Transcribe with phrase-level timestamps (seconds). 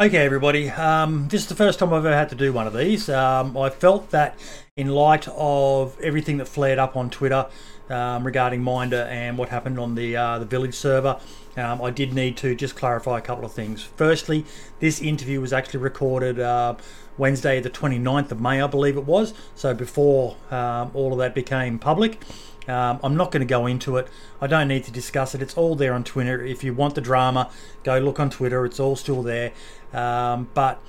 [0.00, 0.70] Okay, everybody.
[0.70, 3.10] Um, this is the first time I've ever had to do one of these.
[3.10, 4.38] Um, I felt that
[4.74, 7.46] in light of everything that flared up on Twitter
[7.90, 11.20] um, regarding Minder and what happened on the uh, the village server,
[11.58, 13.82] um, I did need to just clarify a couple of things.
[13.82, 14.46] Firstly,
[14.80, 16.74] this interview was actually recorded uh,
[17.18, 19.34] Wednesday, the 29th of May, I believe it was.
[19.54, 22.18] So before um, all of that became public.
[22.68, 24.08] Um, I'm not going to go into it.
[24.40, 25.42] I don't need to discuss it.
[25.42, 26.44] It's all there on Twitter.
[26.44, 27.50] If you want the drama,
[27.82, 28.64] go look on Twitter.
[28.64, 29.52] It's all still there.
[29.92, 30.80] Um, but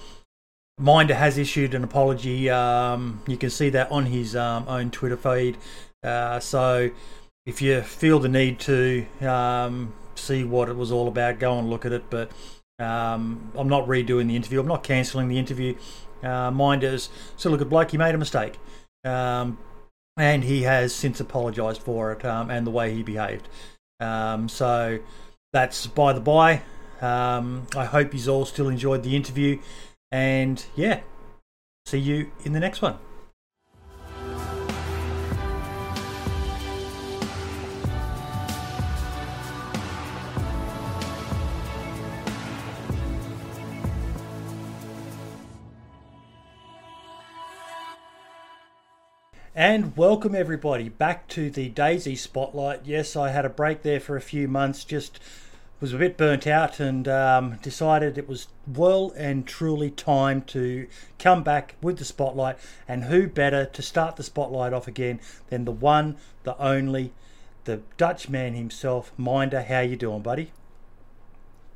[0.78, 2.50] Minder has issued an apology.
[2.50, 5.58] Um, you can see that on his um, own Twitter feed.
[6.04, 6.92] Uh, so
[7.46, 11.70] if you feel the need to um, see what it was all about, go and
[11.70, 12.04] look at it.
[12.10, 12.32] But
[12.80, 14.60] um, I'm not redoing the interview.
[14.60, 15.76] I'm not cancelling the interview.
[16.22, 17.92] Uh, Minder's still a good bloke.
[17.92, 18.60] He made a mistake.
[19.04, 19.58] Um,
[20.18, 23.48] and he has since apologised for it um, and the way he behaved.
[24.00, 25.00] Um, so
[25.52, 26.62] that's by the by.
[27.02, 29.60] Um, I hope you all still enjoyed the interview,
[30.12, 31.02] and yeah,
[31.86, 32.98] see you in the next one.
[49.56, 52.82] And welcome everybody back to the DayZ Spotlight.
[52.86, 55.20] Yes, I had a break there for a few months, just
[55.80, 60.88] was a bit burnt out and um, decided it was well and truly time to
[61.20, 62.58] come back with the Spotlight.
[62.88, 65.20] And who better to start the Spotlight off again
[65.50, 67.14] than the one, the only,
[67.66, 69.62] the Dutch man himself, Minder.
[69.62, 70.52] How you doing, buddy?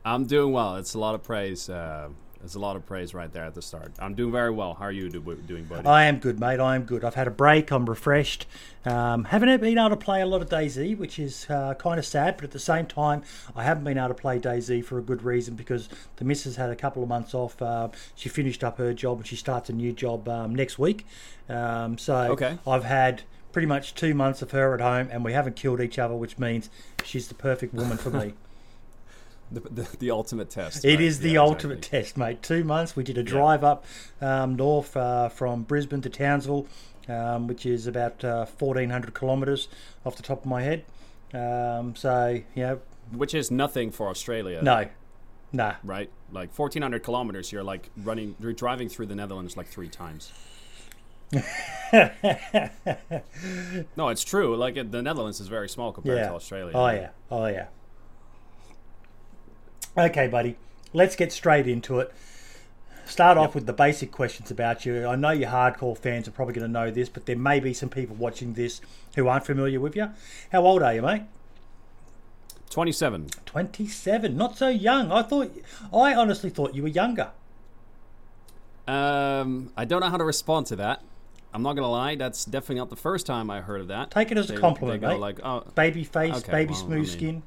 [0.04, 0.78] I'm doing well.
[0.78, 1.70] It's a lot of praise.
[1.70, 3.92] Uh there's a lot of praise right there at the start.
[4.00, 4.74] I'm doing very well.
[4.74, 5.88] How are you do, doing, buddy?
[5.88, 6.60] I am good, mate.
[6.60, 7.04] I am good.
[7.04, 7.72] I've had a break.
[7.72, 8.46] I'm refreshed.
[8.86, 12.06] Um, haven't been able to play a lot of DayZ, which is uh, kind of
[12.06, 12.38] sad.
[12.38, 13.24] But at the same time,
[13.56, 16.70] I haven't been able to play DayZ for a good reason because the missus had
[16.70, 17.62] a couple of months off.
[17.62, 21.06] Uh, she finished up her job and she starts a new job um, next week.
[21.50, 22.58] Um, so okay.
[22.68, 25.98] I've had pretty much two months of her at home, and we haven't killed each
[25.98, 26.70] other, which means
[27.04, 28.34] she's the perfect woman for me.
[29.52, 30.84] The, the, the, ultimate test.
[30.84, 31.02] It right?
[31.02, 32.00] is the yeah, ultimate exactly.
[32.00, 32.44] test, mate.
[32.44, 32.96] Two months.
[32.96, 33.70] We did a drive yeah.
[33.70, 33.86] up
[34.20, 36.68] um, north uh, from Brisbane to Townsville,
[37.08, 39.70] um, which is about uh, 1,400 kilometres
[40.06, 40.84] off the top of my head.
[41.34, 42.80] Um, so, know.
[43.12, 44.62] Which is nothing for Australia.
[44.62, 44.88] No.
[45.54, 45.76] Nah.
[45.84, 46.10] Right?
[46.32, 50.32] Like 1,400 kilometres, you're like running, you're driving through the Netherlands like three times.
[53.96, 54.56] no, it's true.
[54.56, 56.30] Like the Netherlands is very small compared yeah.
[56.30, 56.72] to Australia.
[56.76, 57.10] Oh, yeah.
[57.32, 57.68] Oh, yeah.
[59.98, 60.58] Okay, buddy,
[60.94, 62.14] let's get straight into it.
[63.06, 63.48] Start yep.
[63.48, 65.08] off with the basic questions about you.
[65.08, 67.74] I know your hardcore fans are probably going to know this, but there may be
[67.74, 68.82] some people watching this
[69.16, 70.10] who aren't familiar with you.
[70.52, 71.24] How old are you, mate?
[72.70, 73.28] 27.
[73.46, 74.38] 27.
[74.38, 75.12] Not so young.
[75.12, 75.52] I thought
[75.94, 77.32] I honestly thought you were younger.
[78.88, 81.02] Um, I don't know how to respond to that.
[81.54, 84.12] I'm not gonna lie, that's definitely not the first time I heard of that.
[84.12, 85.20] Take it as they, a compliment, mate.
[85.20, 87.44] Like, oh, baby face, okay, baby well, smooth I mean, skin.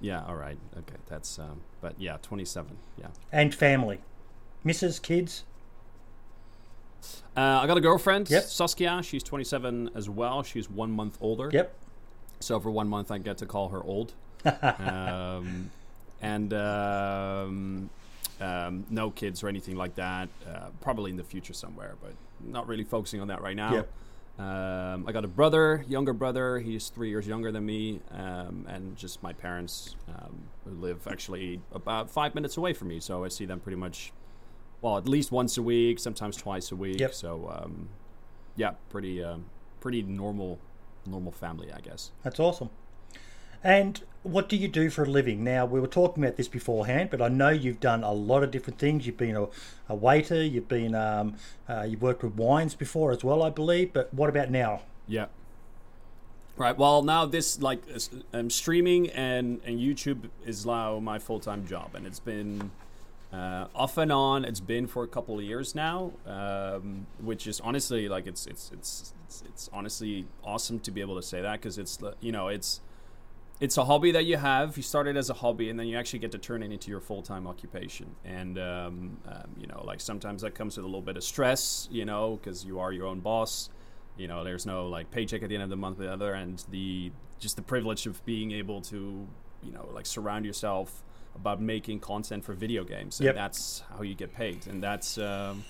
[0.00, 0.58] Yeah, all right.
[0.76, 2.76] Okay, that's um, but yeah, 27.
[2.96, 3.06] Yeah.
[3.32, 4.00] And family.
[4.64, 5.00] Mrs.
[5.00, 5.44] Kids.
[7.36, 8.44] Uh, I got a girlfriend, yep.
[8.44, 9.00] Saskia.
[9.02, 10.42] She's 27 as well.
[10.42, 11.50] She's one month older.
[11.52, 11.72] Yep.
[12.40, 14.14] So for one month, I get to call her old.
[14.62, 15.70] um,
[16.20, 17.90] and um,
[18.40, 20.28] um, no kids or anything like that.
[20.46, 22.12] Uh, probably in the future somewhere, but
[22.44, 23.74] not really focusing on that right now.
[23.74, 23.92] Yep.
[24.38, 26.60] Um, I got a brother, younger brother.
[26.60, 31.60] He's three years younger than me, um, and just my parents um, who live actually
[31.72, 33.00] about five minutes away from me.
[33.00, 34.12] So I see them pretty much,
[34.80, 37.00] well, at least once a week, sometimes twice a week.
[37.00, 37.14] Yep.
[37.14, 37.88] So um,
[38.54, 39.46] yeah, pretty um,
[39.80, 40.60] pretty normal
[41.04, 42.12] normal family, I guess.
[42.22, 42.70] That's awesome.
[43.62, 45.42] And what do you do for a living?
[45.42, 48.50] Now, we were talking about this beforehand, but I know you've done a lot of
[48.50, 49.06] different things.
[49.06, 49.46] You've been a,
[49.88, 51.36] a waiter, you've been, um,
[51.68, 53.92] uh, you've worked with wines before as well, I believe.
[53.92, 54.82] But what about now?
[55.06, 55.26] Yeah.
[56.56, 56.76] Right.
[56.76, 57.82] Well, now this like
[58.32, 62.72] um, streaming and and YouTube is now my full time job, and it's been
[63.32, 64.44] uh, off and on.
[64.44, 68.72] It's been for a couple of years now, um, which is honestly like it's, it's
[68.72, 72.48] it's it's it's honestly awesome to be able to say that because it's you know
[72.48, 72.80] it's
[73.60, 74.76] it's a hobby that you have.
[74.76, 77.00] You started as a hobby, and then you actually get to turn it into your
[77.00, 78.14] full time occupation.
[78.24, 81.88] And um, um, you know, like sometimes that comes with a little bit of stress,
[81.90, 83.70] you know, because you are your own boss.
[84.16, 85.98] You know, there's no like paycheck at the end of the month.
[85.98, 89.26] The other, and the just the privilege of being able to,
[89.62, 91.02] you know, like surround yourself
[91.34, 93.34] about making content for video games, and yep.
[93.34, 94.66] that's how you get paid.
[94.66, 95.64] And that's um,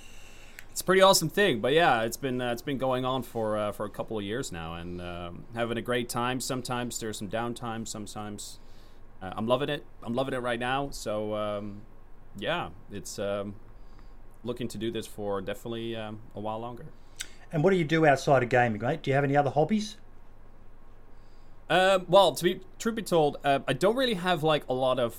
[0.78, 1.58] it's a pretty awesome thing.
[1.60, 4.22] But yeah, it's been uh, it's been going on for uh, for a couple of
[4.22, 6.40] years now, and um, having a great time.
[6.40, 7.86] Sometimes there's some downtime.
[7.86, 8.60] Sometimes
[9.20, 9.84] uh, I'm loving it.
[10.04, 10.90] I'm loving it right now.
[10.90, 11.82] So um,
[12.36, 13.56] yeah, it's um,
[14.44, 16.86] looking to do this for definitely um, a while longer.
[17.50, 19.02] And what do you do outside of gaming, mate?
[19.02, 19.96] Do you have any other hobbies?
[21.68, 25.00] Um, well, to be truth be told, uh, I don't really have like a lot
[25.00, 25.16] of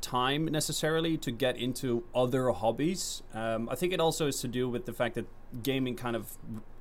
[0.00, 3.22] time necessarily to get into other hobbies.
[3.34, 5.26] Um, I think it also is to do with the fact that
[5.62, 6.36] gaming kind of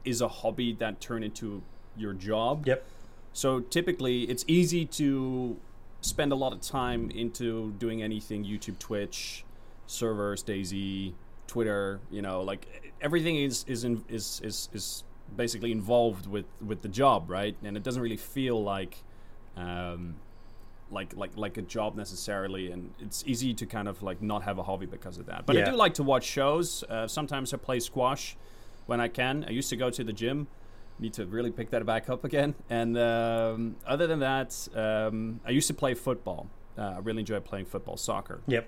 [0.05, 1.61] is a hobby that turned into
[1.97, 2.65] your job.
[2.67, 2.85] Yep.
[3.33, 5.57] So typically, it's easy to
[6.01, 9.43] spend a lot of time into doing anything YouTube, Twitch,
[9.85, 11.13] servers, DayZ,
[11.47, 11.99] Twitter.
[12.09, 15.03] You know, like everything is is in, is is is
[15.35, 17.55] basically involved with with the job, right?
[17.63, 19.03] And it doesn't really feel like.
[19.57, 20.15] Um,
[20.91, 24.57] like like like a job necessarily and it's easy to kind of like not have
[24.57, 25.67] a hobby because of that but Yeah.
[25.67, 28.35] i do like to watch shows uh, sometimes i play squash
[28.87, 30.47] when i can i used to go to the gym
[30.99, 35.51] need to really pick that back up again and um, other than that um, i
[35.51, 36.47] used to play football
[36.77, 38.67] uh, i really enjoy playing football soccer Yep.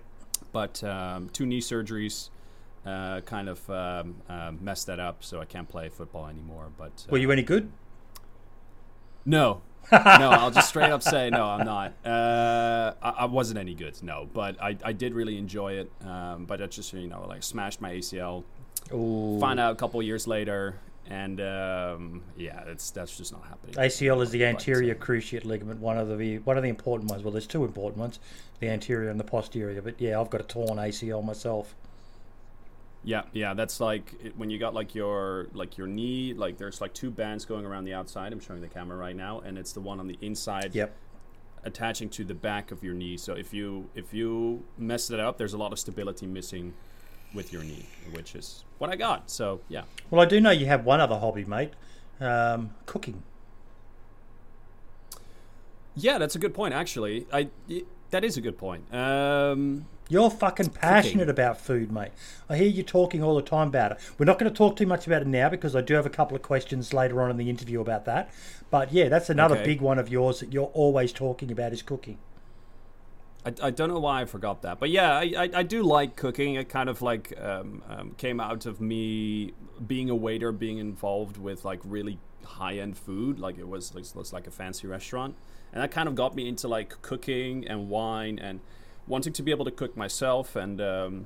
[0.51, 2.29] but um, two knee surgeries
[2.85, 7.06] uh, kind of um, uh, messed that up so i can't play football anymore but
[7.07, 7.71] uh, Were you any good?
[9.25, 9.62] no.
[9.92, 11.44] No, I'll just straight up say no.
[11.46, 11.94] I'm not.
[12.06, 14.02] Uh, I, I wasn't any good.
[14.02, 15.92] No, but I, I did really enjoy it.
[16.06, 18.44] Um, but I just you know like smashed my ACL.
[18.94, 19.40] Ooh.
[19.40, 20.76] Find out a couple years later,
[21.08, 23.76] and um, yeah, that's that's just not happening.
[23.76, 27.10] ACL is the But, anterior uh, cruciate ligament, one of the one of the important
[27.10, 27.24] ones.
[27.24, 28.20] Well, there's two important ones,
[28.60, 29.82] the anterior and the posterior.
[29.82, 31.76] But yeah, I've got a torn ACL myself.
[33.03, 36.94] Yeah, yeah, that's like when you got like your like your knee, like there's like
[36.94, 38.31] two bands going around the outside.
[38.31, 40.95] I'm showing the camera right now, and it's the one on the inside Yep.
[41.63, 43.18] attaching to the back of your knee.
[43.18, 46.74] So if you if you mess it up, there's a lot of stability missing
[47.33, 49.31] with your knee, which is what I got.
[49.31, 51.71] So yeah, Well, I do know you have one other hobby, mate.
[52.19, 53.24] Um, cooking.
[55.95, 56.74] yeah, that's a good point.
[56.74, 57.50] Actually, I
[58.12, 58.94] that is a good point.
[58.94, 62.12] Um, You're fucking passionate about food, mate.
[62.50, 63.98] I hear you talking all the time about it.
[64.18, 66.10] We're not going to talk too much about it now because I do have a
[66.10, 68.30] couple of questions later on in the interview about that.
[68.69, 69.63] But yeah, that's another Okay.
[69.63, 72.18] big one of yours that you're always talking about is cooking.
[73.46, 76.18] I, I don't know why I forgot that, but yeah, I, I, I do like
[76.18, 76.56] cooking.
[76.56, 79.54] It kind of like um, um, came out of me
[79.88, 83.40] being a waiter, being involved with like really high end food.
[83.40, 85.36] Like it was, it was like a fancy restaurant,
[85.72, 88.60] and that kind of got me into like cooking and wine and
[89.07, 90.56] wanting to be able to cook myself.
[90.56, 91.25] And um,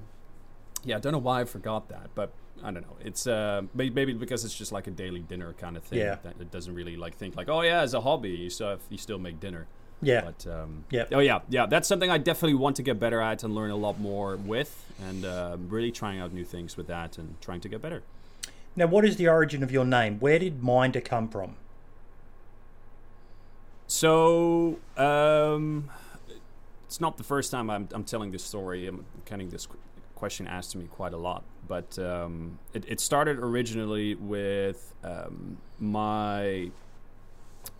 [0.84, 2.32] yeah, I don't know why I forgot that, but
[2.64, 2.98] I don't know.
[3.02, 6.00] It's uh, maybe because it's just like a daily dinner kind of thing.
[6.00, 6.18] Yeah.
[6.24, 8.82] That it doesn't really like think like, oh yeah, as a hobby, you still have,
[8.90, 9.68] you still make dinner.
[10.02, 10.22] Yeah.
[10.26, 11.10] But um, Yep.
[11.14, 13.76] oh yeah, yeah, that's something I definitely want to get better at and learn a
[13.76, 17.70] lot more with, and uh, really trying out new things with that and trying to
[17.70, 18.04] get better.
[18.76, 20.20] Now, what is the origin of your name?
[20.20, 21.56] Where did Minder come from?
[23.88, 25.90] So um,
[26.96, 28.88] it's not the first time I'm, I'm telling this story.
[28.88, 29.78] I'm getting this qu-
[30.16, 35.58] question asked to me quite a lot, but um, it, it started originally with um,
[35.78, 36.72] my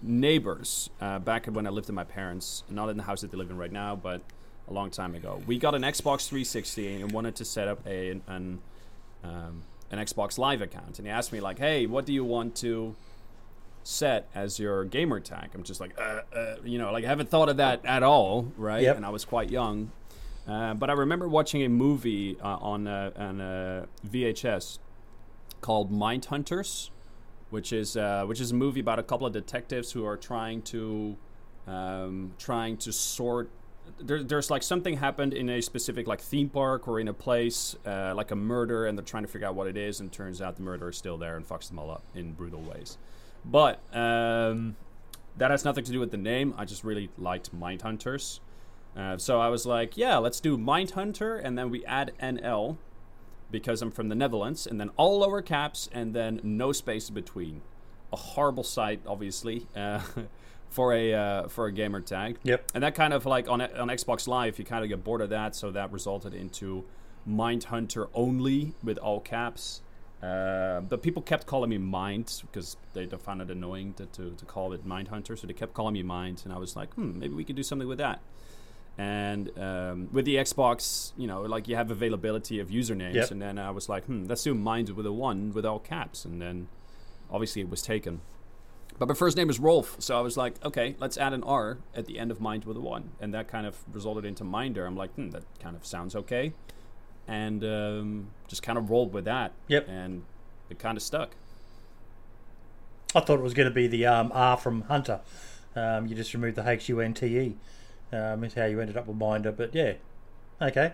[0.02, 3.38] neighbors uh, back when I lived with my parents, not in the house that they
[3.38, 4.20] live in right now, but
[4.68, 5.42] a long time ago.
[5.48, 8.60] We got an Xbox 360 and wanted to set up a an
[9.24, 12.54] um, an Xbox Live account, and he asked me like, "Hey, what do you want
[12.58, 12.98] to
[13.86, 17.30] set as your gamer tag?" I'm just like, uh, uh, you know, like I haven't
[17.30, 18.84] thought of that at all, right?
[18.84, 18.98] Yep.
[18.98, 19.92] And I was quite young,
[20.48, 24.80] uh, but I remember watching a movie uh, on uh, on uh, VHS
[25.62, 26.92] called Mind Hunters,
[27.50, 30.62] which is uh, which is a movie about a couple of detectives who are trying
[30.64, 31.18] to
[31.68, 33.50] um, trying to sort.
[34.00, 37.76] There, there's like something happened in a specific like theme park or in a place
[37.86, 40.00] uh, like a murder, and they're trying to figure out what it is.
[40.00, 42.62] And turns out the murderer is still there and fucks them all up in brutal
[42.62, 42.98] ways.
[43.46, 44.76] But um,
[45.38, 46.54] that has nothing to do with the name.
[46.58, 48.42] I just really liked Mind Hunters.
[48.96, 52.78] Uh, so I was like, yeah, let's do Mind Hunter, and then we add NL
[53.52, 57.62] because I'm from the Netherlands, and then all lower caps, and then no space between.
[58.14, 60.02] A horrible sight, obviously, uh,
[60.70, 62.38] for a uh, for a gamer tag.
[62.44, 62.72] Yep.
[62.74, 65.30] And that kind of like on on Xbox Live, you kind of get bored of
[65.30, 66.86] that, so that resulted into
[67.26, 69.82] Mind Hunter only with all caps.
[70.26, 74.46] Uh, but people kept calling me Mind because they found it annoying to, to, to
[74.46, 77.20] call it Mind Hunter, so they kept calling me Mind, and I was like, hmm,
[77.20, 78.22] maybe we could do something with that.
[78.98, 83.32] And um, with the Xbox, you know, like you have availability of usernames, Yep.
[83.32, 86.26] and then I was like, hmm, let's do Mind with a one with all caps,
[86.26, 86.70] and then
[87.30, 88.22] obviously it was taken.
[88.98, 91.80] But my first name is Rolf, so I was like, okay, let's add an R
[91.94, 94.86] at the end of Mind with a one, and that kind of resulted into Minder.
[94.86, 96.54] I'm like, hmm, that kind of sounds okay,
[97.28, 99.54] and um, just kind of rolled with that.
[99.68, 99.88] Yep.
[99.88, 100.24] And
[100.70, 101.32] it kind of stuck.
[103.14, 105.22] I thought it was going to be the um, R from Hunter.
[105.76, 107.56] Um, you just removed the H U N T E.
[108.12, 109.52] Um, is how you ended up with Minder.
[109.52, 109.94] But yeah,
[110.62, 110.94] okay.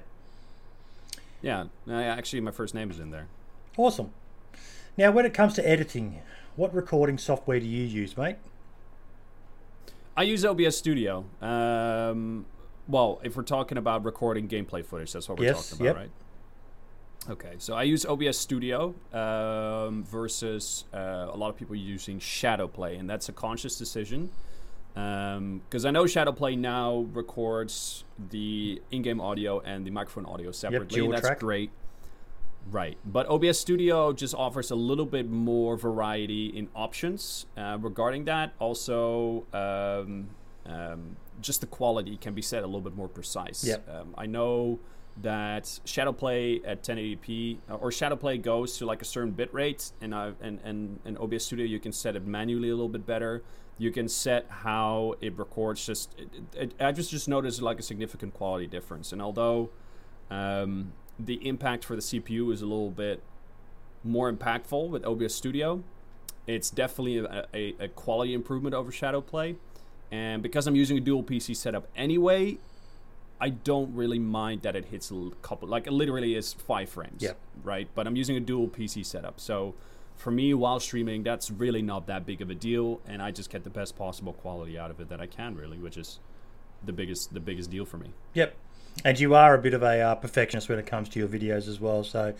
[1.42, 3.28] Yeah, actually, my first name is in there.
[3.78, 4.12] Awesome.
[4.98, 6.20] Now, when it comes to editing,
[6.56, 8.36] what recording software do you use, mate?
[10.16, 11.26] I use OBS Studio.
[11.42, 12.46] Um,
[12.88, 15.96] well, if we're talking about recording gameplay footage, that's what we're Yes, talking yep.
[15.96, 16.12] about, right?
[17.30, 23.00] Okay, so I use OBS Studio um, versus uh, a lot of people using Shadowplay,
[23.00, 24.32] and that's a conscious decision
[24.94, 31.00] because I know Shadowplay now records the in-game audio and the microphone audio separately.
[31.00, 31.40] and that's track.
[31.40, 31.72] great.
[32.70, 38.26] Right, but OBS Studio just offers a little bit more variety in options uh, regarding
[38.26, 38.54] that.
[38.60, 40.30] Also, um,
[40.66, 43.64] um, just the quality can be set a little bit more precise.
[43.64, 43.90] Yep.
[43.90, 44.80] Um, I know
[45.22, 50.14] that Shadowplay at 1080p uh, or Shadowplay goes to like a certain bit rate, and
[50.14, 53.44] uh, and and and OBS Studio you can set it manually a little bit better.
[53.78, 55.86] You can set how it records.
[55.86, 59.70] Just it, it, I just just noticed like a significant quality difference, and although
[60.30, 63.22] um, the impact for the CPU is a little bit
[64.04, 65.84] more impactful with OBS Studio.
[66.48, 69.58] It's definitely a, a, a quality improvement over Shadowplay.
[70.12, 72.58] And because I'm using a dual PC setup anyway,
[73.42, 77.22] I don't really mind that it hits a couple, like it literally is five frames,
[77.24, 77.38] Yep.
[77.64, 77.88] right?
[77.96, 79.40] But I'm using a dual PC setup.
[79.40, 79.74] So
[80.16, 83.02] for me, while streaming, that's really not that big of a deal.
[83.08, 85.80] And I just get the best possible quality out of it that I can, really,
[85.80, 86.20] which is
[86.86, 88.12] the biggest, the biggest deal for me.
[88.36, 88.56] Yep.
[89.04, 91.68] And you are a bit of a uh, perfectionist when it comes to your videos
[91.68, 92.04] as well.
[92.04, 92.36] So,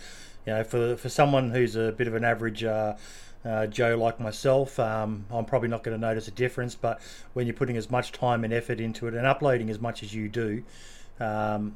[0.46, 2.96] you know, for for someone who's a bit of an average uh,
[3.44, 6.76] uh, Joe like myself, um, I'm probably not going to notice a difference.
[6.76, 7.02] But
[7.34, 10.14] when you're putting as much time and effort into it and uploading as much as
[10.14, 10.64] you do,
[11.20, 11.76] um,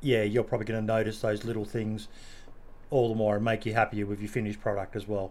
[0.00, 2.08] yeah, you're probably going to notice those little things
[2.90, 5.30] all the more and make you happier with your finished product as well.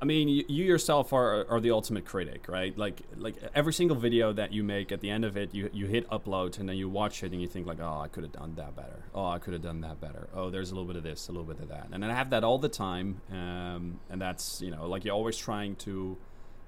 [0.00, 2.76] I mean, you, you yourself are, are the ultimate critic, right?
[2.76, 5.86] Like like every single video that you make, at the end of it, you you
[5.86, 8.32] hit upload and then you watch it and you think like, oh, I could have
[8.32, 9.04] done that better.
[9.14, 10.28] Oh, I could have done that better.
[10.34, 12.14] Oh, there's a little bit of this, a little bit of that, and then I
[12.14, 13.20] have that all the time.
[13.30, 16.16] Um, and that's you know like you're always trying to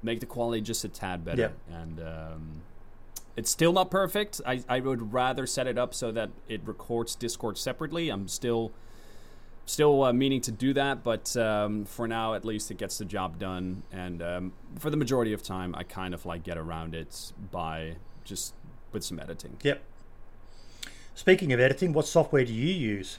[0.02, 1.42] make the quality just a tad better.
[1.42, 1.58] Yep.
[1.70, 2.62] And um,
[3.36, 4.40] it's still not perfect.
[4.44, 8.08] I I would rather set it up so that it records Discord separately.
[8.08, 8.72] I'm still
[9.70, 13.04] still uh, meaning to do that, but um, for now, at least, it gets the
[13.04, 13.82] job done.
[13.92, 17.96] And um, for the majority of time, I kind of like get around it by
[18.24, 18.54] just
[18.92, 19.56] with some editing.
[19.62, 19.82] Yep.
[21.14, 23.18] Speaking of editing, what software do you use?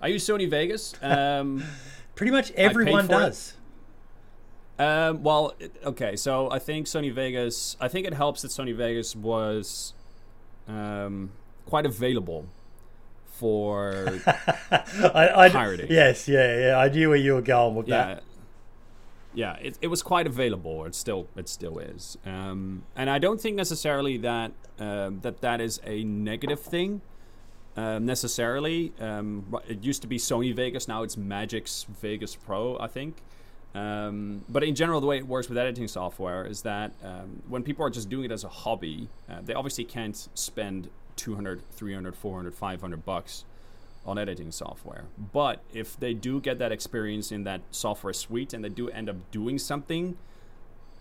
[0.00, 0.94] I use Sony Vegas.
[1.02, 1.64] Um,
[2.14, 3.54] Pretty much everyone does.
[4.78, 7.76] um, well, it- okay, so I think Sony Vegas.
[7.80, 9.94] I think it helps that Sony Vegas was
[10.66, 11.30] um,
[11.64, 12.46] quite available
[13.38, 15.90] for I, I, Pirating.
[15.90, 16.76] Yes, yeah, yeah.
[16.76, 18.22] I knew where you were going with that.
[19.34, 19.66] yeah, yeah.
[19.66, 20.84] It, it was quite available.
[20.84, 25.60] It still it still is, um, and I don't think necessarily that um, that that
[25.60, 27.00] is a negative thing.
[27.76, 30.88] Um, necessarily, um, it used to be Sony Vegas.
[30.88, 33.22] Now it's Magix Vegas Pro, I think.
[33.72, 37.62] Um, but in general, the way it works with editing software is that um, when
[37.62, 42.16] people are just doing it as a hobby, uh, they obviously can't spend 200, 300,
[42.16, 43.44] 400, 500 bucks
[44.06, 45.04] on editing software.
[45.32, 49.10] But if they do get that experience in that software suite and they do end
[49.10, 50.16] up doing something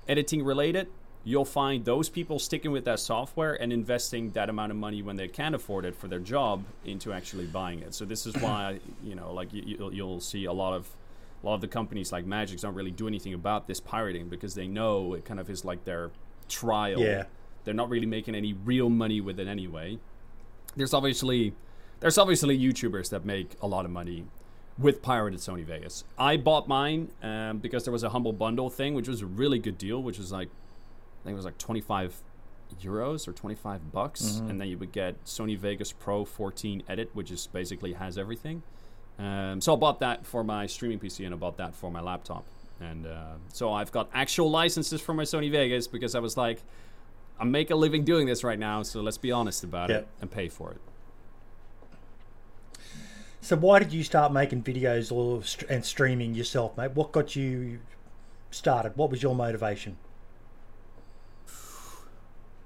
[0.07, 0.87] editing related,
[1.23, 5.15] you'll find those people sticking with that software and investing that amount of money when
[5.15, 7.93] they can afford it for their job into actually buying it.
[7.93, 10.89] So this is why you know, like you, you'll, you'll see a lot of
[11.43, 14.55] a lot of the companies like Magix don't really do anything about this pirating because
[14.55, 16.11] they know it kind of is like their
[16.49, 16.99] trial.
[16.99, 17.25] Yeah.
[17.67, 19.99] They're not really making any real money with it anyway.
[20.77, 21.53] There's obviously
[21.99, 24.23] there's obviously YouTubers that make a lot of money
[24.79, 26.05] with pirated Sony Vegas.
[26.17, 29.59] I bought mine um, because there was a humble bundle thing, which was a really
[29.59, 32.15] good deal, which was like I think it was like 25
[32.81, 37.31] euros or 25 bucks, and then you would get Sony Vegas Pro 14 Edit, which
[37.31, 38.63] is basically has everything.
[39.19, 41.99] Um, so I bought that for my streaming PC, and I bought that for my
[42.01, 42.45] laptop.
[42.79, 46.61] And uh, so I've got actual licenses for my Sony Vegas because I was like,
[47.39, 50.01] I make a living doing this right now, so let's be honest about Yep.
[50.01, 50.81] it and pay for it.
[53.41, 56.91] So why did you start making videos or and streaming yourself, mate?
[56.91, 57.79] What got you
[58.51, 58.97] started?
[58.97, 59.97] What was your motivation?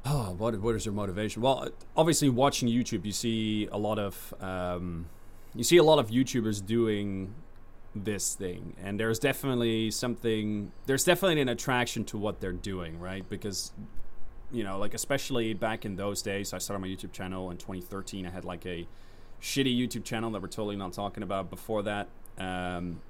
[0.04, 1.42] Oh, what what is your motivation?
[1.44, 5.06] Well, obviously, watching YouTube, you see a lot of um,
[5.54, 7.36] you see a lot of YouTubers doing
[7.94, 10.72] this thing, and there's definitely something.
[10.88, 13.28] There's definitely an attraction to what they're doing, right?
[13.30, 13.72] Because
[14.52, 18.26] you know, like especially back in those days, I started my YouTube channel in 2013.
[18.26, 18.88] I had like a
[19.42, 22.08] shitty YouTube channel that we're totally not talking about before that.
[22.38, 23.02] Um,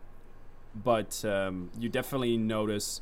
[0.75, 3.01] but um, you definitely notice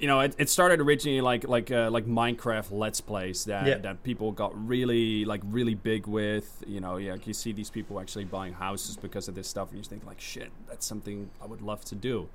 [0.00, 3.78] you know, it, it started originally like like uh, like Minecraft Let's Plays that Yeah.
[3.78, 6.62] that people got really like really big with.
[6.68, 9.78] You know, yeah, you see these people actually buying houses because of this stuff, and
[9.78, 12.28] you think like, shit, that's something I would love to do.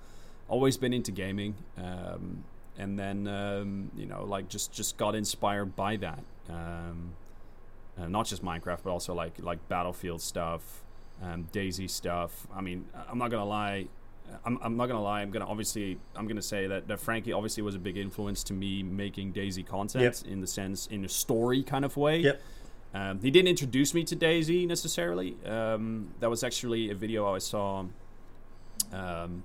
[0.50, 2.44] Always been into gaming, um,
[2.78, 6.24] and then um, you know, like just just got inspired by that.
[6.50, 7.14] Um,
[7.98, 10.84] uh, not just Minecraft, but also like like Battlefield stuff,
[11.22, 12.48] um, DayZ stuff.
[12.54, 13.88] I mean, I'm not gonna lie.
[14.46, 15.22] I'm, I'm not gonna lie.
[15.22, 18.54] I'm gonna obviously I'm gonna say that, that Frankie obviously was a big influence to
[18.54, 22.20] me making DayZ content in the sense in a story kind of way.
[22.20, 22.42] Yep.
[22.96, 25.36] Um, he didn't introduce me to DayZ necessarily.
[25.46, 27.86] Um, that was actually a video I saw
[28.92, 29.44] um,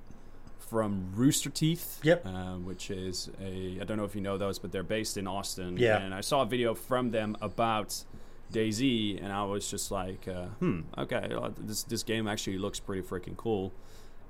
[0.69, 2.01] from Rooster Teeth.
[2.03, 2.27] Yep.
[2.27, 5.27] Uh, which is a I don't know if you know those, but they're based in
[5.27, 5.77] Austin.
[5.77, 5.99] Yeah.
[5.99, 8.05] And I saw a video from them about
[8.53, 13.03] DayZ, and I was just like, uh, hmm, okay, this this game actually looks pretty
[13.03, 13.73] freaking cool.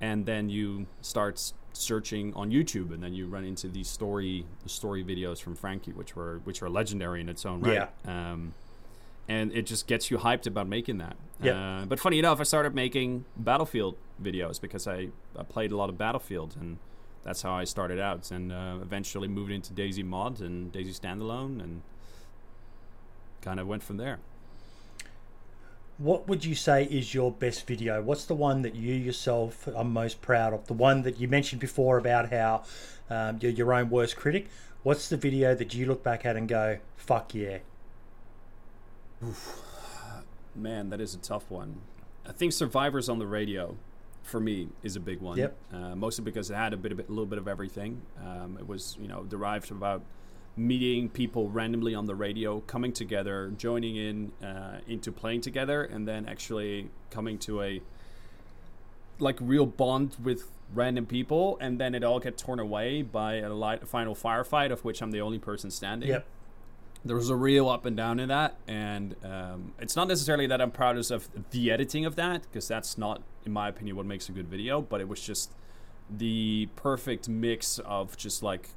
[0.00, 5.04] And then you start searching on YouTube, and then you run into these story story
[5.04, 7.88] videos from Frankie, which were which are legendary in its own right.
[8.06, 8.54] Um,
[9.28, 11.16] and it just gets you hyped about making that.
[11.42, 11.54] Yep.
[11.54, 15.88] Uh, but funny enough, I started making Battlefield videos because I, I played a lot
[15.88, 16.78] of Battlefield, and
[17.22, 18.30] that's how I started out.
[18.30, 21.82] And uh, eventually moved into DayZ Mod and DayZ Standalone, and
[23.42, 24.18] kind of went from there.
[25.98, 28.00] What would you say is your best video?
[28.02, 30.66] What's the one that you yourself are most proud of?
[30.68, 32.62] The one that you mentioned before about how
[33.10, 34.48] um, you're your own worst critic.
[34.84, 37.58] What's the video that you look back at and go, "Fuck yeah"?
[40.54, 41.80] Man, that is a tough one.
[42.26, 43.76] I think Survivors on the radio,
[44.28, 45.38] for me, is a big one.
[45.38, 45.56] Yep.
[45.72, 48.02] Uh, mostly because it had a bit of a little bit of everything.
[48.24, 50.02] Um, it was you know derived from about
[50.56, 56.06] meeting people randomly on the radio, coming together, joining in uh, into playing together, and
[56.06, 57.80] then actually coming to a
[59.18, 63.52] like real bond with random people, and then it all get torn away by a
[63.52, 66.26] light, final firefight of which I'm the only person standing Yep.
[67.04, 70.60] There was a real up and down in that and um, it's not necessarily that
[70.60, 74.28] i'm proudest of the editing of that because that's not in my opinion what makes
[74.28, 75.52] a good video but it was just
[76.10, 78.70] the perfect mix of just like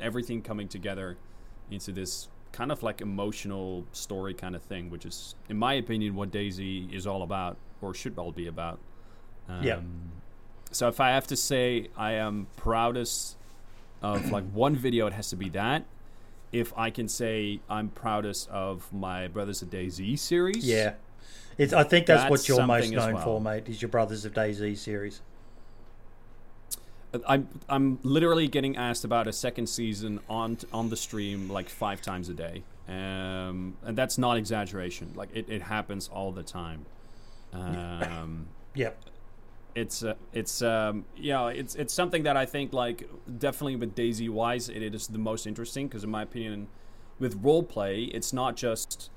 [0.00, 1.16] everything coming together
[1.70, 6.14] into this kind of like emotional story kind of thing which is in my opinion
[6.14, 8.78] what DayZ is all about or should all be about
[9.48, 9.80] um, Yeah.
[10.72, 13.36] so if i have to say i am proudest
[14.02, 15.84] of like one video it has to be that
[16.52, 20.64] if I can say I'm proudest of my Brothers of DayZ series.
[20.64, 20.94] Yeah,
[21.56, 21.72] it's.
[21.72, 23.24] I think that's, what you're most known well.
[23.24, 23.68] for, mate.
[23.68, 25.20] Is your Brothers of DayZ series?
[27.26, 32.02] I'm I'm literally getting asked about a second season on on the stream like five
[32.02, 35.12] times a day, um, and that's not exaggeration.
[35.14, 36.84] Like it, it happens all the time.
[37.52, 39.02] Um, Yep.
[39.78, 44.28] It's uh, it's um, yeah it's it's something that I think like definitely with DayZ
[44.28, 46.66] wise it is the most interesting because in my opinion
[47.18, 49.10] with role play it's not just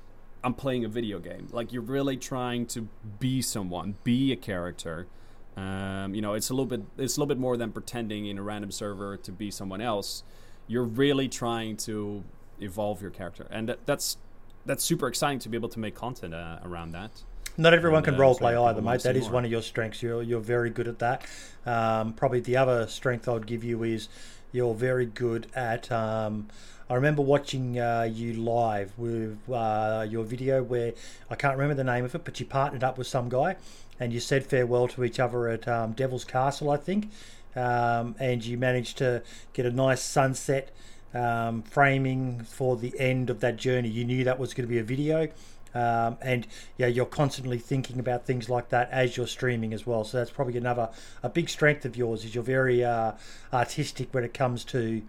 [0.44, 1.48] I'm playing a video game.
[1.50, 5.08] Like you're really trying to be someone be a character.
[5.56, 8.38] Um, you know it's a little bit it's a little bit more than pretending in
[8.38, 10.22] a random server to be someone else.
[10.68, 12.22] You're really trying to
[12.60, 14.16] evolve your character and that, that's
[14.64, 17.24] that's super exciting to be able to make content uh, around that
[17.56, 19.02] Not everyone can role play either, mate.
[19.02, 20.02] That is one of your strengths.
[20.02, 21.26] You're you're very good at that.
[21.66, 24.08] Um, probably the other strength I'd give you is
[24.52, 25.92] you're very good at.
[25.92, 26.48] Um,
[26.88, 30.92] I remember watching uh, you live with uh, your video where
[31.30, 33.56] I can't remember the name of it, but you partnered up with some guy
[34.00, 37.10] and you said farewell to each other at um, Devil's Castle, I think,
[37.54, 40.70] um, and you managed to get a nice sunset
[41.14, 43.88] um, framing for the end of that journey.
[43.88, 45.28] You knew that was going to be a video.
[45.74, 50.04] Um, and yeah, you're constantly thinking about things like that as you're streaming as well.
[50.04, 50.90] So that's probably another
[51.22, 53.12] a big strength of yours is you're very uh,
[53.52, 55.02] artistic when it comes to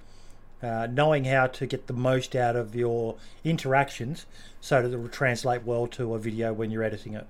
[0.61, 4.25] uh, knowing how to get the most out of your interactions,
[4.61, 7.27] so that it will translate well to a video when you're editing it.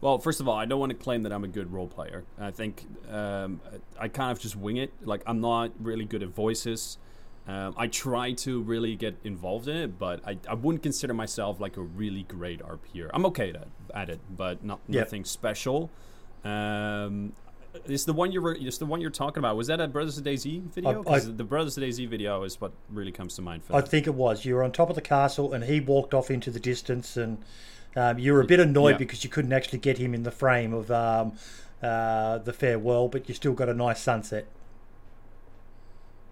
[0.00, 2.24] Well, first of all, I don't want to claim that I'm a good role player.
[2.38, 3.60] I think um,
[3.98, 4.92] I kind of just wing it.
[5.04, 6.98] Like I'm not really good at voices.
[7.48, 11.58] Um, I try to really get involved in it, but I, I wouldn't consider myself
[11.60, 13.10] like a really great RPer.
[13.12, 15.06] I'm okay at, at it, but not Yep.
[15.06, 15.90] nothing special.
[16.44, 17.32] Um,
[17.86, 19.56] is the one you're is the one you're talking about?
[19.56, 21.00] Was that a Brothers of DayZ video?
[21.00, 23.80] I- 'Cause the Brothers of DayZ video is what really comes to mind for I
[23.80, 23.88] that.
[23.88, 24.44] think it was.
[24.44, 27.38] You were on top of the castle, and he walked off into the distance, and
[27.96, 28.98] um, you were a bit annoyed Yeah.
[28.98, 31.32] because you couldn't actually get him in the frame of um,
[31.82, 34.46] uh, the farewell, but you still got a nice sunset.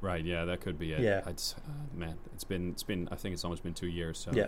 [0.00, 0.24] Right?
[0.24, 1.00] Yeah, that could be it.
[1.00, 1.22] Yeah.
[1.26, 1.32] Uh,
[1.94, 4.18] man, it's been it's been I think it's almost been two years.
[4.18, 4.46] So Yeah.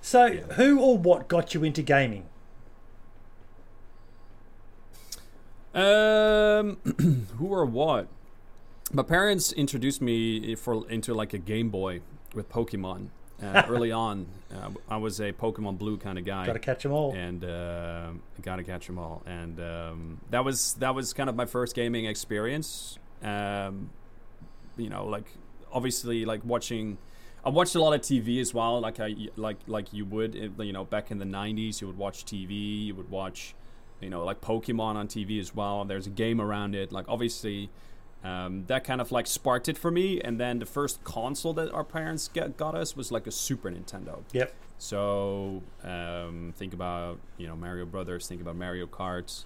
[0.00, 0.40] So, Yeah.
[0.54, 2.26] who or what got you into gaming?
[5.74, 6.76] Um,
[7.38, 8.08] who or what?
[8.92, 12.00] my parents introduced me for into like a Game Boy
[12.34, 13.08] with Pokemon
[13.42, 14.26] uh, early on.
[14.54, 16.46] Uh, I was a Pokemon Blue kind of guy.
[16.46, 17.12] Got to catch them all.
[17.14, 18.10] and uh,
[18.42, 19.22] gotta catch them all.
[19.26, 22.98] And um, that was that was kind of my first gaming experience.
[23.22, 23.90] Um,
[24.76, 25.26] you know, like
[25.72, 26.98] obviously, like watching.
[27.46, 30.72] I watched a lot of TV as well, like I like like you would, you
[30.72, 31.80] know, back in the '90s.
[31.80, 33.54] You would watch TV, you would watch,
[34.00, 35.84] you know, like Pokemon on TV as well.
[35.84, 36.90] There's a game around it.
[36.90, 37.68] Like obviously,
[38.24, 40.20] um, that kind of like sparked it for me.
[40.20, 43.70] And then the first console that our parents get, got us was like a Super
[43.70, 44.22] Nintendo.
[44.32, 44.54] Yep.
[44.78, 49.44] So um, think about you know Mario Brothers, think about Mario Kart,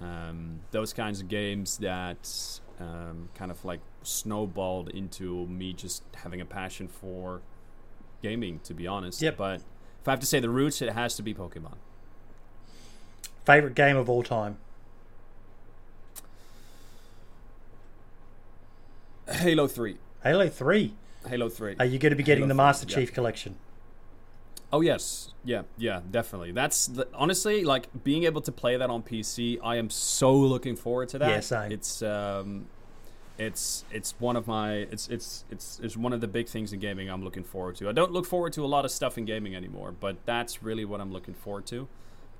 [0.00, 6.40] um, those kinds of games that um, kind of like snowballed into me just having
[6.40, 7.42] a passion for
[8.22, 8.60] gaming.
[8.64, 9.36] To be honest, Yep.
[9.36, 9.60] But
[10.00, 11.74] if I have to say the roots, it has to be Pokemon.
[13.44, 14.58] Favorite game of all time.
[19.30, 19.98] Halo Three.
[20.22, 20.94] Halo Three.
[21.28, 21.76] Halo Three.
[21.78, 22.96] Are you going to be getting Halo the 3, Master yeah.
[22.96, 23.56] Chief collection?
[24.72, 26.52] Oh yes, yeah, yeah, definitely.
[26.52, 29.58] That's the, honestly like being able to play that on PC.
[29.62, 31.30] I am so looking forward to that.
[31.30, 31.72] Yeah, same.
[31.72, 32.66] It's um,
[33.38, 36.78] it's it's one of my it's it's it's it's one of the big things in
[36.78, 37.88] gaming I'm looking forward to.
[37.88, 40.84] I don't look forward to a lot of stuff in gaming anymore, but that's really
[40.84, 41.88] what I'm looking forward to.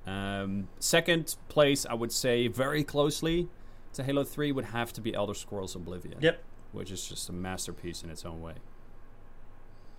[0.07, 3.49] Um, second place, I would say very closely
[3.95, 6.19] to Halo Three would have to be Elder Scrolls Oblivion.
[6.21, 6.43] Yep.
[6.73, 8.55] which is just a masterpiece in its own way,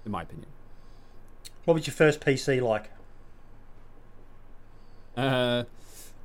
[0.06, 0.48] in my opinion.
[1.66, 2.90] What was your first PC like?
[5.16, 5.64] Uh,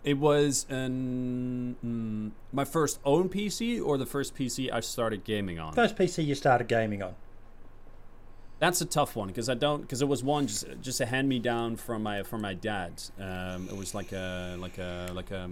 [0.04, 5.58] it was an, mm, my first own PC or the first PC I started gaming
[5.58, 5.72] on.
[5.74, 7.14] First PC you started gaming on?
[8.58, 11.28] That's a tough one because I don't because it was one just just a hand
[11.28, 13.02] me down from my from my dad.
[13.20, 15.50] Um, it was like a like a like a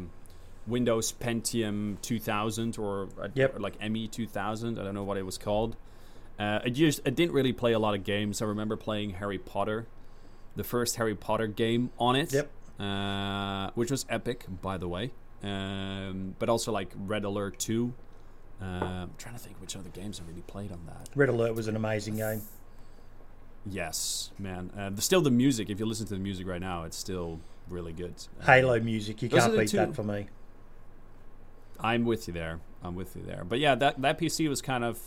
[0.66, 3.56] Windows Pentium 2000 or, Yep.
[3.56, 4.78] or like ME 2000.
[4.78, 5.76] I don't know what it was called.
[6.38, 8.42] Uh, I just I didn't really play a lot of games.
[8.42, 9.86] I remember playing Harry Potter,
[10.56, 12.32] the first Harry Potter game on it.
[12.32, 12.50] Yep.
[12.80, 15.12] uh, which was epic, by the way.
[15.42, 17.92] Um, but also like Red Alert 2.
[18.60, 21.10] Uh, I'm trying to think which other games I really played on that.
[21.14, 22.42] Red Alert was an amazing game.
[23.66, 24.70] Yes, man.
[24.76, 27.40] Uh, the, still, the music, if you listen to the music right now, it's still
[27.68, 28.14] really good.
[28.40, 30.28] Uh, Halo music, you can't beat that for me.
[31.80, 32.60] I'm with you there.
[32.82, 33.44] I'm with you there.
[33.44, 34.98] But yeah, that, that PC was kind of.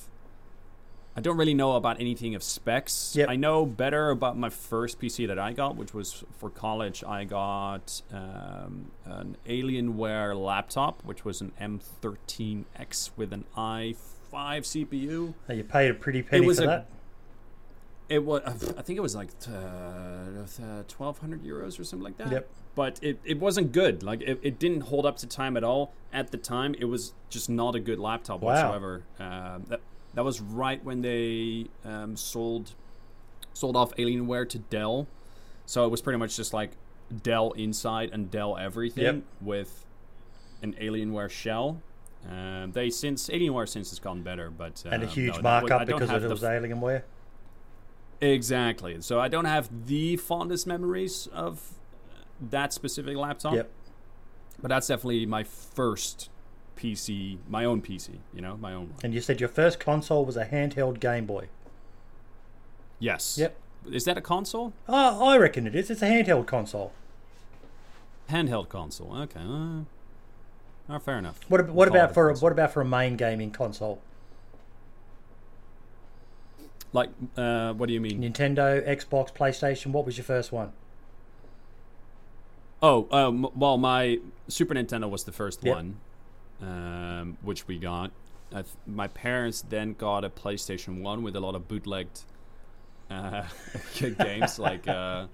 [1.18, 3.16] I don't really know about anything of specs.
[3.16, 3.28] Yep.
[3.30, 7.04] I know better about my first PC that I got, which was for college.
[7.04, 13.96] I got um, an Alienware laptop, which was an M13X with an i5
[14.32, 15.34] CPU.
[15.50, 16.90] Now, you paid a pretty penny was for a- that.
[18.10, 18.42] It was,
[18.78, 22.32] I think it was like uh, twelve hundred euros or something like that.
[22.32, 22.48] Yep.
[22.74, 24.02] But it, it wasn't good.
[24.02, 25.92] Like it, it didn't hold up to time at all.
[26.14, 28.54] At the time, it was just not a good laptop Wow.
[28.54, 29.04] whatsoever.
[29.20, 29.82] Um, that
[30.18, 32.74] that was right when they um, sold
[33.54, 35.06] sold off Alienware to Dell.
[35.68, 36.72] So it was pretty much just like
[37.22, 39.24] Dell Inside and Dell Everything Yep.
[39.42, 39.86] with
[40.64, 41.84] an Alienware shell.
[42.28, 45.62] Um, they since Alienware since has gone better, but and a um, huge no, that
[45.64, 47.04] was- markup because it was Alienware.
[48.20, 49.00] Exactly.
[49.02, 51.62] So I don't have the fondest memories of
[52.50, 53.54] that specific laptop.
[53.54, 53.70] Yep.
[54.64, 56.32] But that's definitely my first
[56.78, 59.00] PC, my own PC, you know, my own one.
[59.04, 61.48] And you said your first console was a handheld Game Boy.
[63.00, 63.38] Yes.
[63.38, 63.56] Yep.
[63.92, 64.74] Is that a console?
[64.88, 65.90] Oh, I reckon it is.
[65.90, 66.92] It's a handheld console.
[68.30, 69.16] Handheld console.
[69.16, 69.40] Okay.
[69.40, 69.82] Uh,
[70.90, 71.40] oh, fair enough.
[71.48, 74.00] What, ab- what about for a, what about for a main gaming console?
[76.94, 78.22] Like, uh, what do you mean?
[78.22, 79.88] Nintendo, Xbox, PlayStation.
[79.88, 80.72] What was your first one?
[82.82, 85.76] Oh, um, well, my Super Nintendo was the first Yep.
[85.76, 86.00] one,
[86.62, 88.12] um, which we got.
[88.52, 92.22] Th- my parents then got a PlayStation One with a lot of bootlegged
[93.10, 93.44] uh,
[94.00, 95.28] games, like, uh,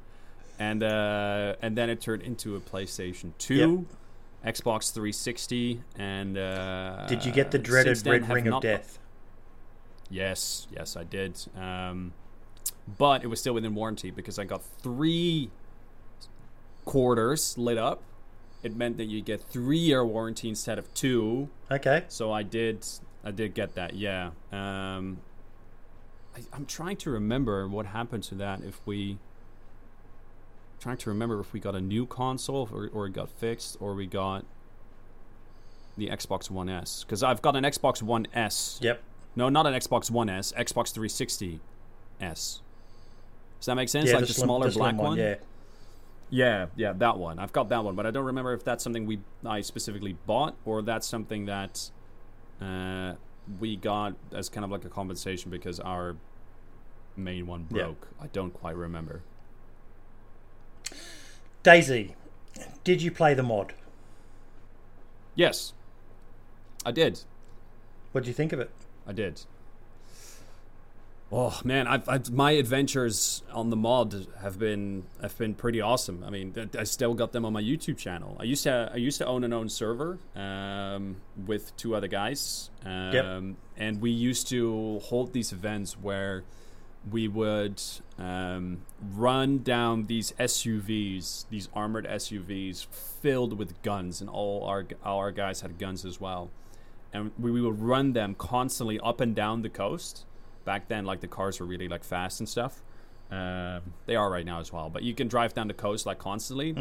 [0.59, 3.85] and uh, and then it turned into a PlayStation Two,
[4.45, 8.99] Xbox 360, and uh, Did you get the dreaded Red Ring of Death?
[10.09, 11.39] Yes, yes, I did.
[11.57, 12.13] Um,
[12.97, 15.49] but it was still within warranty because I got three
[16.85, 18.01] quarters lit up.
[18.63, 21.49] It meant that you get three year warranty instead of two.
[21.69, 22.05] Okay.
[22.07, 22.85] So I did,
[23.23, 23.93] I did get that.
[23.95, 24.31] Yeah.
[24.51, 25.17] Um,
[26.35, 28.61] I, I'm trying to remember what happened to that.
[28.61, 29.17] If we,
[30.79, 33.93] trying to remember if we got a new console or, or it got fixed or
[33.93, 34.45] we got
[35.97, 38.79] the Xbox One S because I've got an Xbox One S.
[38.81, 39.01] Yep.
[39.35, 40.53] No, not an Xbox One S.
[40.53, 41.59] Xbox 360
[42.21, 42.61] S.
[43.59, 44.09] Does that make sense?
[44.09, 45.17] yeah, like the, slim- smaller slim black one.
[45.17, 45.35] Yeah.
[46.33, 47.37] Yeah, yeah, that one.
[47.37, 50.55] I've got that one, but I don't remember if that's something we I specifically bought
[50.65, 51.91] or that's something that
[52.59, 53.13] uh,
[53.59, 56.15] we got as kind of like a compensation because our
[57.15, 57.83] main one Yeah.
[57.83, 58.07] broke.
[58.19, 59.21] I don't quite remember.
[61.63, 62.15] DayZ,
[62.83, 63.75] did you play the mod?
[65.35, 65.73] Yes,
[66.83, 67.19] I did.
[68.11, 68.71] What do you think of it?
[69.05, 69.41] I did.
[71.35, 76.23] Oh man, I've, I've my adventures on the mod have been have been pretty awesome.
[76.23, 78.37] I mean, I still got them on my YouTube channel.
[78.39, 81.15] I used to I used to own an own server um,
[81.47, 86.43] with two other guys, um, and we used to hold these events where
[87.09, 87.81] we would
[88.19, 95.17] um, run down these SUVs, these armored SUVs filled with guns, and all our all
[95.17, 96.51] our guys had guns as well
[97.13, 100.25] and we, we would run them constantly up and down the coast.
[100.65, 102.81] Back then, like the cars were really like fast and stuff.
[103.31, 106.19] Um, they are right now as well, but you can drive down the coast like
[106.19, 106.73] constantly,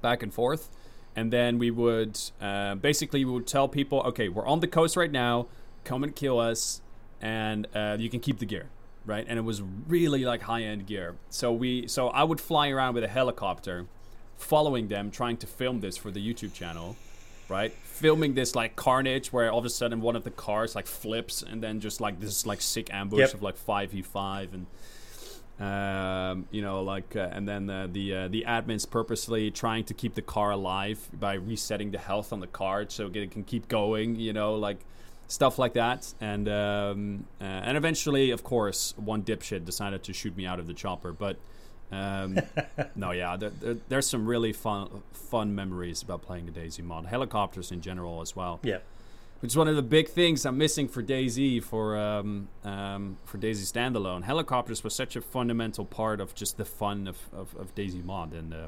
[0.00, 0.70] back and forth.
[1.14, 4.96] And then we would uh, basically we would tell people, okay, we're on the coast
[4.96, 5.46] right now.
[5.84, 6.82] Come and kill us,
[7.20, 8.70] and uh, you can keep the gear,
[9.04, 9.24] right?
[9.28, 11.16] And it was really like high end gear.
[11.30, 13.86] So we, so I would fly around with a helicopter,
[14.36, 16.96] following them, trying to film this for the YouTube channel
[17.48, 17.72] right?
[17.84, 21.42] Filming this like carnage where all of a sudden one of the cars like flips
[21.42, 23.34] and then just like this like sick ambush Yep.
[23.34, 24.66] of like five v five and
[25.58, 29.94] um, you know like uh, and then uh, the uh, the admins purposely trying to
[29.94, 33.68] keep the car alive by resetting the health on the car so it can keep
[33.68, 34.16] going.
[34.16, 34.78] You know like
[35.28, 40.36] stuff like that and um, uh, and eventually of course one dipshit decided to shoot
[40.36, 41.36] me out of the chopper but.
[41.92, 42.38] Um,
[42.96, 47.06] no, yeah, there, there, there's some really fun fun memories about playing the DayZ mod.
[47.06, 48.78] Helicopters in general as well, Yeah.
[49.40, 53.38] which is one of the big things I'm missing for DayZ for um, um, for
[53.38, 54.24] DayZ standalone.
[54.24, 58.32] Helicopters was such a fundamental part of just the fun of, of, of DayZ mod,
[58.32, 58.66] and uh,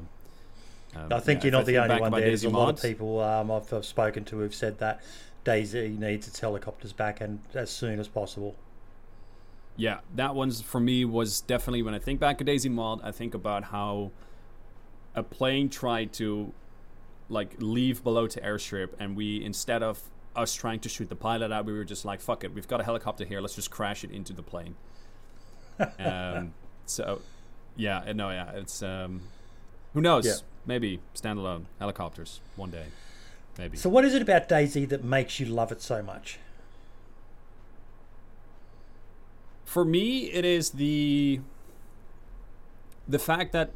[0.95, 2.21] um, I think yeah, you're not the only one there.
[2.21, 5.01] There's DayZ a lot of people um, I've, I've spoken to who've said that
[5.45, 8.55] DayZ needs its helicopters back and as soon as possible.
[9.79, 13.13] Yeah, that one's for me was definitely when I think back to DayZ mod, I
[13.13, 14.11] think about how
[15.15, 16.51] a plane tried to
[17.29, 20.01] like leave Balota airstrip, and we instead of
[20.35, 22.81] us trying to shoot the pilot out, we were just like, "Fuck it, we've got
[22.81, 23.39] a helicopter here.
[23.39, 24.75] Let's just crash it into the plane."
[25.99, 26.53] um,
[26.85, 27.21] so,
[27.77, 29.21] yeah, no, yeah, it's um,
[29.93, 30.25] who knows?
[30.25, 30.33] Yeah.
[30.65, 32.87] Maybe standalone helicopters one day,
[33.57, 33.77] maybe.
[33.77, 36.37] So, what is it about DayZ that makes you love it so much?
[39.69, 41.41] For me, it is the
[43.07, 43.69] the fact that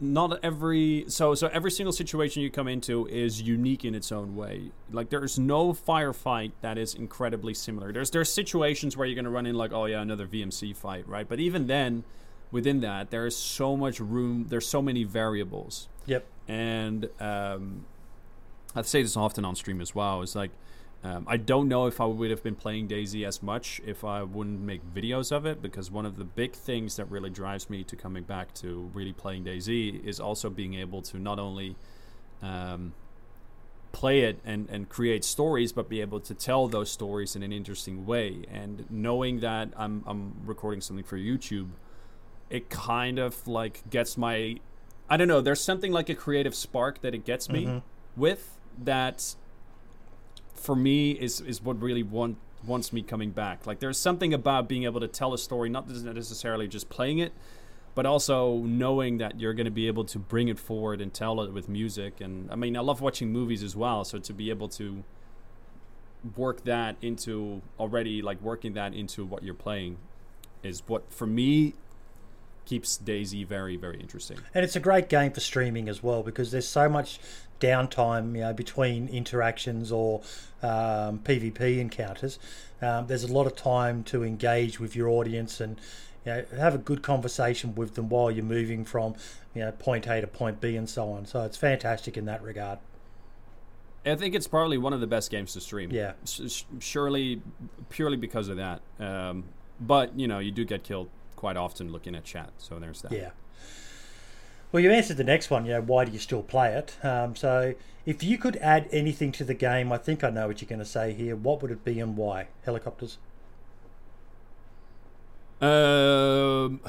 [0.00, 4.36] not every so so every single situation you come into is unique in its own
[4.36, 4.70] way.
[4.92, 7.92] Like there's no firefight that is incredibly similar.
[7.92, 11.28] There's there's situations where you're gonna run in like oh yeah another VMC fight right,
[11.28, 12.04] but even then
[12.52, 14.46] within that there is so much room.
[14.48, 16.24] There's so many variables Yep.
[16.46, 17.84] and um,
[18.76, 20.22] I say this often on stream as well.
[20.22, 20.52] It's like
[21.04, 24.22] um, I don't know if I would have been playing DayZ as much if I
[24.22, 27.84] wouldn't make videos of it because one of the big things that really drives me
[27.84, 31.76] to coming back to really playing DayZ is also being able to not only
[32.42, 32.92] um,
[33.92, 37.52] play it and, and create stories, but be able to tell those stories in an
[37.52, 38.44] interesting way.
[38.52, 41.68] And knowing that I'm I'm recording something for YouTube,
[42.50, 44.56] it kind of like gets my
[45.08, 45.40] I don't know.
[45.40, 47.82] There's something like a creative spark that it gets me Mhm.
[48.16, 49.36] with that.
[50.56, 53.66] For me, is is what really want, wants me coming back.
[53.66, 57.32] Like there's something about being able to tell a story, not necessarily just playing it,
[57.94, 61.40] but also knowing that you're going to be able to bring it forward and tell
[61.40, 62.20] it with music.
[62.20, 64.04] And I mean, I love watching movies as well.
[64.04, 65.04] So to be able to
[66.36, 69.96] work that into already like working that into what you're playing
[70.62, 71.74] is what for me
[72.66, 74.38] keeps DayZ very very interesting.
[74.54, 77.18] And it's a great game for streaming as well because there's so much
[77.60, 80.20] downtime, you know, between interactions or
[80.62, 82.38] um, PvP encounters.
[82.82, 85.80] Um, there's a lot of time to engage with your audience and
[86.24, 89.14] you know, have a good conversation with them while you're moving from
[89.54, 91.26] you know point A to point B and so on.
[91.26, 92.78] So it's fantastic in that regard.
[94.04, 95.90] I think it's probably one of the best games to stream.
[95.90, 96.12] Yeah.
[96.78, 97.42] Surely
[97.88, 98.80] purely because of that.
[99.00, 99.44] Um,
[99.80, 103.12] but you know, you do get killed quite often looking at chat, so there's that.
[103.12, 103.30] Yeah.
[104.72, 105.64] Well, you answered the next one.
[105.64, 106.96] You know, why do you still play it?
[107.04, 110.60] Um, so, if you could add anything to the game, I think I know what
[110.60, 111.36] you're going to say here.
[111.36, 112.48] What would it be and why?
[112.64, 113.18] Helicopters.
[115.60, 116.80] Um,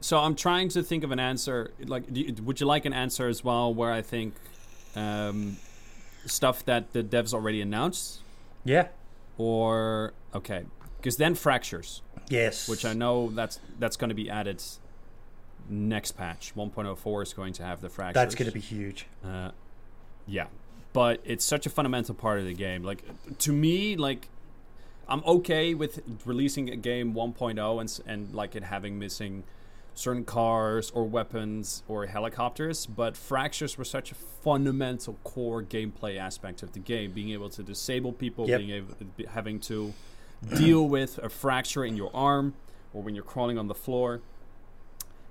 [0.00, 1.72] so I'm trying to think of an answer.
[1.84, 4.34] Like, you, would you like an answer as well, where I think
[4.96, 5.56] um,
[6.26, 8.20] stuff that the devs already announced,
[8.64, 8.88] Yeah.
[9.36, 10.64] or okay,
[10.98, 12.68] because then fractures, Yes.
[12.68, 14.62] which I know that's that's going to be added
[15.68, 16.52] next patch.
[16.54, 18.14] 1.04 is going to have the fractures.
[18.14, 19.06] That's going to be huge.
[19.24, 19.50] Uh,
[20.26, 20.46] yeah,
[20.92, 22.82] but it's such a fundamental part of the game.
[22.82, 23.02] Like
[23.38, 24.28] to me, like
[25.08, 29.44] I'm okay with releasing a game 1.0 and and like it having missing
[29.94, 36.62] certain cars or weapons or helicopters, but fractures were such a fundamental core gameplay aspect
[36.62, 37.10] of the game.
[37.10, 38.58] Being able to disable people, Yep.
[38.60, 38.94] being able
[39.30, 39.92] having to
[40.56, 42.54] deal with a fracture in your arm
[42.92, 44.20] or when you're crawling on the floor.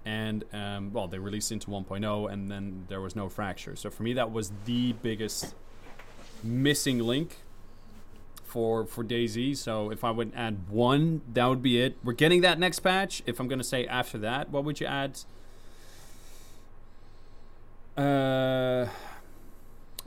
[0.06, 3.76] And um, well, they released into 1.0, and then there was no fracture.
[3.76, 5.54] So for me, that was the biggest
[6.44, 7.38] missing link
[8.46, 9.58] for for DayZ.
[9.58, 11.98] So if I would add one, that would be it.
[12.04, 13.22] We're getting that next patch.
[13.26, 15.20] If I'm gonna say after that, what would you add?
[17.98, 18.88] Uh,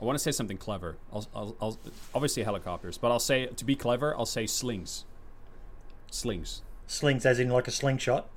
[0.01, 0.97] I want to say something clever.
[1.13, 1.79] I'll, I'll, I'll
[2.15, 5.05] obviously helicopters, but I'll say to be clever, I'll say slings.
[6.09, 6.63] Slings.
[6.87, 8.27] Slings, as in like a slingshot.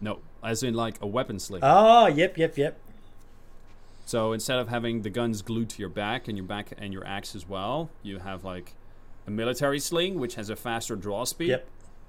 [0.00, 1.62] No, as in like a weapon sling.
[1.64, 2.78] Oh, yep, yep, yep.
[4.04, 7.06] So instead of having the guns glued to your back and your back and your
[7.06, 8.74] axe as well, you have like
[9.26, 11.48] a military sling which has a faster draw speed.
[11.48, 11.66] Yep.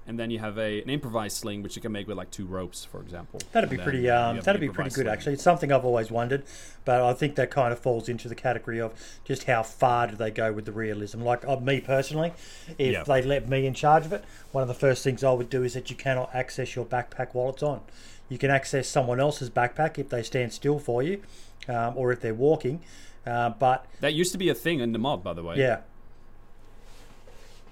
[0.08, 2.46] And then you have a, an improvised sling which you can make with like two
[2.46, 3.40] ropes, for example.
[3.52, 4.08] That'd be pretty.
[4.08, 5.08] Um, that'd be pretty good, sling.
[5.08, 5.32] actually.
[5.32, 6.44] It's something I've always wondered,
[6.84, 8.92] but I think that kind of falls into the category of
[9.24, 11.22] just how far do they go with the realism.
[11.22, 12.32] Like uh, me personally,
[12.78, 13.02] if Yeah.
[13.02, 15.64] they let me in charge of it, one of the first things I would do
[15.64, 17.80] is that you cannot access your backpack while it's on.
[18.28, 21.20] You can access someone else's backpack if they stand still for you,
[21.68, 22.80] um, or if they're walking.
[23.26, 25.56] Uh, but That used to be a thing in the mod, by the way.
[25.56, 25.80] yeah,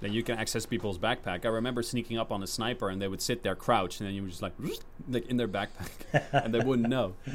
[0.04, 1.46] That you can access people's backpack.
[1.46, 4.14] I remember sneaking up on a sniper and they would sit there crouched and then
[4.14, 4.52] you were just like,
[5.08, 7.14] like in their backpack and they wouldn't know.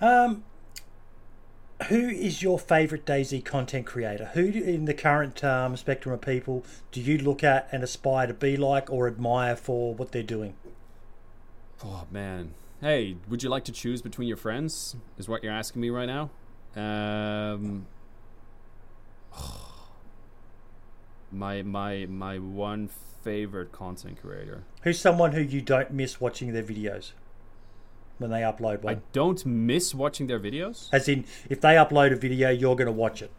[0.00, 0.44] Um,
[1.88, 4.26] who is your favorite DayZ content creator?
[4.34, 8.26] Who do- in the current um, spectrum of people do you look at and aspire
[8.26, 10.54] to be like or admire for what they're doing?
[11.82, 12.52] Oh man.
[12.82, 14.96] Hey, would you like to choose between your friends?
[15.16, 16.30] Is what you're asking me right now?
[16.76, 17.86] Um
[21.30, 22.88] My my my one
[23.22, 24.64] favorite content creator.
[24.82, 27.12] Who's someone who you don't miss watching their videos
[28.18, 28.94] when they upload one?
[28.96, 30.88] I don't miss watching their videos.
[30.92, 33.30] As in, if they upload a video, you're going to watch it,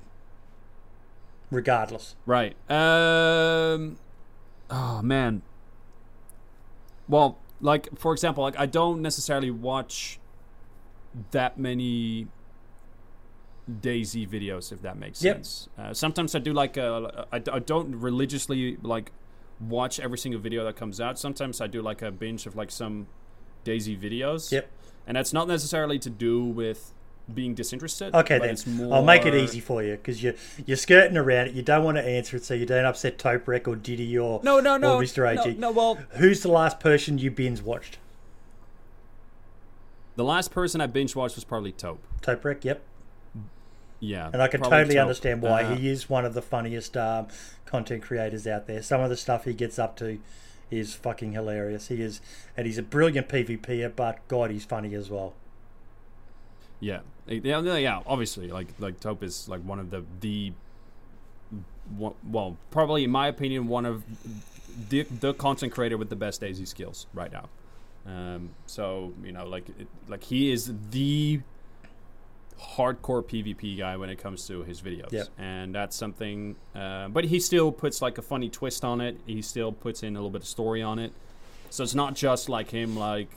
[1.49, 2.15] regardless.
[2.25, 2.55] Right.
[2.69, 3.97] Um
[4.69, 5.41] Oh man.
[7.07, 10.19] Well, like for example, like I don't necessarily watch
[11.31, 12.27] that many
[13.69, 15.35] DayZ videos, if that makes Yep.
[15.37, 15.69] sense.
[15.77, 19.11] Uh, sometimes I do like uh, I, I don't religiously like
[19.59, 21.19] watch every single video that comes out.
[21.19, 23.07] Sometimes I do like a binge of like some
[23.65, 24.51] DayZ videos.
[24.51, 24.69] Yep.
[25.05, 26.93] And that's not necessarily to do with
[27.33, 28.15] being disinterested.
[28.15, 30.33] Okay, then more, I'll make it easy for you because you
[30.65, 31.53] you're skirting around it.
[31.55, 34.59] You don't want to answer it, so you don't upset Toprek or Diddy or No,
[34.61, 35.27] no, no, or Mr.
[35.29, 35.55] AG.
[35.55, 37.97] No, no, well, Who's the last person you binge watched?
[40.15, 41.99] the last person I binge watched was probably Taupe.
[42.21, 42.81] Toprek, yep.
[43.99, 45.01] Yeah, And I can totally Taupe.
[45.01, 45.63] understand why.
[45.63, 47.27] Uh, he is one of the funniest um,
[47.65, 48.81] content creators out there.
[48.83, 50.19] Some of the stuff he gets up to
[50.69, 51.87] is fucking hilarious.
[51.87, 52.21] He is,
[52.55, 55.33] and he's a brilliant PvPer, but God, he's funny as well.
[56.79, 58.01] Yeah, yeah, yeah.
[58.05, 60.53] Obviously, like like Taupe is like one of the the
[61.97, 64.03] well, probably in my opinion, one of
[64.89, 67.49] the the content creator with the best DayZ skills right now.
[68.05, 71.41] Um, so you know, like it, like he is the
[72.59, 75.27] hardcore PvP guy when it comes to his videos, Yep.
[75.37, 76.55] and that's something.
[76.75, 79.19] Uh, but he still puts like a funny twist on it.
[79.25, 81.11] He still puts in a little bit of story on it.
[81.69, 83.29] So it's not just like him, like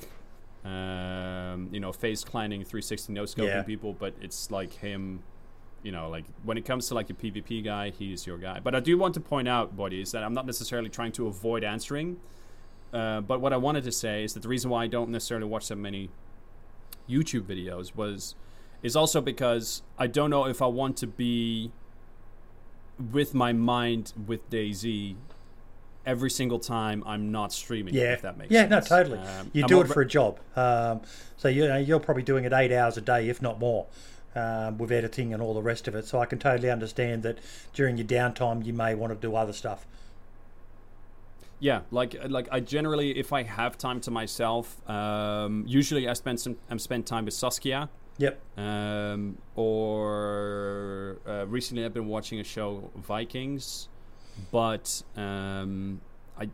[0.65, 3.63] um, you know, face clanning, 360 no scoping Yeah.
[3.63, 5.23] people, but it's like him.
[5.83, 8.61] You know, like when it comes to like a PvP guy, he's your guy.
[8.61, 11.27] But I do want to point out, buddy, is that I'm not necessarily trying to
[11.27, 12.19] avoid answering.
[12.93, 15.47] Uh, but what I wanted to say is that the reason why I don't necessarily
[15.47, 16.11] watch that many
[17.09, 18.35] YouTube videos was
[18.83, 21.73] is also because I don't know if I want to be
[23.13, 25.17] with my mind with DayZ
[26.07, 27.95] every single time I'm not streaming.
[27.95, 28.91] Yeah, if that makes yeah, sense.
[28.91, 29.19] no, totally.
[29.19, 31.01] Um, you I'm do it for a job, um,
[31.37, 33.87] so you know, you're probably doing it eight hours a day, if not more,
[34.35, 36.07] um, with editing and all the rest of it.
[36.07, 37.39] So I can totally understand that
[37.75, 39.87] during your downtime, you may want to do other stuff.
[41.59, 46.41] Yeah, like like I generally, if I have time to myself, um, usually I spend
[46.41, 47.91] some I spend time with Saskia.
[48.21, 48.39] Yep.
[48.59, 53.89] Um, or uh, recently I've been watching a show Vikings,
[54.53, 56.01] but um,
[56.39, 56.49] I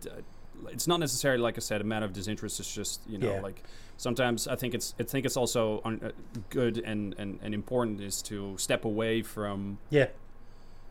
[0.72, 2.60] it's not necessarily like I said a matter of disinterest.
[2.60, 3.40] It's just you know Yeah.
[3.40, 3.62] like
[3.96, 6.10] sometimes I think it's I think it's also un- uh,
[6.50, 10.06] good and, and, and important is to step away from Yeah.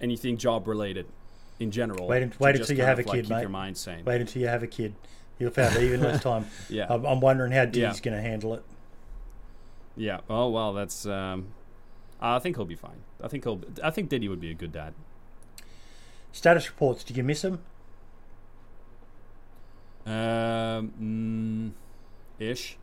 [0.02, 1.06] anything job related
[1.60, 2.08] in general.
[2.08, 3.42] Wait wait until you have a like, kid, keep mate.
[3.42, 4.04] your mind sane.
[4.04, 4.94] Wait until you have a kid.
[5.40, 6.46] You'll find even less time.
[6.70, 7.94] Yeah, I'm, I'm wondering how D's Yeah.
[8.02, 8.64] going to handle it.
[9.96, 10.20] Yeah.
[10.30, 11.06] Oh well, that's.
[11.06, 11.48] Um,
[12.22, 13.02] I think he'll be fine.
[13.22, 13.62] I think he'll.
[13.84, 14.93] I think Diddy would be a good dad.
[16.32, 17.04] Status reports.
[17.04, 17.62] Did you miss them?
[20.06, 21.74] Um,
[22.39, 22.78] mm, ish.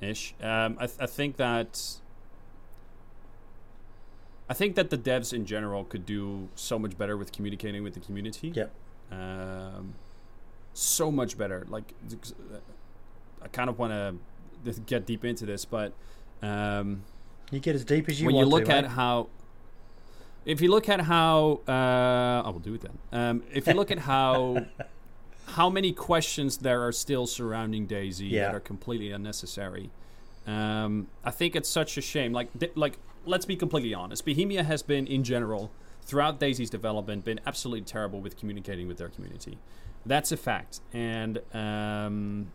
[0.00, 0.34] Ish.
[0.40, 1.98] Um, I, th- I think that.
[4.50, 7.94] I think that the devs in general could do so much better with communicating with
[7.94, 8.48] the community.
[8.48, 8.70] Yep.
[9.10, 9.94] Um,
[10.72, 11.66] so much better.
[11.68, 11.92] Like,
[13.42, 14.14] I kind of want to
[14.86, 15.92] get deep into this, but
[16.42, 17.02] um,
[17.50, 18.36] You get as deep as you want.
[18.36, 18.72] when want you look to.
[18.74, 18.88] at eh?
[18.88, 19.28] how
[20.44, 22.98] if you look at how uh, I will do it then.
[23.12, 24.66] Um, if you look at how
[25.46, 28.46] how many questions there are still surrounding DayZ Yeah.
[28.46, 29.90] that are completely unnecessary,
[30.46, 32.32] um, I think it's such a shame.
[32.32, 34.24] Like like let's be completely honest.
[34.24, 35.70] Bohemia has been in general
[36.02, 39.58] throughout DayZ's development been absolutely terrible with communicating with their community.
[40.06, 40.80] That's a fact.
[40.94, 42.47] And um,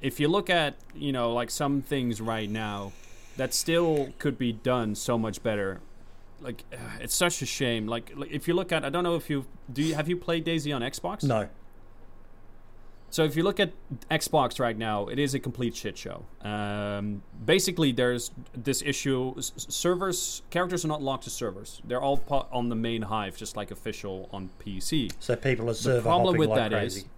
[0.00, 2.92] if you look at you know like some things right now
[3.36, 5.80] that still could be done so much better.
[6.40, 7.86] Like uh, it's such a shame.
[7.86, 9.82] Like, like if you look at, I don't know if you do.
[9.82, 11.24] You, have you played DayZ on Xbox?
[11.24, 11.48] no.
[13.10, 13.72] So if you look at
[14.10, 16.26] Xbox right now, it is a complete shit show.
[16.42, 21.80] Um, basically, there's this issue: s- servers, characters are not locked to servers.
[21.84, 25.10] They're all po- on the main Hive, just like official on PC.
[25.20, 27.08] So people are server problem hopping with like that is crazy.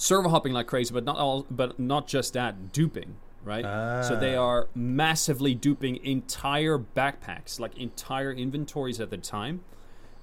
[0.00, 3.64] Server hopping like crazy, but not all, but not just that, duping, right?
[4.08, 4.44] So they Ah.
[4.46, 9.60] are massively duping entire backpacks, like entire inventories at the time,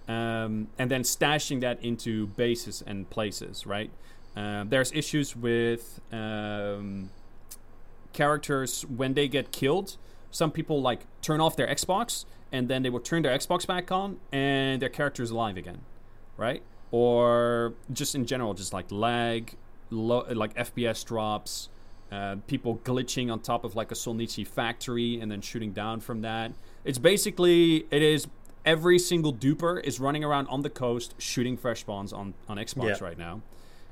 [0.07, 3.91] um, and then stashing that into bases and places, right?
[4.35, 7.11] Um, there's issues with um,
[8.13, 9.97] characters when they get killed.
[10.31, 13.91] Some people like turn off their Xbox and then they will turn their Xbox back
[13.91, 15.81] on and their character is alive again,
[16.35, 16.63] right?
[16.91, 19.55] Or just in general, just like lag,
[19.89, 21.69] low, like FPS drops,
[22.11, 26.21] uh, people glitching on top of like a Solnichi factory and then shooting down from
[26.21, 26.51] that.
[26.85, 28.27] It's basically it is
[28.65, 32.99] every single duper is running around on the coast shooting fresh spawns on on Xbox
[32.99, 33.03] Yeah.
[33.05, 33.41] right now.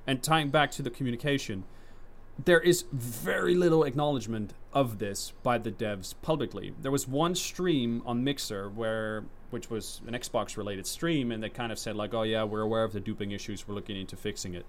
[0.08, 1.64] And tying back to the communication,
[2.44, 6.74] there is very little acknowledgement of this by the devs publicly.
[6.82, 11.50] There was one stream on Mixer where which was an Xbox related stream and they
[11.50, 13.68] kind of said like, "Oh yeah, we're aware of the duping issues.
[13.68, 14.66] We're looking into fixing it."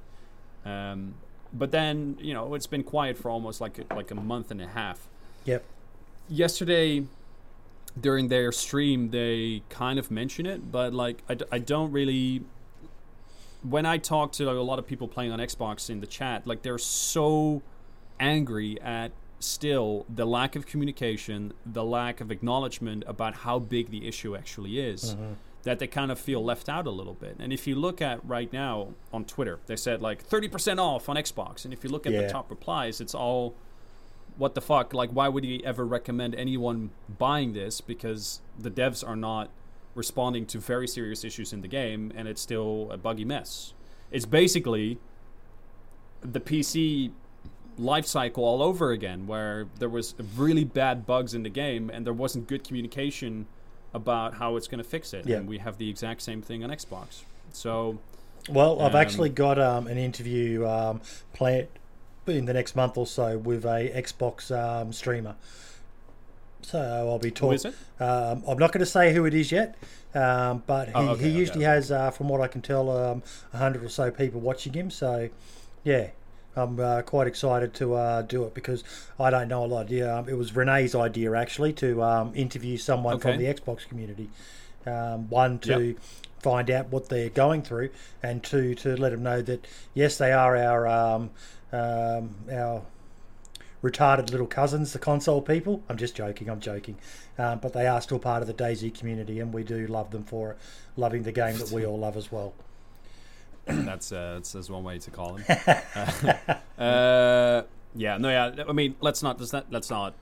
[0.67, 1.15] Um,
[1.53, 4.61] but then, you know, it's been quiet for almost like a, like a month and
[4.61, 5.09] a half.
[5.45, 5.65] Yep.
[6.29, 7.05] Yesterday
[7.99, 12.43] during their stream they kind of mention it, but like I, d- I don't really
[13.63, 16.47] when I talk to like, a lot of people playing on Xbox in the chat,
[16.47, 17.63] like they're so
[18.21, 24.07] angry at still the lack of communication, the lack of acknowledgement about how big the
[24.07, 25.33] issue actually is, Mm-hmm.
[25.67, 27.35] That they kind of feel left out a little bit.
[27.41, 31.17] And if you look at right now on Twitter, they said like 30% off on
[31.17, 31.65] Xbox.
[31.65, 32.23] And if you look at Yeah.
[32.23, 33.55] the top replies, it's all
[34.39, 34.93] what the fuck?
[34.93, 37.81] Like, why would he ever recommend anyone buying this?
[37.81, 39.49] Because the devs are not
[39.95, 43.73] responding to very serious issues in the game, and it's still a buggy mess.
[44.11, 44.99] It's basically
[46.21, 47.13] the PC
[47.79, 52.05] life cycle all over again, where there was really bad bugs in the game, and
[52.07, 53.47] there wasn't good communication
[53.97, 55.27] about how it's going to fix it.
[55.27, 55.39] Yeah.
[55.39, 57.23] And we have the exact same thing on Xbox.
[57.53, 57.99] So
[58.49, 61.01] Well, I've Um, actually got um, an interview um,
[61.33, 61.69] planned
[62.27, 65.35] in the next month or so with a Xbox um, streamer.
[66.63, 67.55] So I'll be talking.
[67.55, 67.75] is it?
[68.01, 69.77] Um, I'm not going to say who it is yet,
[70.15, 71.75] um, but he, Oh, okay, he usually okay.
[71.75, 73.23] has, uh, from what I can tell, um,
[73.53, 74.91] 100 or so people watching him.
[74.91, 75.29] So,
[75.85, 76.09] yeah,
[76.57, 78.83] I'm uh, quite excited to uh, do it because
[79.21, 79.91] I don't know a lot.
[79.91, 84.31] Yeah, um, it was Renee's idea actually to um, interview someone from the Xbox community.
[84.87, 85.97] Um, one to
[86.41, 87.91] find out what they're going through,
[88.23, 91.31] and two to let them know that yes, they are our um,
[91.73, 92.83] um, our
[93.83, 95.83] retarded little cousins, the console people.
[95.89, 96.49] I'm just joking.
[96.49, 96.97] I'm joking,
[97.39, 100.25] um, but they are still part of the DayZ community, and we do love them
[100.25, 100.59] for it,
[100.97, 102.55] loving the game that we all love as well.
[103.67, 105.45] That's uh, that's, that's one way to call him.
[106.79, 107.63] uh, uh,
[107.95, 108.65] yeah, no, yeah.
[108.69, 110.15] I mean, let's not let's not let's not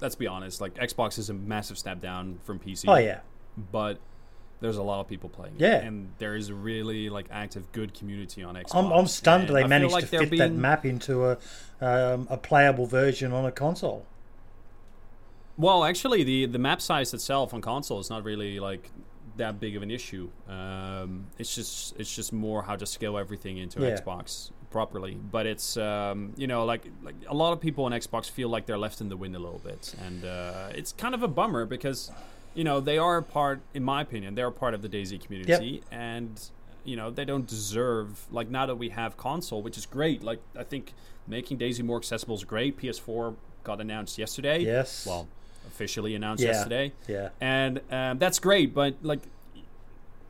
[0.00, 0.60] let's be honest.
[0.60, 2.84] Like Xbox is a massive step down from PC.
[2.88, 3.20] Oh yeah,
[3.70, 3.98] but
[4.60, 5.54] there's a lot of people playing.
[5.56, 5.80] it, Yeah.
[5.80, 8.74] and there is a really like active, good community on Xbox.
[8.76, 11.38] I'm, I'm stunned and I they managed like to fit that map into a
[11.80, 14.06] um, a playable version on a console.
[15.58, 18.90] Well, actually, the the map size itself on console is not really like
[19.44, 20.28] that big of an issue.
[20.48, 23.98] Um, it's just it's just more how to scale everything into Yeah.
[23.98, 25.14] Xbox properly.
[25.36, 28.64] But it's um, you know like like a lot of people on Xbox feel like
[28.66, 31.64] they're left in the wind a little bit, and uh, it's kind of a bummer
[31.66, 32.10] because
[32.54, 35.20] you know they are a part, in my opinion, they're a part of the DayZ
[35.24, 36.34] community, and
[36.84, 40.22] you know they don't deserve like now that we have console, which is great.
[40.22, 40.94] Like I think
[41.26, 42.78] making DayZ more accessible is great.
[42.80, 43.34] PS4
[43.64, 44.58] got announced yesterday.
[44.60, 45.06] Yes.
[45.06, 45.28] Well,
[45.82, 46.50] officially announced Yeah.
[46.52, 48.72] yesterday, Yeah, and um, that's great.
[48.72, 49.20] But like,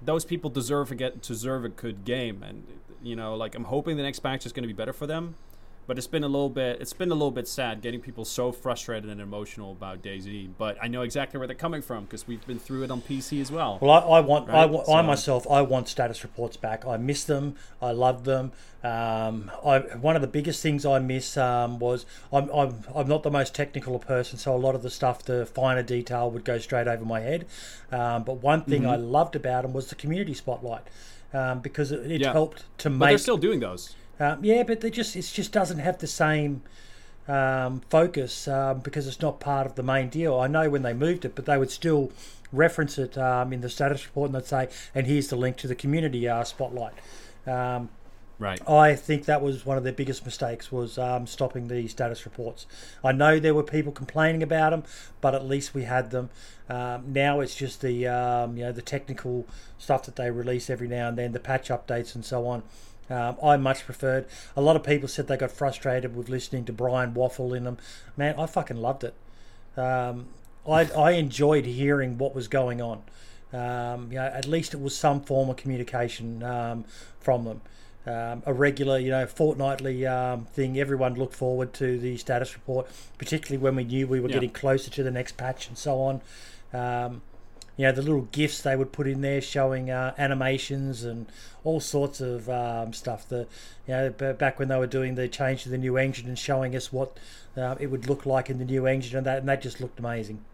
[0.03, 2.65] those people deserve a get deserve a good game, and
[3.03, 5.35] you know, like I'm hoping the next patch is going to be better for them.
[5.87, 8.53] But it's been a little bit it's been a little bit sad getting people so
[8.53, 10.51] frustrated and emotional about DayZ.
[10.57, 13.41] But I know exactly where they're coming from because we've been through it on PC
[13.41, 13.79] as well.
[13.81, 16.87] Well, I, I want, I, Right, I so- myself, I want status reports back.
[16.87, 17.57] I miss them.
[17.81, 18.53] I love them.
[18.85, 23.23] Um, I, one of the biggest things I miss um, was I'm, I'm, I'm not
[23.23, 26.59] the most technical person, so a lot of the stuff, the finer detail, would go
[26.59, 27.47] straight over my head.
[27.93, 30.83] Um, but one thing I loved about them was the community spotlight.
[31.35, 32.33] Um, because it, it Yeah.
[32.33, 32.99] helped to make.
[32.99, 33.95] But they're still doing those.
[34.21, 36.63] Um, yeah, but they just it just doesn't have the same
[37.29, 40.39] um, focus um, because it's not part of the main deal.
[40.39, 42.13] I know when they moved it, but they would still
[42.53, 45.69] reference it um, in the status report and they'd say, "And here's the link to
[45.69, 46.95] the community uh, spotlight."
[47.47, 47.89] Um,
[48.43, 48.69] Right.
[48.69, 52.67] I think that was one of their biggest mistakes was um, stopping the status reports.
[53.05, 54.83] I know there were people complaining about them,
[55.21, 56.29] but at least we had them.
[56.69, 59.47] Um, now it's just the um, you know the technical
[59.79, 62.65] stuff that they release every now and then, the patch updates and so on.
[63.13, 64.27] Um, I much preferred.
[64.57, 67.77] A lot of people said they got frustrated with listening to Brian waffle in them.
[68.17, 69.15] Man, I fucking loved it.
[69.77, 70.29] Um,
[70.67, 73.03] I, I enjoyed hearing what was going on.
[73.53, 76.85] Um, you know, at least it was some form of communication um,
[77.21, 77.61] from them.
[78.05, 80.79] Um, a regular, you know, fortnightly um, thing.
[80.79, 82.89] Everyone looked forward to the status report,
[83.19, 84.35] particularly when we knew we were Yeah.
[84.35, 86.21] getting closer to the next patch and so on.
[86.73, 87.23] Um,
[87.77, 91.27] you know, the little gifs they would put in there showing uh, animations and
[91.65, 93.29] all sorts of um, stuff.
[93.29, 93.47] The
[93.87, 96.39] you know b- back when they were doing the change to the new engine and
[96.39, 97.17] showing us what
[97.57, 99.99] uh, it would look like in the new engine and that, and that just looked
[99.99, 100.45] amazing.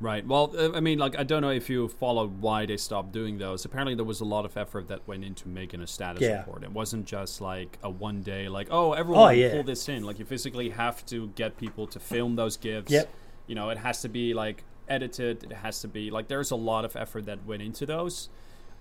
[0.00, 0.26] Right.
[0.26, 3.36] Well, uh, I mean, like, I don't know if you followed why they stopped doing
[3.36, 3.66] those.
[3.66, 6.38] Apparently, there was a lot of effort that went into making a status Yeah.
[6.38, 6.62] report.
[6.62, 9.50] It wasn't just like a one day, like, oh, everyone yeah.
[9.50, 10.02] pull this in.
[10.04, 12.90] Like, you physically have to get people to film those gifs.
[12.90, 13.10] Yep.
[13.46, 15.44] You know, it has to be like edited.
[15.44, 18.28] It has to be like there's a lot of effort that went into those.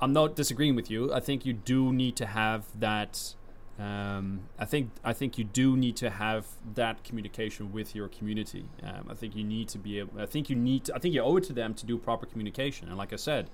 [0.01, 1.14] I'm not disagreeing with you.
[1.14, 3.36] I think you do need to have that.
[3.78, 6.45] Um, I think I think you do need to have
[6.76, 8.66] that communication with your community.
[8.84, 10.20] Um, I think you need to be able.
[10.20, 10.86] I think you need.
[10.86, 12.89] To, I think you owe it to them to do proper communication.
[12.89, 13.49] And like I said,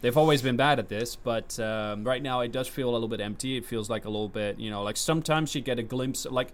[0.00, 3.08] they've always been bad at this, but um, right now it does feel a little
[3.08, 3.56] bit empty.
[3.56, 6.26] It feels like a little bit, you know, like sometimes you get a glimpse.
[6.26, 6.52] Like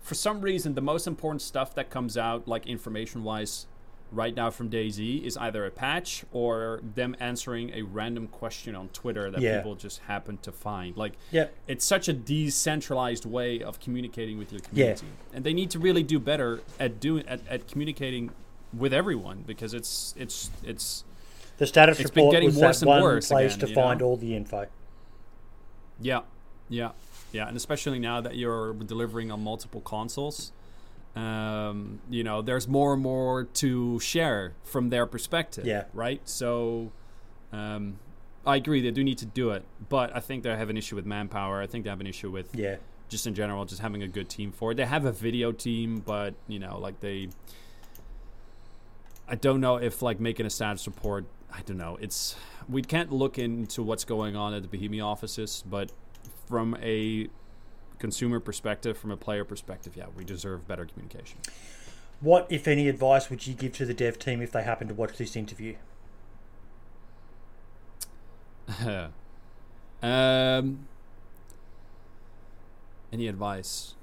[0.00, 3.66] for some reason, the most important stuff that comes out, like information wise,
[4.10, 8.88] right now from DayZ is either a patch or them answering a random question on
[8.88, 9.58] Twitter that Yeah.
[9.58, 10.96] people just happen to find.
[10.96, 11.54] Like Yep.
[11.66, 14.94] it's such a decentralized way of communicating with your Yeah.
[14.94, 18.30] community, and they need to really do better at doing at, at communicating
[18.76, 21.04] with everyone because it's it's it's
[21.58, 23.74] The status It's been report getting was worse that and one worse place again, to
[23.74, 24.06] find know?
[24.06, 24.66] all the info.
[26.00, 26.20] Yeah,
[26.68, 26.92] yeah,
[27.32, 30.52] yeah, and especially now that you're delivering on multiple consoles,
[31.18, 35.66] um, you know, there's more and more to share from their perspective.
[35.66, 35.84] Yeah.
[35.92, 36.20] Right.
[36.28, 36.92] So,
[37.52, 37.98] um,
[38.46, 40.96] I agree they do need to do it, but I think they have an issue
[40.96, 41.60] with manpower.
[41.60, 42.76] I think they have an issue with Yeah.
[43.08, 44.76] just in general, just having a good team for it.
[44.76, 47.28] They have a video team, but you know, like they.
[49.30, 51.26] I don't know if like making a status report.
[51.52, 51.98] I don't know.
[52.00, 52.36] It's
[52.68, 55.90] we can't look into what's going on at the Bohemia offices, but
[56.46, 57.28] from a
[57.98, 61.38] consumer perspective, from a player perspective, yeah, we deserve better communication.
[62.20, 64.94] What, if any, advice would you give to the dev team if they happen to
[64.94, 65.76] watch this interview?
[70.02, 70.86] um,
[73.12, 73.94] any advice?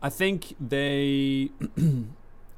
[0.00, 1.50] I think they.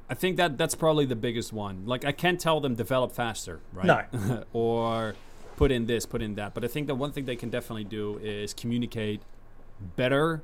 [0.07, 1.83] I think that that's probably the biggest one.
[1.87, 4.13] Like I can't tell them develop faster, right?
[4.13, 4.43] No.
[4.53, 5.15] or
[5.55, 6.53] put in this, put in that.
[6.53, 9.21] But I think the one thing they can definitely do is communicate
[9.95, 10.43] better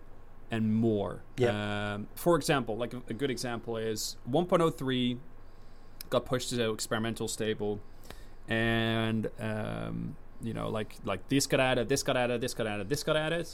[0.52, 1.24] and more.
[1.38, 1.94] Yeah.
[1.94, 5.18] Um, for example, like a, a good example is 1.03
[6.10, 7.80] got pushed to experimental stable,
[8.48, 12.90] and um, you know, like like this got added, this got added, this got added,
[12.90, 13.48] this got added.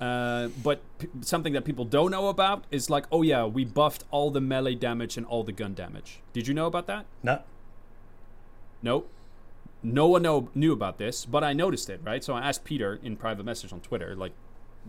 [0.00, 4.04] Uh, but p- something that people don't know about is like, oh yeah, we buffed
[4.10, 6.20] all the melee damage and all the gun damage.
[6.32, 7.04] Did you know about that?
[7.22, 7.42] No.
[8.82, 9.10] Nope.
[9.82, 12.24] No one know, knew about this, but I noticed it, right?
[12.24, 14.32] So I asked Peter in private message on Twitter, like,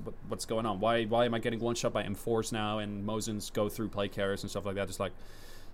[0.04, 0.80] what, what's going on?
[0.80, 4.08] Why why am I getting one shot by M4s now and Mosins go through play
[4.08, 4.88] carriers and stuff like that?
[4.88, 5.14] Just like,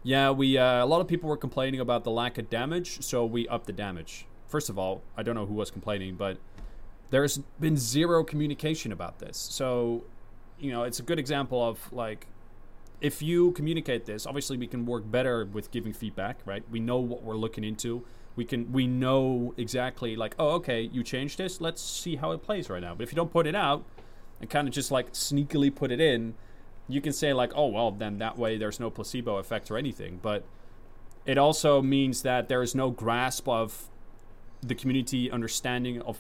[0.04, 3.26] yeah, we uh, a lot of people were complaining about the lack of damage, so
[3.26, 4.26] we upped the damage.
[4.48, 6.38] First of all, I don't know who was complaining, but
[7.10, 9.38] there's been zero communication about this.
[9.38, 10.04] So,
[10.60, 12.28] you know, it's a good example of like
[13.00, 16.64] if you communicate this, obviously we can work better with giving feedback, right?
[16.72, 18.06] We know what we're looking into.
[18.36, 21.60] We can we know exactly like, oh, okay, you changed this.
[21.62, 22.96] Let's see how it plays right now.
[22.96, 23.84] But if you don't put it out
[24.40, 26.36] and kind of just like sneakily put it in,
[26.88, 30.20] you can say like, oh, well, then that way there's no placebo effect or anything.
[30.22, 30.44] But
[31.26, 33.90] it also means that there is no grasp of
[34.62, 36.20] the community understanding of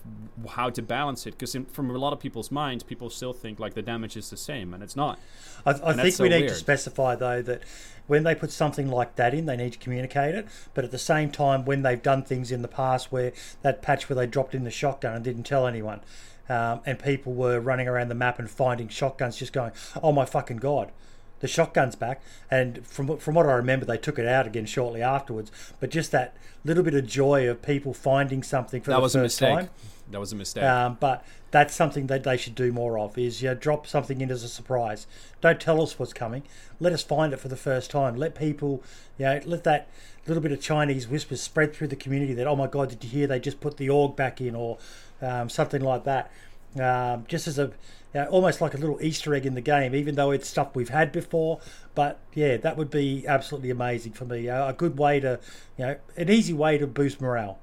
[0.49, 3.73] how to balance it because from a lot of people's minds people still think like
[3.73, 5.17] the damage is the same and it's not
[5.65, 6.49] I, I think so we need weird.
[6.49, 7.63] to specify though that
[8.07, 10.47] when they put something like that in, they need to communicate it.
[10.73, 14.09] But at the same time, when they've done things in the past where that patch
[14.09, 16.01] where they dropped in the shotgun and didn't tell anyone,
[16.49, 19.71] um, and people were running around the map and finding shotguns, just going,
[20.01, 20.91] "Oh my fucking god!"
[21.39, 25.01] The shotgun's back, and from from what I remember, they took it out again shortly
[25.01, 25.51] afterwards.
[25.79, 29.13] But just that little bit of joy of people finding something for that the was
[29.13, 29.55] first a mistake.
[29.55, 29.69] time.
[30.09, 30.63] That was a mistake.
[30.63, 33.17] Um, but that's something that they should do more of.
[33.17, 35.05] Is you know, drop something in as a surprise.
[35.41, 36.43] Don't tell us what's coming.
[36.79, 38.15] Let us find it for the first time.
[38.15, 38.83] Let people,
[39.17, 39.89] you know, let that
[40.25, 43.09] little bit of Chinese whispers spread through the community that oh my god, did you
[43.09, 44.77] hear they just put the org back in or
[45.21, 46.31] um, something like that.
[46.79, 47.71] Um, just as a
[48.13, 50.75] you know, almost like a little Easter egg in the game, even though it's stuff
[50.75, 51.59] we've had before.
[51.95, 54.49] But yeah, that would be absolutely amazing for me.
[54.49, 55.39] Uh, a good way to,
[55.77, 57.59] you know, an easy way to boost morale.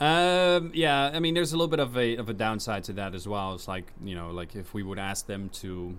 [0.00, 3.14] Um, yeah, I mean, there's a little bit of a of a downside to that
[3.14, 3.54] as well.
[3.54, 5.96] It's like you know, like if we would ask them to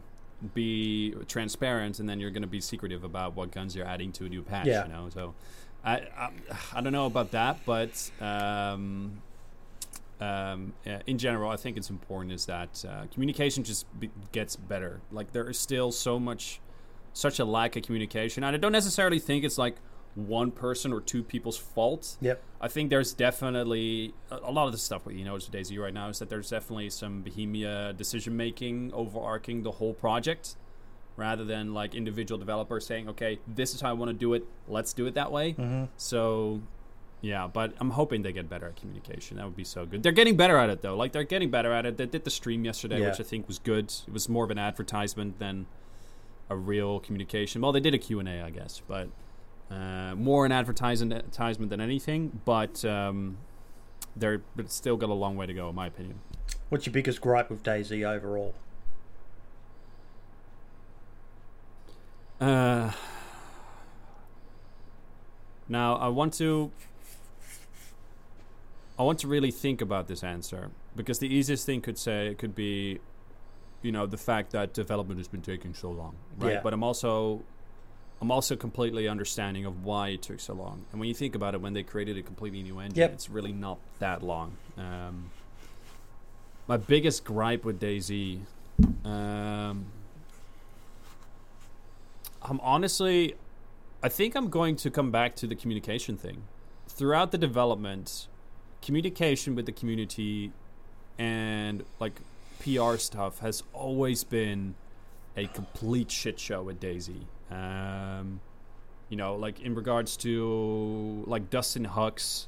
[0.53, 4.25] be transparent, and then you're going to be secretive about what guns you're adding to
[4.25, 4.67] a new patch.
[4.67, 4.87] Yeah.
[4.87, 5.33] You know, so
[5.83, 6.29] I, I,
[6.75, 9.21] I don't know about that, but um,
[10.21, 10.73] um,
[11.05, 15.01] in general, I think it's important is that uh, communication just be- gets better.
[15.11, 16.61] Like there is still so much,
[17.13, 19.75] such a lack of communication, and I don't necessarily think it's like
[20.15, 22.17] one person or two people's fault.
[22.21, 22.41] Yep.
[22.61, 25.77] I think there's definitely a, a lot of the stuff what you notice with DayZ
[25.79, 30.55] right now is that there's definitely some Bohemia decision making overarching the whole project
[31.15, 34.45] rather than like individual developers saying, okay, this is how I want to do it.
[34.67, 35.53] Let's do it that way.
[35.53, 35.85] Mm-hmm.
[35.97, 36.61] So,
[37.21, 39.37] yeah, but I'm hoping they get better at communication.
[39.37, 40.03] That would be so good.
[40.03, 40.95] They're getting better at it though.
[40.95, 41.97] Like they're getting better at it.
[41.97, 43.09] They did the stream yesterday, yeah.
[43.09, 43.93] which I think was good.
[44.07, 45.67] It was more of an advertisement than
[46.49, 47.61] a real communication.
[47.61, 49.09] Well, they did a Q&A, I guess, but
[49.71, 53.37] uh, more an advertisement than anything, but um,
[54.15, 56.19] they're but still got a long way to go, in my opinion.
[56.69, 58.53] What's your biggest gripe with DayZ overall?
[62.39, 62.91] Uh,
[65.69, 66.71] now I want to
[68.97, 72.37] I want to really think about this answer because the easiest thing could say it
[72.37, 72.99] could be,
[73.81, 76.53] you know, the fact that development has been taking so long, right?
[76.53, 76.61] Yeah.
[76.61, 77.41] But I'm also
[78.21, 80.85] I'm also completely understanding of why it took so long.
[80.91, 83.11] And when you think about it, when they created a completely new engine, yep.
[83.11, 84.55] it's really not that long.
[84.77, 85.31] Um,
[86.67, 88.39] my biggest gripe with DayZ,
[89.03, 89.87] um,
[92.43, 93.35] I'm honestly,
[94.01, 96.43] I think I'm going to come back to the communication thing.
[96.87, 98.27] Throughout the development,
[98.81, 100.51] communication with the community
[101.17, 102.19] and like
[102.61, 104.75] PR stuff has always been
[105.37, 107.15] a complete shit show with DayZ.
[107.49, 108.41] Um,
[109.09, 112.47] you know, like in regards to like Dustin Hucks,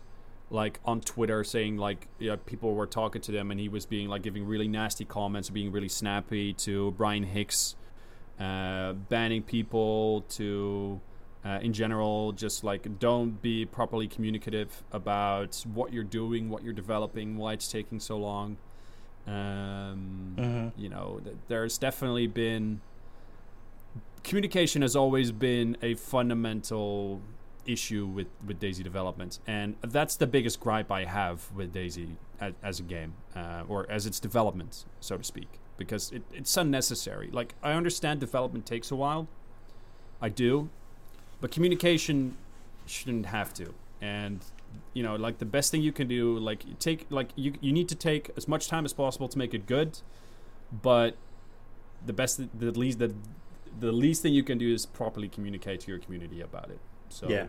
[0.50, 4.10] like on Twitter saying like yeah, people were talking to them and he was being
[4.10, 7.76] like giving really nasty comments, being really snappy to Brian Hicks,
[8.40, 11.00] uh, banning people to.
[11.44, 16.74] Uh, in general, just like don't be properly communicative about what you're doing, what you're
[16.74, 18.58] developing, why it's taking so long.
[19.28, 20.68] Um, mm-hmm.
[20.76, 22.82] You know, th- there's definitely been
[24.26, 27.22] communication has always been a fundamental
[27.66, 32.54] issue with, with DayZ development, and that's the biggest gripe I have with DayZ as,
[32.62, 37.30] as a game uh, or as its development, so to speak, because it, it's unnecessary.
[37.32, 39.28] Like I understand development takes a while,
[40.22, 40.70] I do,
[41.42, 42.38] but communication
[42.86, 43.74] shouldn't have to.
[44.02, 44.44] And
[44.94, 47.90] you know, like the best thing you can do, like take like you you need
[47.90, 50.00] to take as much time as possible to make it good,
[50.72, 51.16] but
[52.06, 53.14] the best the least the
[53.80, 56.80] the least thing you can do is properly communicate to your community about it.
[57.10, 57.48] So yeah,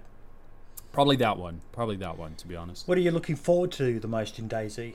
[0.92, 1.60] probably that one.
[1.72, 2.34] Probably that one.
[2.36, 2.88] To be honest.
[2.88, 4.94] What are you looking forward to the most in DayZ?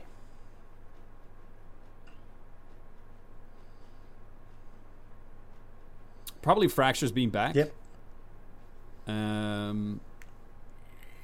[6.41, 7.55] Probably fractures being back.
[7.55, 7.73] Yep.
[9.07, 9.99] Um,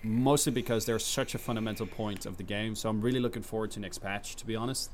[0.03, 2.75] mostly because they're such a fundamental point of the game.
[2.75, 4.35] So I'm really looking forward to next patch.
[4.35, 4.91] To be honest.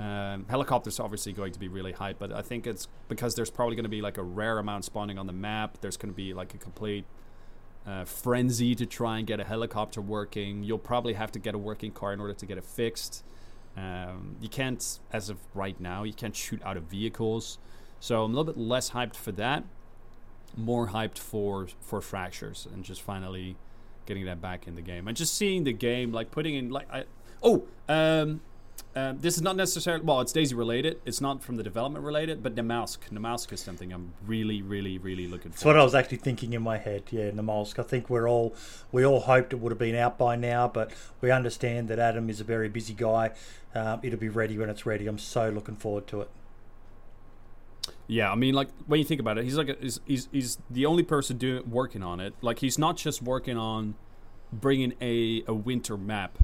[0.00, 3.76] Um, helicopters obviously going to be really hype, but I think it's because there's probably
[3.76, 5.78] going to be like a rare amount spawning on the map.
[5.80, 7.04] There's going to be like a complete
[7.86, 10.64] uh, frenzy to try and get a helicopter working.
[10.64, 13.22] You'll probably have to get a working car in order to get it fixed.
[13.76, 17.58] Um, you can't, as of right now, you can't shoot out of vehicles.
[18.04, 19.64] So I'm a little bit less hyped for that.
[20.58, 23.56] More hyped for for fractures and just finally
[24.04, 26.86] getting that back in the game and just seeing the game like putting in like
[26.92, 27.04] I
[27.42, 28.42] oh um
[28.94, 30.20] Um, this is not necessarily well.
[30.20, 31.00] It's DayZ related.
[31.06, 32.98] It's not from the development related, but Namalsk.
[33.10, 35.68] Namalsk is something I'm really, really, really looking That's for.
[35.68, 37.04] what I was actually thinking in my head.
[37.10, 37.78] Yeah, Namalsk.
[37.78, 38.54] I think we're all
[38.92, 40.92] we all hoped it would have been out by now, but
[41.22, 43.30] we understand that Adam is a very busy guy.
[43.74, 45.06] Um, it'll be ready when it's ready.
[45.06, 46.30] I'm so looking forward to it.
[48.06, 50.58] Yeah, I mean, like when you think about it, he's like a, he's, he's he's
[50.70, 52.34] the only person doing working on it.
[52.42, 53.94] Like he's not just working on
[54.52, 56.38] bringing a a winter map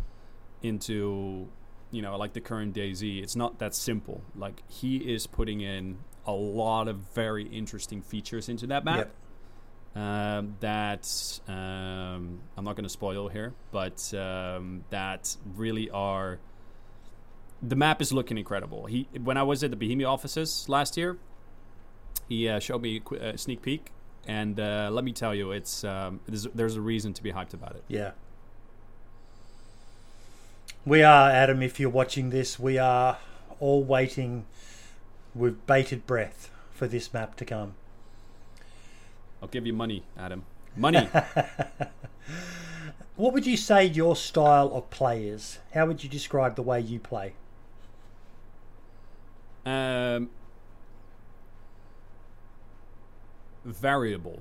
[0.62, 1.48] into
[1.90, 3.22] you know like the current DayZ.
[3.22, 4.22] It's not that simple.
[4.34, 8.96] Like he is putting in a lot of very interesting features into that map.
[8.96, 9.14] Yep.
[9.92, 16.38] Um, that um, I'm not going to spoil here, but um, that really are.
[17.60, 18.86] The map is looking incredible.
[18.86, 21.18] He when I was at the Bohemia offices last year,
[22.30, 23.90] he uh, showed me a sneak peek,
[24.26, 27.52] and uh, let me tell you, it's um, there's, there's a reason to be hyped
[27.52, 27.84] about it.
[27.88, 28.12] Yeah.
[30.86, 33.18] We are, Adam, if you're watching this, we are
[33.58, 34.46] all waiting
[35.34, 37.74] with bated breath for this map to come.
[39.42, 40.44] I'll give you money, Adam.
[40.74, 41.06] Money.
[43.20, 45.58] What would you say your style of play is?
[45.74, 47.34] How would you describe the way you play?
[49.66, 50.30] um,
[53.64, 54.40] variable.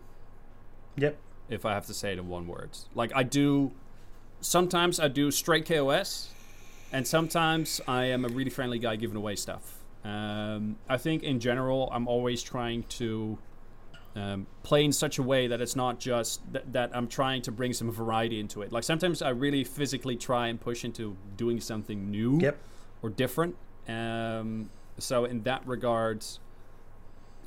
[0.98, 1.18] Yep.
[1.50, 2.72] if I have to say it in one word.
[2.94, 3.72] Like I do,
[4.42, 6.30] sometimes I do straight KOS,
[6.92, 9.80] and sometimes I am a really friendly guy giving away stuff.
[10.04, 13.38] Um, I think in general, I'm always trying to
[14.16, 17.52] um, play in such a way that it's not just th- that I'm trying to
[17.52, 18.72] bring some variety into it.
[18.72, 22.58] Like sometimes I really physically try and push into doing something new Yep.
[23.02, 23.56] or different.
[23.88, 26.26] Um, so in that regard,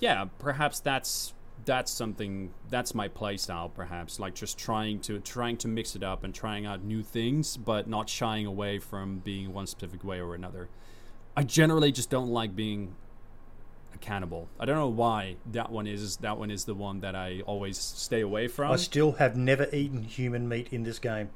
[0.01, 1.35] yeah, perhaps that's
[1.65, 6.03] that's something that's my play style perhaps like just trying to trying to mix it
[6.03, 10.21] up and trying out new things but not shying away from being one specific way
[10.21, 10.69] or another.
[11.37, 12.95] I generally just don't like being
[13.95, 14.49] a cannibal.
[14.61, 17.79] I don't know why that one is that one is the one that i always
[17.79, 18.73] stay away from.
[18.73, 21.31] I still have never eaten human meat in this game.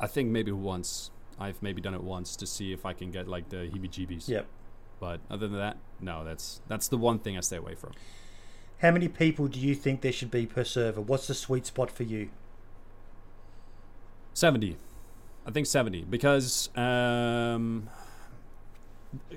[0.00, 1.10] i think maybe once.
[1.40, 4.28] I've maybe done it once to see if i can get like the heebie jeebies
[4.28, 4.46] Yep.
[5.00, 7.92] but other than that no that's that's the one thing i stay away from
[8.82, 11.00] How many people do you think there should be per server?
[11.00, 12.30] What's the sweet spot for you?
[14.34, 14.78] 70
[15.46, 17.88] i think 70 because um,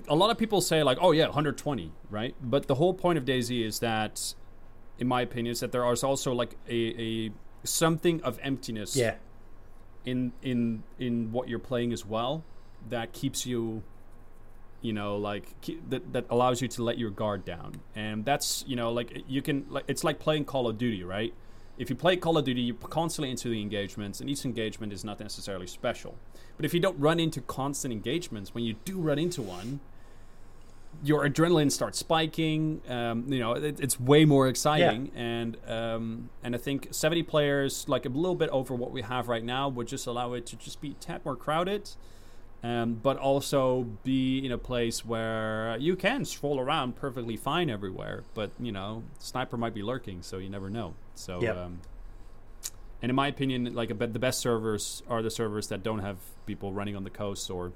[0.08, 3.26] a lot of people say like oh yeah 120 right but the whole point of
[3.26, 4.34] DayZ is that
[4.98, 7.32] in my opinion is that there is also like a, a
[7.66, 9.16] something of emptiness Yeah.
[10.06, 12.46] in in in what you're playing as well
[12.90, 13.84] that keeps you
[14.82, 15.48] you know like
[15.90, 17.82] that that allows you to let your guard down.
[17.96, 21.34] And that's you know like you can like it's like playing call of duty right?
[21.78, 25.04] If you play call of duty you're constantly into the engagements and each engagement is
[25.04, 26.16] not necessarily special.
[26.56, 29.80] But if you don't run into constant engagements when you do run into one
[31.04, 32.82] your adrenaline starts spiking.
[32.88, 37.88] Um, you know, it, it's way more exciting, and um, and I think 70 players,
[37.88, 40.56] like a little bit over what we have right now, would just allow it to
[40.56, 41.90] just be a tad more crowded,
[42.64, 48.24] um, but also be in a place where you can stroll around perfectly fine everywhere.
[48.34, 50.94] But you know, sniper might be lurking, so you never know.
[51.16, 51.42] So.
[51.42, 51.58] Yep.
[51.58, 51.80] Um,
[53.02, 56.74] and in my opinion, like the best servers are the servers that don't have people
[56.74, 57.72] running on the coast or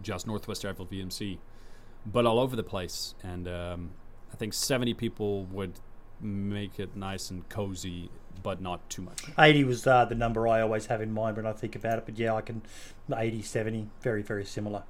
[0.00, 1.38] just Northwest Airfield VMC,
[2.04, 3.14] but all over the place.
[3.22, 3.90] And um,
[4.32, 5.74] I think 70 people would
[6.20, 8.10] make it nice and cozy,
[8.42, 9.24] but not too much.
[9.38, 12.04] 80 was uh, the number I always have in mind when I think about it,
[12.06, 12.62] but yeah, I can
[13.14, 14.82] 80, 70, very, very similar.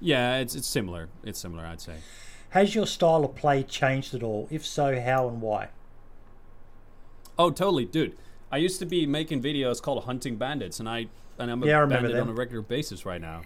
[0.00, 1.08] Yeah, it's it's similar.
[1.24, 1.96] It's similar, I'd say.
[2.50, 4.46] Has your style of play changed at all?
[4.50, 5.68] If so, how and why?
[7.38, 8.16] Oh, totally, dude.
[8.50, 11.06] I used to be making videos called Hunting Bandits, and I
[11.38, 13.42] and I'm a Yeah, bandit on a regular basis right now.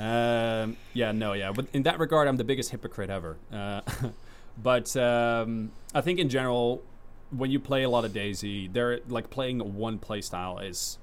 [0.00, 3.36] Um, yeah, no, yeah, but in that regard, I'm the biggest hypocrite ever.
[3.52, 3.82] Uh,
[4.62, 6.82] but um, I think in general,
[7.36, 10.98] when you play a lot of DayZ, they're like playing one play style is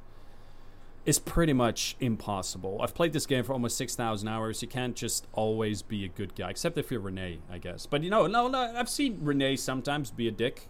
[1.06, 2.80] is pretty much impossible.
[2.82, 4.62] I've played this game for almost six thousand hours.
[4.62, 7.86] You can't just always be a good guy, except if you're Renee, I guess.
[7.86, 10.68] But you know, no, no, I've seen Renee sometimes be a dick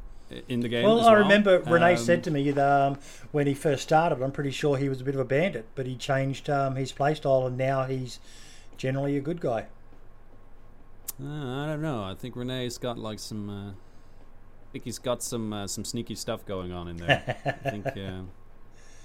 [0.47, 0.86] in the game.
[0.86, 2.99] Well, I remember Renee Um, said to me that um,
[3.32, 5.88] when he first started, I'm pretty sure he was a bit of a bandit, but
[5.88, 8.20] he changed um, his playstyle and now he's
[8.78, 9.66] generally a good guy.
[11.22, 12.03] Uh, I don't know.
[12.03, 13.49] I think Renee's got like some.
[13.49, 13.72] Uh,
[14.70, 17.36] I think he's got some uh, some sneaky stuff going on in there.
[17.43, 18.22] I think uh,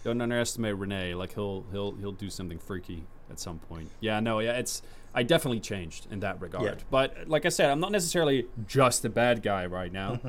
[0.04, 1.14] don't underestimate Renee.
[1.14, 3.88] Like he'll he'll he'll do something freaky at some point.
[4.00, 4.82] Yeah, no, yeah, it's.
[5.14, 6.64] I definitely changed in that regard.
[6.64, 6.84] Yeah.
[6.90, 10.20] But like I said, I'm not necessarily just a bad guy right now.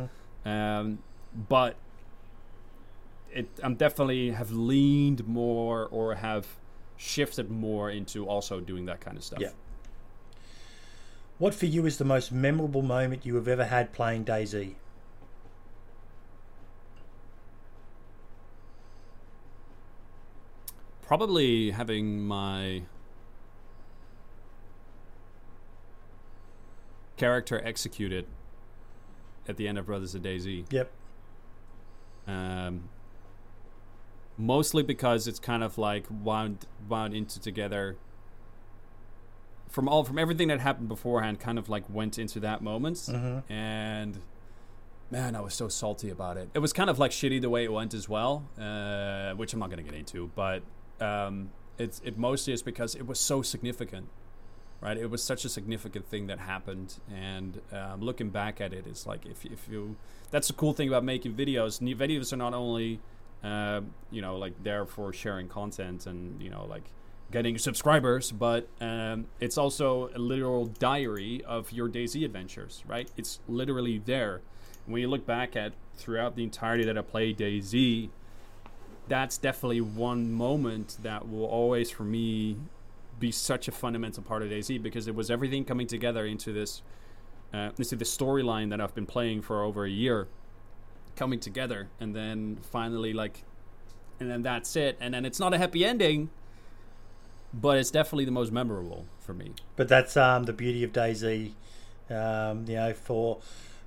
[0.45, 0.99] Um,
[1.49, 1.75] but
[3.33, 6.45] it, I'm definitely have leaned more or have
[6.97, 9.39] shifted more into also doing that kind of stuff.
[9.41, 9.49] Yeah.
[11.39, 14.75] What for you is the most memorable moment you have ever had playing DayZ?
[21.07, 22.81] Probably having my
[27.17, 28.25] character executed
[29.47, 30.65] at the end of Brothers of DayZ.
[30.71, 30.91] Yep.
[32.27, 32.89] Um,
[34.37, 37.95] mostly because it's kind of like wound wound into together
[39.69, 43.51] from all from everything that happened beforehand kind of like went into that moment Mm-hmm.
[43.51, 44.19] and
[45.11, 47.63] man i was so salty about it it was kind of like shitty the way
[47.63, 50.63] it went as well uh, which i'm not going to get into but
[51.01, 54.07] um, it's it mostly is because it was so significant
[54.81, 54.97] right?
[54.97, 56.95] It was such a significant thing that happened.
[57.11, 59.95] And um, looking back at it it's like if, if you
[60.31, 61.81] that's the cool thing about making videos.
[61.81, 62.99] New videos are not only
[63.43, 63.81] uh,
[64.11, 66.83] you know like there for sharing content and you know like
[67.31, 73.09] getting subscribers but um, it's also a literal diary of your DayZ adventures right?
[73.17, 74.41] It's literally there.
[74.85, 78.09] When you look back at throughout the entirety that i played DayZ
[79.07, 82.57] that's definitely one moment that will always for me
[83.19, 86.81] be such a fundamental part of DayZ because it was everything coming together into this
[87.53, 90.27] uh, into the storyline that i've been playing for over a year
[91.15, 93.43] coming together and then finally like
[94.19, 96.29] and then that's it and then it's not a happy ending
[97.53, 101.53] but it's definitely the most memorable for me But that's um, the beauty of DayZ.
[102.09, 103.39] Um, you know, for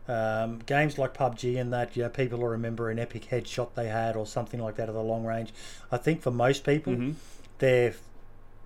[0.09, 3.89] um, games like PUBG and that, you know, people will remember an epic headshot they
[3.89, 5.53] had or something like that at the long range.
[5.93, 7.15] I think for most people, Mhm.
[7.59, 7.95] their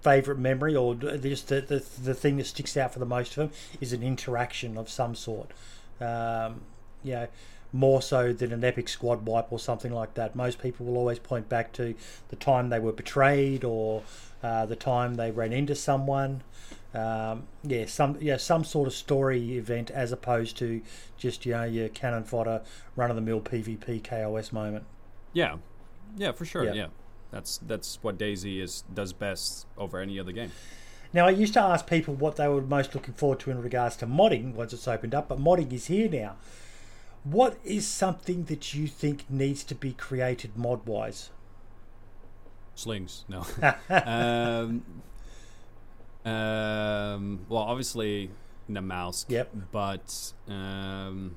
[0.02, 3.36] favorite memory or just the, the the thing that sticks out for the most of
[3.36, 5.50] them is an interaction of some sort.
[6.00, 6.62] Um,
[7.04, 7.28] you know,
[7.72, 10.36] more so than an epic squad wipe or something like that.
[10.36, 11.94] Most people will always point back to
[12.28, 14.02] the time they were betrayed or
[14.42, 16.42] uh, the time they ran into someone.
[16.94, 20.82] Um, yeah, some yeah some sort of story event as opposed to
[21.16, 22.60] just you know your cannon fodder
[22.96, 24.84] run of the mill PvP KOS moment.
[25.32, 25.56] yeah
[26.16, 26.72] yeah for sure Yeah.
[26.74, 26.86] yeah,
[27.30, 30.50] that's that's what DayZ is does best over any other game
[31.14, 33.96] Now, I used to ask people what they were most looking forward to in regards
[33.96, 36.36] to modding once it's opened up, but modding is here now.
[37.24, 41.30] What is something that you think needs to be created mod wise?
[42.74, 43.44] slings no
[43.90, 44.82] um,
[46.24, 48.30] um, well obviously
[48.68, 49.50] the mouse Yep.
[49.72, 51.34] but um,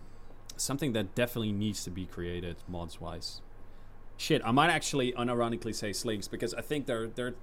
[0.58, 3.42] something that definitely needs to be created mods wise
[4.18, 7.34] shit i might actually unironically say slings because i think they're they're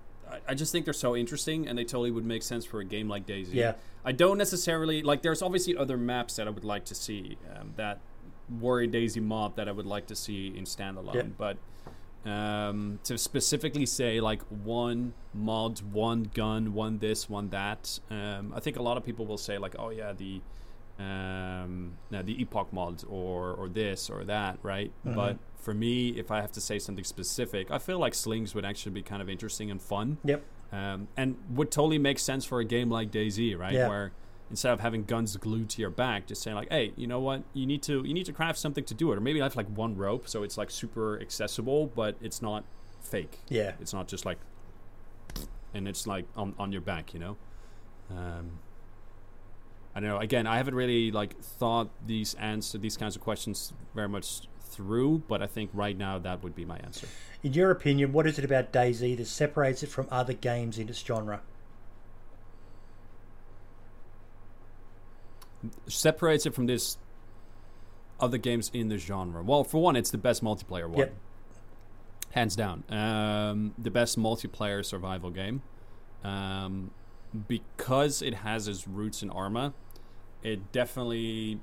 [0.49, 3.07] I- just think they're so interesting, and they totally would make sense for a game
[3.07, 3.49] like DayZ.
[3.53, 3.75] Yeah.
[4.03, 5.21] I don't necessarily like.
[5.21, 7.37] There's obviously other maps that I would like to see.
[7.55, 7.99] Um, that
[8.61, 11.23] Worry DayZ mod that I would like to see in standalone, Yeah.
[11.37, 11.59] but
[12.25, 17.99] um, to specifically say like one mod, one gun, one this, one that.
[18.11, 20.41] Um, I think a lot of people will say like, oh yeah, the
[20.99, 24.93] um, no, the epoch mod or or this or that, right?
[25.07, 25.15] Mhm.
[25.15, 28.65] But for me, if I have to say something specific, I feel like slings would
[28.65, 30.43] actually be kind of interesting and fun, Yep.
[30.73, 33.73] um, and would totally make sense for a game like DayZ, right?
[33.75, 33.89] Yeah.
[33.89, 34.13] Where
[34.53, 37.43] instead of having guns glued to your back, just saying like, hey, you know what,
[37.55, 39.57] you need to you need to craft something to do it, or maybe I have
[39.57, 42.65] like one rope, so it's like super accessible, but it's not
[43.01, 43.39] fake.
[43.49, 43.73] Yeah.
[43.81, 44.39] It's not just like,
[45.73, 47.37] and it's like on on your back, you know.
[48.11, 48.59] Um,
[49.95, 50.19] I don't know.
[50.19, 55.23] Again, I haven't really like thought these answer these kinds of questions very much through,
[55.29, 57.07] but I think right now that would be my answer.
[57.43, 60.91] In your opinion, what is it about DayZ that separates it from other games in
[60.91, 61.41] its genre?
[65.87, 66.99] Separates it from this
[68.21, 69.43] other games in the genre.
[69.43, 71.15] Well, for one, it's the best multiplayer one, Yep.
[72.31, 72.85] hands down.
[72.89, 75.63] Um, the best multiplayer survival game.
[76.25, 76.91] Um,
[77.49, 79.73] because it has its roots in Arma,
[80.43, 81.59] it definitely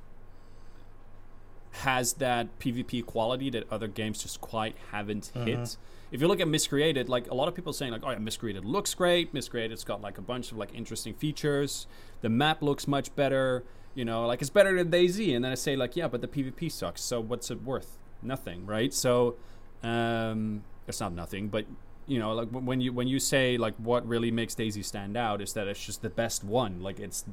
[1.72, 5.78] has that PvP quality that other games just quite haven't hit.
[6.12, 8.66] If you look at Miscreated, like a lot of people saying like, oh yeah, Miscreated
[8.66, 9.34] looks great.
[9.34, 11.86] Miscreated's got like a bunch of like interesting features.
[12.22, 13.64] The map looks much better.
[14.00, 15.36] You know, like it's better than DayZ.
[15.36, 17.02] And then I say like, yeah, but the PvP sucks.
[17.02, 17.98] So what's it worth?
[18.22, 18.94] Nothing, right?
[18.94, 19.36] So
[19.84, 21.66] um, it's not nothing, but
[22.08, 25.42] you know, like when you when you say like what really makes DayZ stand out
[25.42, 26.82] is that it's just the best one.
[26.82, 27.26] Like it's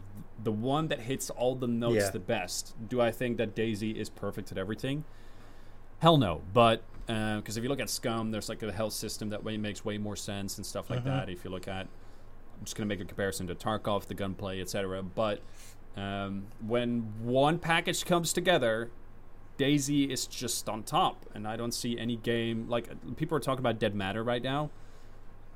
[0.42, 2.10] the one that hits all the notes Yeah.
[2.10, 2.74] the best.
[2.88, 5.04] Do I think that DayZ is perfect at everything?
[6.00, 6.42] Hell no.
[6.52, 9.84] But because if you look at Scum, there's like a health system that way makes
[9.84, 11.28] way more sense and stuff like that.
[11.28, 11.86] If you look at,
[12.58, 15.02] I'm just gonna make a comparison to Tarkov, the gunplay, etc.
[15.04, 15.40] But
[15.96, 18.90] um, when one package comes together,
[19.58, 23.60] DayZ is just on top, and I don't see any game like people are talking
[23.60, 24.70] about Dead Matter right now.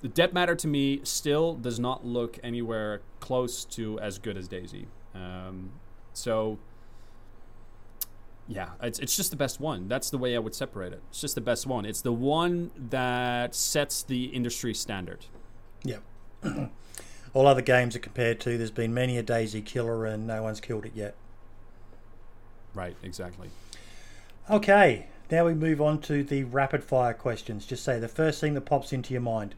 [0.01, 4.49] the Dead Matter to me still does not look anywhere close to as good as
[4.49, 4.87] DayZ.
[5.15, 5.73] Um,
[6.15, 6.59] so
[8.49, 9.87] yeah, it's it's just the best one.
[9.89, 11.03] That's the way I would separate it.
[11.11, 11.85] It's just the best one.
[11.85, 15.27] It's the one that sets the industry standard.
[15.85, 15.99] Yeah.
[17.33, 18.59] All other games are compared to.
[18.59, 21.15] There's been many a DayZ killer, and no one's killed it yet.
[22.75, 23.51] Right, exactly.
[24.49, 27.67] Okay, now we move on to the rapid fire questions.
[27.67, 29.55] Just say the first thing that pops into your mind.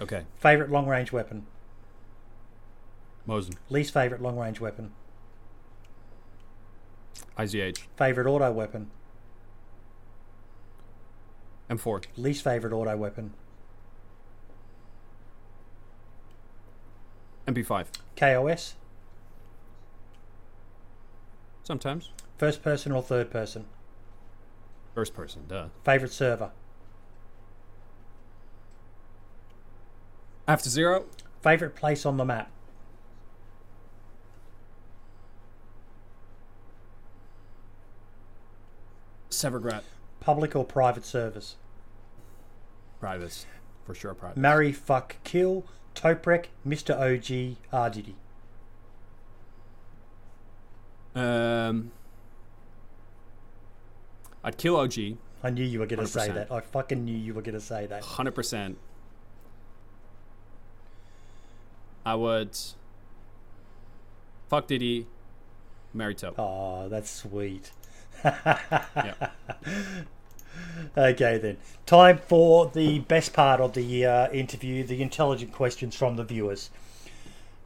[0.00, 1.46] Okay, Favorite long range weapon.
[3.26, 4.92] Mosin, Least favorite long range weapon.
[7.36, 8.90] IZH, Favorite auto weapon.
[11.68, 13.34] M4, Least favorite auto weapon.
[17.48, 17.86] MP5.
[18.14, 18.74] KOS.
[21.62, 23.64] Sometimes First person or third person.
[24.94, 25.42] first person.
[25.48, 25.68] Duh.
[25.84, 26.50] Favorite server.
[30.46, 31.06] After zero,
[31.42, 32.50] Favorite place on the map.
[39.30, 39.82] Severograd.
[40.20, 41.56] Public or private servers.
[43.00, 43.46] Privates.
[43.86, 44.36] For sure, private.
[44.36, 45.64] Marry, fuck, kill.
[45.98, 46.94] Toprek, Mr.
[46.94, 47.90] OG, R.
[47.90, 48.14] Diddy.
[51.16, 51.90] Um,
[54.44, 54.94] I'd kill OG,
[55.42, 56.52] I knew you were going to say that.
[56.52, 58.02] I fucking knew you were going to say that.
[58.02, 58.76] 100%.
[62.06, 62.56] I would
[64.48, 65.06] fuck Diddy,
[65.92, 66.34] marry Toe.
[66.38, 67.72] Oh, that's sweet.
[68.24, 69.14] Yeah.
[70.96, 71.56] Okay, then.
[71.86, 76.70] Time for the best part of the uh, interview the intelligent questions from the viewers.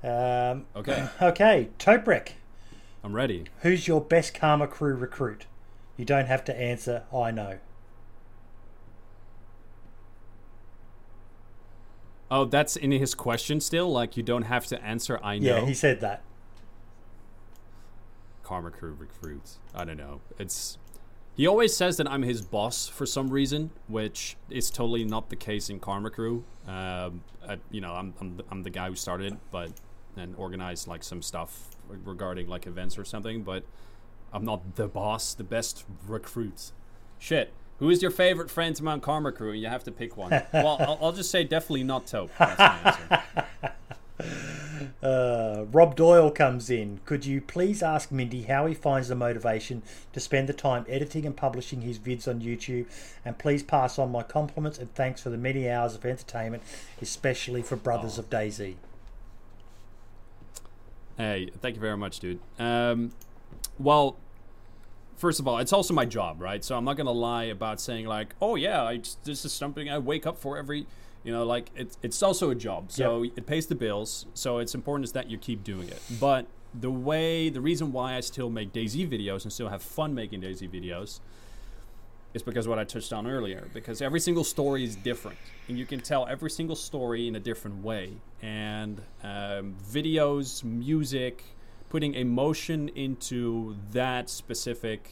[0.02, 2.30] Um, Okay, okay, Toprek,
[3.04, 3.44] I'm ready.
[3.60, 5.46] who's your best Karma Crew recruit?
[5.96, 7.58] You don't have to answer, I know.
[12.30, 13.92] Oh, that's in his question still?
[13.92, 15.56] Like, you don't have to answer, I know.
[15.58, 16.22] Yeah, he said that.
[18.42, 19.58] Karma Crew recruits.
[19.74, 20.20] I don't know.
[20.38, 20.78] It's
[21.34, 25.36] he always says that I'm his boss for some reason, which is totally not the
[25.36, 26.44] case in Karma Crew.
[26.66, 29.72] Um, I, you know, I'm, I'm I'm the guy who started, but
[30.16, 33.42] and organized like some stuff regarding like events or something.
[33.42, 33.64] But
[34.32, 36.72] I'm not the boss, the best recruit.
[37.18, 37.52] Shit.
[37.78, 39.52] Who is your favorite friend among Karma Crew?
[39.52, 40.30] You have to pick one.
[40.52, 42.30] well, I'll, I'll just say definitely not Taupe.
[45.02, 47.00] Uh, Rob Doyle comes in.
[47.04, 49.82] Could you please ask Mindy how he finds the motivation
[50.12, 52.86] to spend the time editing and publishing his vids on YouTube?
[53.24, 56.62] And please pass on my compliments and thanks for the many hours of entertainment,
[57.00, 58.74] especially for Brothers of DayZ.
[61.16, 62.40] Hey, thank you very much, dude.
[62.58, 63.12] Um,
[63.78, 64.16] well,
[65.16, 66.64] first of all, it's also my job, right?
[66.64, 69.98] So I'm not gonna lie about saying like, oh yeah, I this is something I
[69.98, 70.86] wake up for every,
[71.24, 72.90] you know, like it's it's also a job.
[72.90, 74.26] So it pays the bills.
[74.34, 76.00] So it's important is that you keep doing it.
[76.20, 80.14] But the way, the reason why I still make DayZ videos and still have fun
[80.14, 81.20] making DayZ videos
[82.34, 83.68] is because what I touched on earlier.
[83.74, 87.40] Because every single story is different, and you can tell every single story in a
[87.40, 88.14] different way.
[88.40, 91.44] And um, videos, music,
[91.88, 95.10] putting emotion into that specific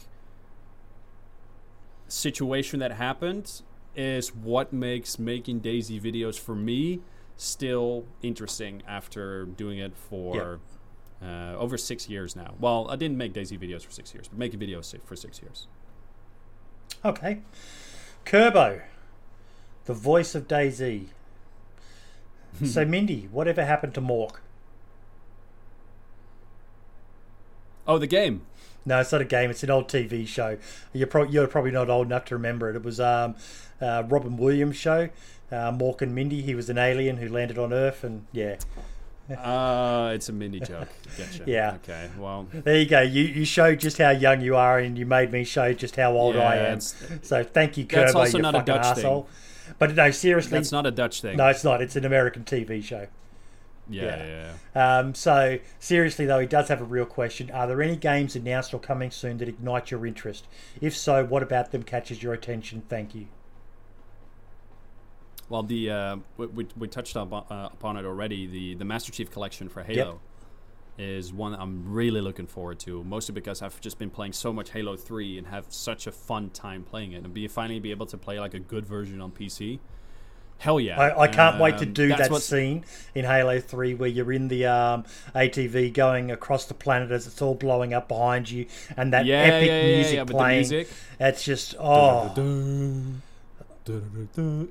[2.07, 3.61] situation that happened
[3.95, 7.01] is what makes making DayZ videos for me
[7.37, 10.59] still interesting after doing it for
[11.21, 12.53] uh, over six years now.
[12.59, 15.67] Well, I didn't make DayZ videos for six years, but making videos for six years.
[17.03, 17.41] Okay.
[18.25, 18.81] Kerbo,
[19.85, 21.07] the voice of DayZ.
[22.65, 24.35] so, Mindy, whatever happened to Mork?
[27.87, 28.43] Oh, the game.
[28.85, 29.49] No, it's not a game.
[29.49, 30.57] It's an old TV show.
[30.93, 32.75] You're, pro- you're probably not old enough to remember it.
[32.75, 33.35] It was um,
[33.81, 35.09] uh, Robin Williams' show.
[35.51, 36.41] Uh, Mork and Mindy.
[36.41, 38.55] He was an alien who landed on Earth, and yeah,
[39.29, 40.87] Uh, it's a mini joke.
[41.17, 41.45] Getcha.
[41.45, 41.73] Yeah.
[41.83, 42.09] Okay.
[42.17, 42.47] Well.
[42.51, 43.01] there you go.
[43.01, 46.13] You you showed just how young you are, and you made me show just how
[46.13, 46.79] old yeah, I am.
[46.79, 49.05] So thank you, That's also you not a fucking Dutch thing.
[49.05, 49.29] asshole.
[49.79, 51.37] But no, seriously, That's not a Dutch thing.
[51.37, 51.81] no, it's not.
[51.81, 53.07] It's an American TV show.
[53.89, 54.03] Yeah.
[54.03, 54.23] yeah.
[54.25, 54.53] Yeah.
[54.75, 54.97] yeah.
[54.99, 57.51] Um, so seriously though, he does have a real question.
[57.51, 60.45] Are there any games announced or coming soon that ignite your interest?
[60.79, 62.83] If so, what about them catches your attention?
[62.89, 63.27] Thank you.
[65.51, 68.47] Well, the uh, we, we, we touched up, uh, upon it already.
[68.47, 70.21] The the Master Chief Collection for Halo
[70.97, 73.03] is one I'm really looking forward to.
[73.03, 76.51] Mostly because I've just been playing so much Halo Three and have such a fun
[76.51, 79.31] time playing it, and be finally be able to play like a good version on
[79.33, 79.79] PC.
[80.59, 80.99] Hell yeah!
[80.99, 82.85] I, I can't wait to Um, do that scene
[83.15, 87.41] in Halo 3 where you're in the um, ATV going across the planet as it's
[87.41, 90.43] all blowing up behind you and that Yeah, epic yeah, yeah, music yeah, with the
[90.43, 90.69] playing.
[90.69, 90.95] music.
[91.19, 92.29] It's just, oh,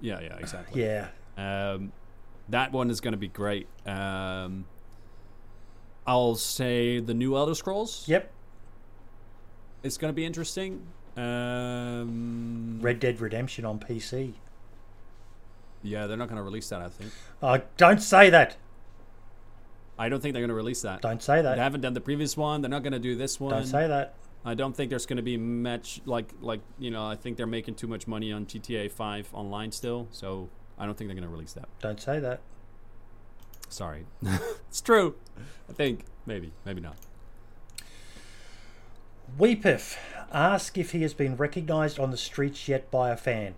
[0.01, 0.83] Yeah, yeah, exactly.
[0.83, 1.09] yeah.
[1.37, 1.93] Um,
[2.49, 3.67] that one is going to be great.
[3.87, 4.65] Um,
[6.07, 8.05] I'll say the new Elder Scrolls.
[8.07, 8.31] Yep.
[9.83, 10.87] It's going to be interesting.
[11.17, 14.35] Um, Red Dead Redemption on PC.
[15.83, 16.83] Yeah, they're not going to release that.
[16.83, 17.13] I think.
[17.43, 18.57] Uh, don't say that.
[19.99, 21.03] I don't think they're going to release that.
[21.03, 21.57] Don't say that.
[21.57, 22.63] They haven't done the previous one.
[22.63, 23.53] They're not going to do this one.
[23.53, 24.15] Don't say that.
[24.45, 27.07] I don't think there's going to be much like like you know.
[27.07, 30.97] I think they're making too much money on GTA 5 online still, so I don't
[30.97, 31.69] think they're going to release that.
[31.81, 32.41] Don't say that.
[33.69, 34.07] Sorry,
[34.69, 35.15] it's true.
[35.69, 36.97] I think maybe maybe not.
[39.39, 39.97] Weepif
[40.33, 43.55] ask if he has been recognised on the streets yet by a fan.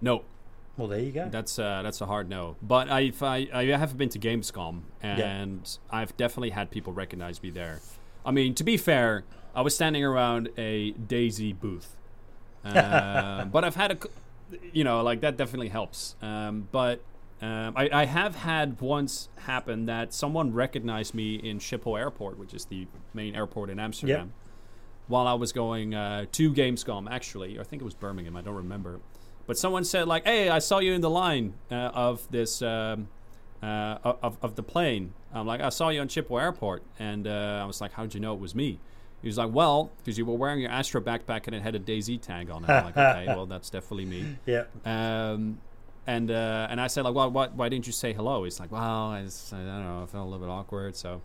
[0.00, 0.24] No,
[0.78, 1.28] Well, there you go.
[1.28, 2.56] that's uh, that's a hard no.
[2.62, 7.50] But I've I, I have been to Gamescom and I've definitely had people recognize me
[7.50, 7.80] there.
[8.24, 11.96] I mean, to be fair, I was standing around a DayZ booth,
[12.64, 13.98] uh, but I've had a,
[14.72, 16.16] you know, like that definitely helps.
[16.22, 17.02] Um, but
[17.42, 22.52] um, I, I have had once happen that someone recognized me in Schiphol Airport, which
[22.52, 24.34] is the main airport in Amsterdam,
[25.08, 27.10] while I was going uh, to Gamescom.
[27.10, 28.36] Actually, I think it was Birmingham.
[28.36, 29.00] I don't remember.
[29.46, 33.08] But someone said like, "Hey, I saw you in the line uh, of this um,
[33.62, 37.60] uh, of of the plane." I'm like, "I saw you on Schiphol Airport," and uh,
[37.62, 38.78] I was like, "How'd you know it was me?"
[39.22, 41.78] He was like, "Well, because you were wearing your Astro backpack and it had a
[41.80, 44.64] DayZ tag on it." I'm like, "Okay, well, that's definitely me." Yeah.
[44.84, 45.58] Um,
[46.06, 48.42] and uh, and I said like, well, why, why didn't you say hello?
[48.44, 48.80] He's like, well,
[49.10, 50.96] I, just, I don't know, I felt a little bit awkward.
[50.96, 51.20] So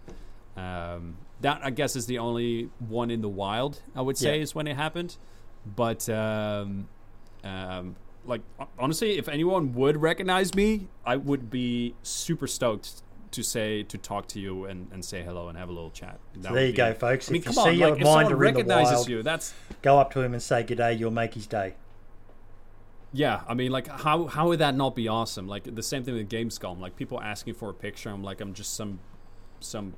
[0.57, 4.43] um, that I guess is the only one in the wild I would say Yeah.
[4.43, 5.15] is when it happened.
[5.75, 6.87] But um,
[7.43, 8.41] um, like
[8.79, 13.01] honestly, if anyone would recognize me, I would be super stoked
[13.31, 16.19] to say to talk to you and, and say hello and have a little chat.
[16.37, 17.29] That there you be- go, folks.
[17.29, 19.09] I mean, if you come see on, your like, someone minder in the recognizes wild,
[19.09, 20.97] you, that's go up to him and say g'day.
[20.97, 21.75] You'll make his day.
[23.13, 25.47] Yeah, I mean, like, how how would that not be awesome?
[25.47, 26.79] Like the same thing with Gamescom.
[26.79, 28.09] Like people asking for a picture.
[28.09, 28.99] I'm like, I'm just some,
[29.59, 29.95] some,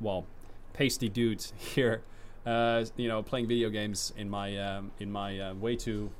[0.00, 0.26] well,
[0.72, 2.02] pasty dudes here,
[2.46, 6.10] uh, you know, playing video games in my um, in my uh, way too.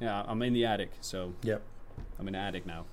[0.00, 1.62] Yeah, I'm in the attic, so Yep.
[2.18, 2.84] I'm in the attic now.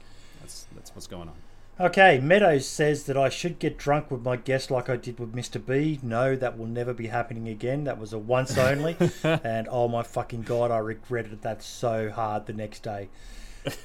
[0.41, 1.35] That's that's what's going on.
[1.79, 5.33] Okay, Meadows says that I should get drunk with my guest like I did with
[5.33, 5.63] Mr.
[5.65, 5.99] B.
[6.03, 7.85] No, that will never be happening again.
[7.85, 8.95] That was a once only.
[9.23, 13.09] and oh my fucking god, I regretted that so hard the next day.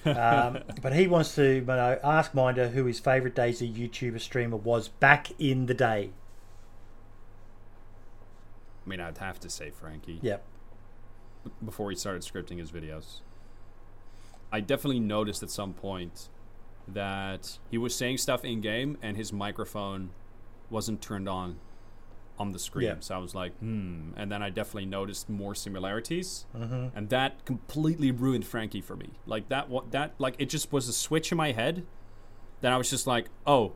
[0.05, 4.59] Um, but he wants to you know, ask Minder who his favourite DayZ YouTuber streamer
[4.59, 6.11] was back in the day.
[8.87, 10.45] I mean, I'd have to say Frankie Yep.
[11.64, 13.20] Before he started scripting his videos.
[14.51, 16.28] I definitely noticed at some point
[16.86, 20.11] that he was saying stuff in game and his microphone
[20.70, 21.59] wasn't turned on
[22.38, 22.86] on the screen.
[22.86, 22.94] Yeah.
[23.01, 24.11] So I was like, hmm.
[24.16, 29.11] And then I definitely noticed more similarities, hmm and that completely ruined Frankie for me.
[29.26, 31.84] Like that, what that like it just was a switch in my head.
[32.61, 33.72] Then I was just like, oh,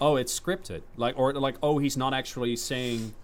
[0.00, 0.82] oh, it's scripted.
[0.96, 3.14] Like or like, oh, he's not actually saying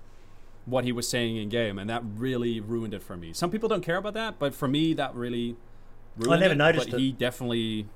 [0.67, 3.33] what he was saying in game, and that really ruined it for me.
[3.33, 5.57] Some people don't care about that, but for me, that really
[6.17, 6.57] ruined I never it.
[6.57, 7.01] noticed but it.
[7.01, 7.87] he definitely.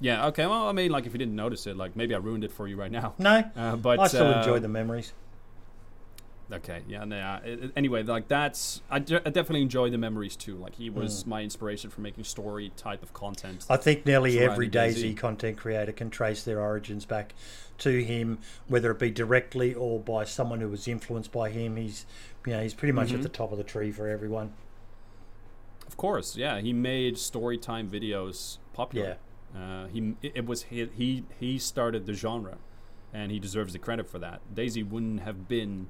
[0.00, 0.26] Yeah.
[0.28, 0.46] Okay.
[0.46, 2.66] Well, I mean, like, if you didn't notice it, like, maybe I ruined it for
[2.66, 3.14] you right now.
[3.18, 5.12] No, Uh, but I still uh, enjoy the memories.
[6.52, 7.38] Okay, yeah, no, yeah.
[7.44, 10.56] It- anyway, like that's I, definitely enjoy the memories too.
[10.56, 13.64] Like he was my inspiration for making story type of content.
[13.70, 14.96] I think nearly every DayZ.
[15.12, 17.34] DayZ content creator can trace their origins back
[17.78, 18.38] to him,
[18.68, 21.76] whether it be directly or by someone who was influenced by him.
[21.76, 22.04] He's,
[22.44, 23.22] you know, he's pretty much at Mhm.
[23.22, 24.52] the top of the tree for everyone.
[25.86, 29.16] Of course, yeah, he made story time videos popular.
[29.56, 32.58] Uh, he it, it was he, he he started the genre,
[33.12, 34.40] and he deserves the credit for that.
[34.54, 35.88] Daisy wouldn't have been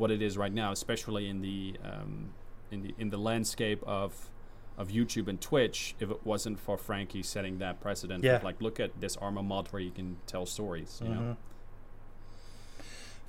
[0.00, 2.30] what it is right now, especially in the um,
[2.70, 4.30] in the in the landscape of
[4.78, 8.24] of YouTube and Twitch, if it wasn't for Frankie setting that precedent.
[8.24, 8.40] Yeah.
[8.42, 11.00] Like, look at this Arma mod where you can tell stories.
[11.04, 11.20] You know.
[11.20, 11.36] Mhm.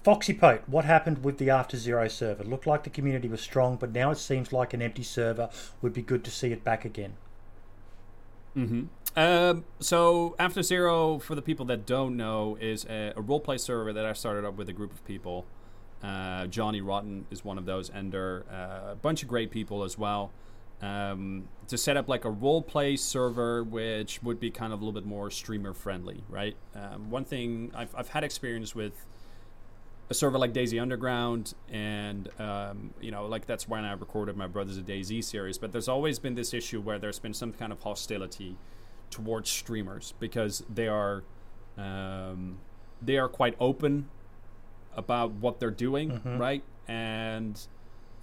[0.03, 2.43] Foxy Pote, what happened with the After Zero server?
[2.43, 5.49] Looked like the community was strong, but now it seems like an empty server.
[5.81, 7.13] Would be good to see it back again.
[8.57, 8.83] Mm-hmm.
[9.19, 13.93] Um, so After Zero, for the people that don't know, is a, a roleplay server
[13.93, 15.45] that I started up with a group of people.
[16.03, 18.39] Uh, Johnny Rotten is one of those, and uh,
[18.91, 20.31] a bunch of great people as well.
[20.81, 24.99] Um, to set up like a roleplay server, which would be kind of a little
[24.99, 26.55] bit more streamer friendly, right?
[26.73, 29.05] Um, one thing I've, I've had experience with
[30.09, 34.47] a server like DayZ Underground, and um, you know, like that's when I recorded my
[34.47, 35.59] Brothers of DayZ series.
[35.59, 38.57] But there's always been this issue where there's been some kind of hostility
[39.11, 41.23] towards streamers because they are
[41.77, 42.57] um,
[43.01, 44.09] they are quite open
[44.95, 46.39] about what they're doing, Mhm.
[46.39, 46.63] right?
[46.87, 47.59] And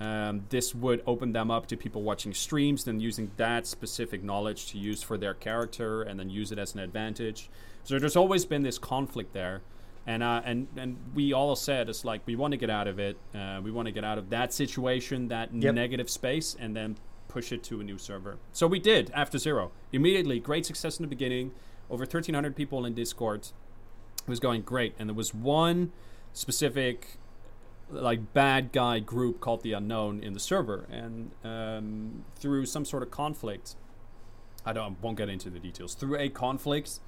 [0.00, 4.70] Um, this would open them up to people watching streams, then using that specific knowledge
[4.70, 7.50] to use for their character, and then use it as an advantage.
[7.82, 9.62] So there's always been this conflict there,
[10.06, 13.00] and uh, and and we all said it's like we want to get out of
[13.00, 13.16] it.
[13.34, 15.74] Uh, we want to get out of that situation, that Yep.
[15.74, 16.96] negative space, and then
[17.26, 18.38] push it to a new server.
[18.52, 20.38] So we did after zero immediately.
[20.38, 21.50] Great success in the beginning.
[21.90, 23.48] Over 1,300 people in Discord.
[24.22, 25.90] It was going great, and there was one
[26.38, 27.18] specific
[27.90, 30.86] like bad guy group called the unknown in the server.
[30.90, 33.76] And um, through some sort of conflict
[34.64, 36.98] i don't won't get into the details through a conflict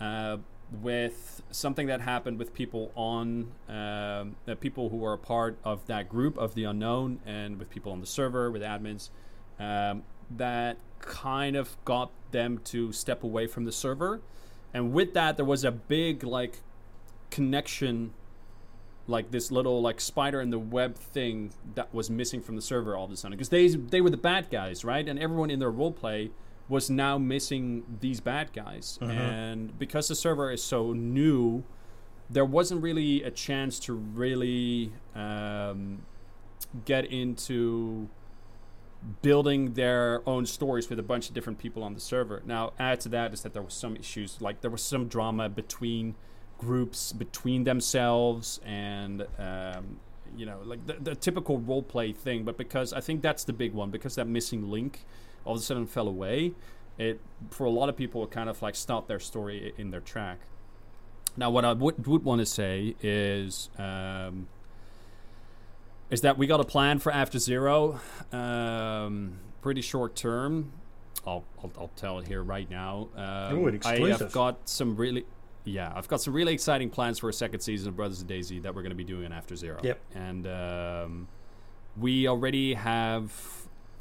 [0.00, 0.36] uh,
[0.82, 5.84] with something that happened with people on um, the people who were a part of
[5.86, 9.10] that group of the unknown and with people on the server with admins
[9.58, 14.20] um, that kind of got them to step away from the server.
[14.72, 16.60] And with that there was a big like
[17.30, 18.12] connection
[19.10, 22.96] like this little like spider in the web thing that was missing from the server
[22.96, 23.36] all of a sudden.
[23.36, 25.06] Because they they were the bad guys right?
[25.06, 26.30] And everyone in their role play
[26.68, 28.98] was now missing these bad guys.
[29.10, 31.64] And because the server is so new
[32.30, 36.02] there wasn't really a chance to really um,
[36.84, 38.08] get into
[39.22, 42.42] building their own stories with a bunch of different people on the server.
[42.46, 45.48] Now add to that is that there was some issues like there was some drama
[45.48, 46.14] between
[46.60, 49.98] groups between themselves and um,
[50.36, 53.52] you know like the, the typical role play thing but because i think that's the
[53.52, 55.00] big one because that missing link
[55.44, 56.52] all of a sudden fell away
[57.00, 57.18] it
[57.50, 60.38] for a lot of people it kind of like stopped their story in their track.
[61.36, 64.48] Now what i would, would want to say is um,
[66.10, 68.00] is that we got a plan for after zero
[68.32, 70.72] um, pretty short term.
[71.26, 73.08] I'll, I'll, I'll tell it here right now.
[73.14, 75.24] Um, Ooh, i have got some really
[75.64, 78.62] yeah, I've got some really exciting plans for a second season of Brothers of DayZ
[78.62, 79.78] that we're going to be doing in After Zero.
[79.82, 80.00] Yep.
[80.14, 81.28] And um,
[81.96, 83.32] we already have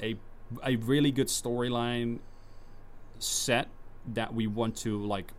[0.02, 0.16] a
[0.64, 2.18] a really good storyline
[3.20, 3.68] set
[4.14, 5.32] that we want to like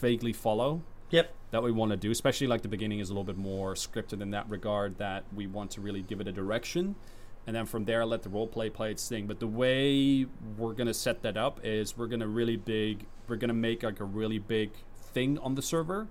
[0.00, 1.34] vaguely follow Yep.
[1.50, 4.20] that we want to do especially like the beginning is a little bit more scripted
[4.20, 6.94] in that regard that we want to really give it a direction
[7.46, 10.72] and then from there let the role play play its thing but the way we're
[10.72, 13.82] going to set that up is we're going to really big we're going to make
[13.82, 16.08] like a really big thing on the server.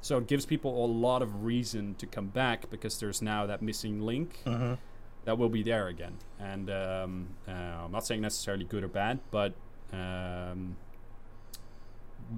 [0.00, 3.62] So it gives people a lot of reason to come back because there's now that
[3.62, 4.78] missing link Mhm.
[5.24, 6.18] that will be there again.
[6.40, 9.54] And um, uh, i'm not saying necessarily good or bad but
[9.92, 10.76] um,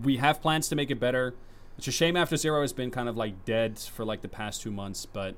[0.02, 1.34] we have plans to make it better.
[1.78, 4.60] It's a shame after zero has been kind of like dead for like the past
[4.62, 5.34] two months but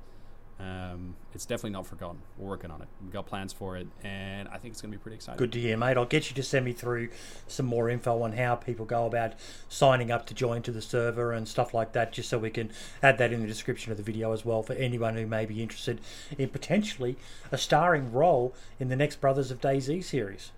[0.59, 4.49] um, it's definitely not forgotten we're working on it we've got plans for it and
[4.49, 5.97] i think it's going to be pretty exciting Good to hear, mate.
[5.97, 7.11] I'll get you to send me through
[7.47, 9.35] some more info on how people go about
[9.69, 12.71] signing up to join to the server and stuff like that, just so we can
[13.03, 15.63] add that in the description of the video as well for anyone who may be
[15.63, 16.01] interested
[16.39, 17.17] in potentially
[17.53, 20.53] a starring role in the next Brothers of DayZ series.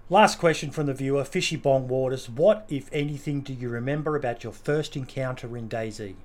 [0.09, 2.29] Last question from the viewer, Fishy Bong Waters.
[2.29, 6.15] What, if anything, do you remember about your first encounter in DayZ?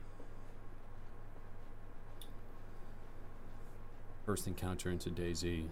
[4.24, 5.64] First encounter into DayZ.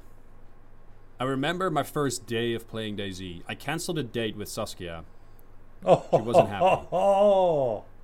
[1.21, 3.43] I remember my first day of playing DayZ.
[3.47, 5.05] I canceled a date with Saskia.
[5.85, 6.86] Oh, She wasn't happy.
[6.93, 7.85] Oh,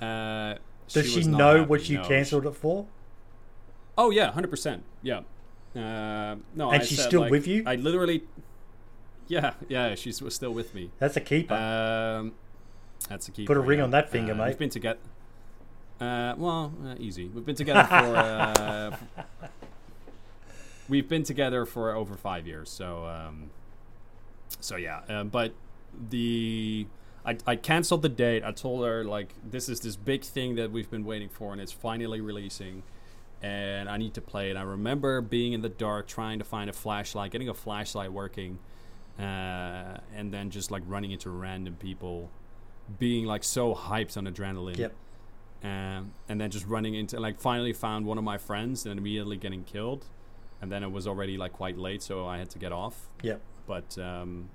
[0.00, 0.54] Uh,
[0.88, 2.04] does she she, know happy, what you no.
[2.04, 2.86] cancelled it for?
[3.96, 4.84] Oh yeah, hundred percent.
[5.02, 5.22] Yeah.
[5.74, 7.64] Uh, no, And I she's said, still like, with you?
[7.66, 8.22] I literally.
[9.26, 10.90] Yeah, yeah, she's was still with me.
[11.00, 11.54] That's a keeper.
[11.54, 12.32] Um,
[13.08, 13.44] that's a key.
[13.44, 14.46] Put a ring on that finger, mate.
[14.48, 14.98] We've been together.
[16.00, 17.26] Uh, well, uh, easy.
[17.26, 17.94] We've been together for.
[18.16, 18.96] Uh,
[20.88, 22.70] we've been together for over five years.
[22.70, 23.50] So, um,
[24.60, 25.00] so yeah.
[25.08, 25.52] Um, but
[26.10, 26.86] the
[27.24, 28.42] I, I canceled the date.
[28.44, 31.60] I told her like this is this big thing that we've been waiting for, and
[31.60, 32.82] it's finally releasing.
[33.40, 34.56] And I need to play it.
[34.56, 38.58] I remember being in the dark, trying to find a flashlight, getting a flashlight working,
[39.16, 42.30] uh, and then just like running into random people,
[42.98, 44.94] being like so hyped on adrenaline yep.
[45.62, 49.36] um, and then just running into like finally found one of my friends and immediately
[49.36, 50.06] getting killed
[50.62, 53.40] and then it was already like quite late so i had to get off Yep.
[53.66, 54.48] but um,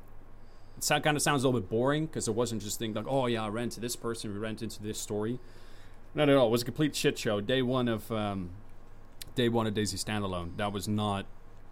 [0.91, 3.26] it kind of sounds a little bit boring because it wasn't just thing like oh
[3.27, 5.39] yeah i ran to this person we ran into this story
[6.15, 6.47] Not at all.
[6.47, 8.49] it was a complete shit show day one of um,
[9.35, 11.26] day one of DayZ standalone that was not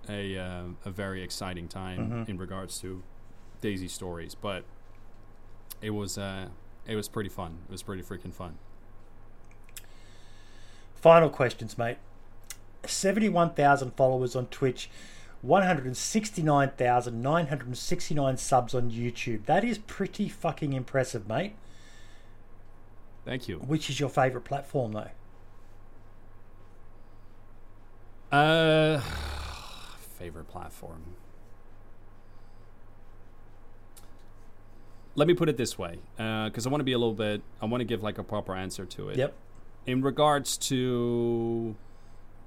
[0.10, 2.30] a, uh, a very exciting time Mhm.
[2.30, 3.04] in regards to
[3.62, 4.64] DayZ stories but
[5.82, 6.48] it was uh,
[6.88, 7.58] it was pretty fun.
[7.70, 8.58] It was pretty freaking fun.
[10.96, 11.98] Final questions, mate.
[12.86, 14.90] 71,000 followers on Twitch,
[15.44, 19.46] 169,969 subs on YouTube.
[19.46, 21.56] That is pretty fucking impressive, mate.
[23.26, 23.58] Thank you.
[23.58, 25.10] Which is your favorite platform, though?
[28.32, 29.00] Uh,
[30.18, 31.02] favorite platform.
[35.16, 37.42] Let me put it this way, because I want to be a little bit.
[37.62, 39.18] I want to give like a proper answer to it.
[39.18, 39.34] Yep.
[39.86, 41.76] In regards to,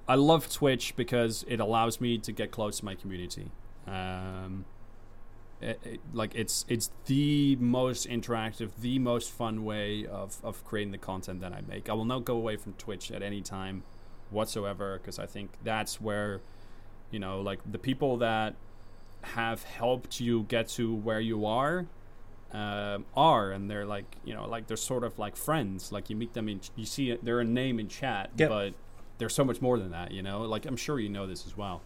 [0.08, 3.50] I love Twitch because it allows me to get close to my community.
[3.86, 4.64] Um,
[5.60, 10.92] it, it, like it's it's the most interactive, the most fun way of of creating
[10.92, 11.88] the content that I make.
[11.88, 13.82] I will not go away from Twitch at any time
[14.30, 16.40] whatsoever because I think that's where
[17.10, 18.54] you know like the people that
[19.22, 21.86] have helped you get to where you are
[22.52, 26.16] uh, are and they're like you know like they're sort of like friends like you
[26.16, 28.48] meet them in you see it, they're a name in chat Yep.
[28.50, 28.74] but
[29.18, 30.42] they're so much more than that you know?
[30.42, 31.82] Like I'm sure you know this as well.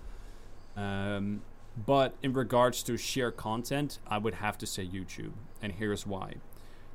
[0.77, 1.43] Um,
[1.87, 5.33] but in regards to sheer content I would have to say YouTube
[5.63, 6.35] and here's why.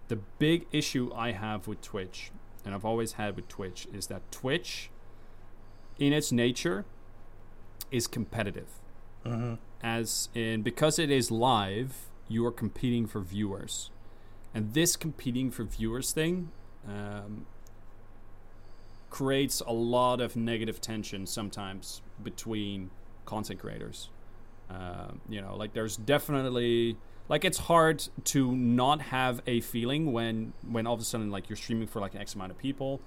[0.08, 2.32] The big issue I have with Twitch
[2.66, 4.90] and I've always had with Twitch is that Twitch
[6.00, 6.86] in its nature
[7.92, 8.80] is competitive.
[9.26, 9.54] Mm-hmm.
[9.82, 13.90] as in because it is live you are competing for viewers.
[14.54, 16.52] And this competing for viewers thing
[16.88, 17.46] um,
[19.14, 22.90] creates a lot of negative tension sometimes between
[23.26, 24.10] content creators.
[24.72, 26.98] Um, you know like there's definitely
[27.30, 31.48] like it's hard to not have a feeling when when all of a sudden like
[31.48, 33.02] you're streaming for like an x amount of people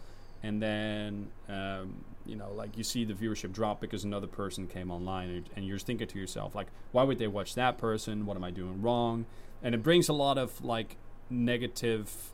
[0.45, 4.93] and then um, you know like you see the viewership drop because another person came
[4.93, 8.27] online and, and you're thinking to yourself like why would they watch that person?
[8.27, 9.27] What am i doing wrong?
[9.61, 10.99] And it brings a lot of like
[11.31, 12.33] negative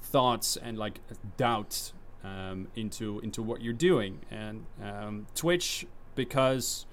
[0.00, 1.00] thoughts and like
[1.36, 1.92] doubt
[2.24, 4.20] um, into into what you're doing.
[4.30, 6.86] And um, twitch because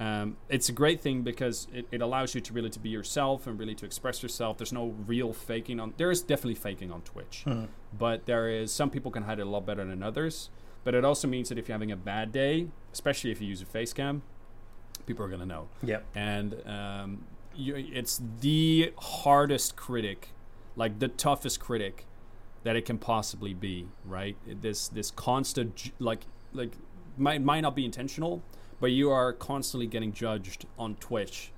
[0.00, 3.46] um, it's a great thing because it, it allows you to really to be yourself
[3.46, 4.58] and really to express yourself.
[4.58, 7.44] There's no real faking on there is definitely faking on twitch.
[7.46, 7.68] Mhm.
[7.96, 10.50] but there is some people can hide it a lot better than others.
[10.82, 13.62] But it also means that if you're having a bad day especially if you use
[13.62, 14.22] a face cam
[15.06, 15.68] people are going to know.
[15.82, 16.04] Yep.
[16.14, 17.24] and um,
[17.54, 20.30] you, it's the hardest critic,
[20.76, 22.06] like the toughest critic
[22.64, 23.86] that it can possibly be.
[24.04, 24.36] Right?
[24.60, 26.72] This this constant like like
[27.16, 28.42] might might not be intentional,
[28.80, 31.52] but you are constantly getting judged on Twitch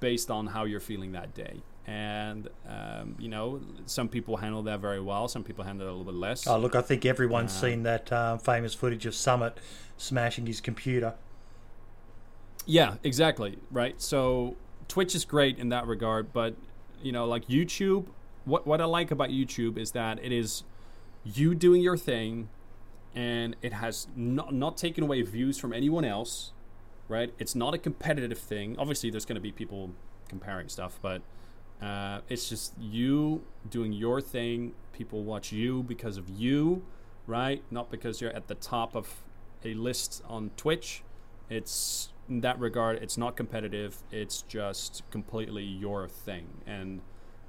[0.00, 1.62] based on how you're feeling that day.
[1.86, 5.28] And um, you know, some people handle that very well.
[5.28, 6.46] Some people handle it a little bit less.
[6.46, 9.58] Oh, look, I think everyone's Uh, seen that um, famous footage of Summit
[9.96, 11.14] smashing his computer.
[12.66, 13.58] Yeah, exactly.
[13.70, 14.00] Right.
[14.00, 14.56] So
[14.86, 16.54] Twitch is great in that regard, but
[17.02, 18.06] you know, like YouTube,
[18.44, 20.64] what what I like about YouTube is that it is
[21.24, 22.48] you doing your thing,
[23.14, 26.52] and it has not not taken away views from anyone else.
[27.08, 27.32] Right.
[27.38, 28.76] It's not a competitive thing.
[28.78, 29.90] Obviously, there's going to be people
[30.28, 31.20] comparing stuff, but
[31.82, 34.72] uh, it's just you doing your thing.
[34.92, 36.82] People watch you because of you,
[37.26, 37.62] right?
[37.70, 39.22] Not because you're at the top of
[39.64, 41.02] a list on Twitch.
[41.50, 43.98] It's in that regard, it's not competitive.
[44.10, 47.00] It's just completely your thing, and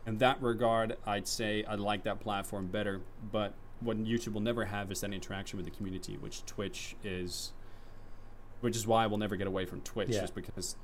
[0.06, 3.02] in that regard, I'd say I like that platform better.
[3.32, 7.54] But what YouTube will never have is that interaction with the community, which Twitch is.
[8.62, 10.22] Which is why I will never get away from Twitch, Yeah.
[10.22, 10.78] just because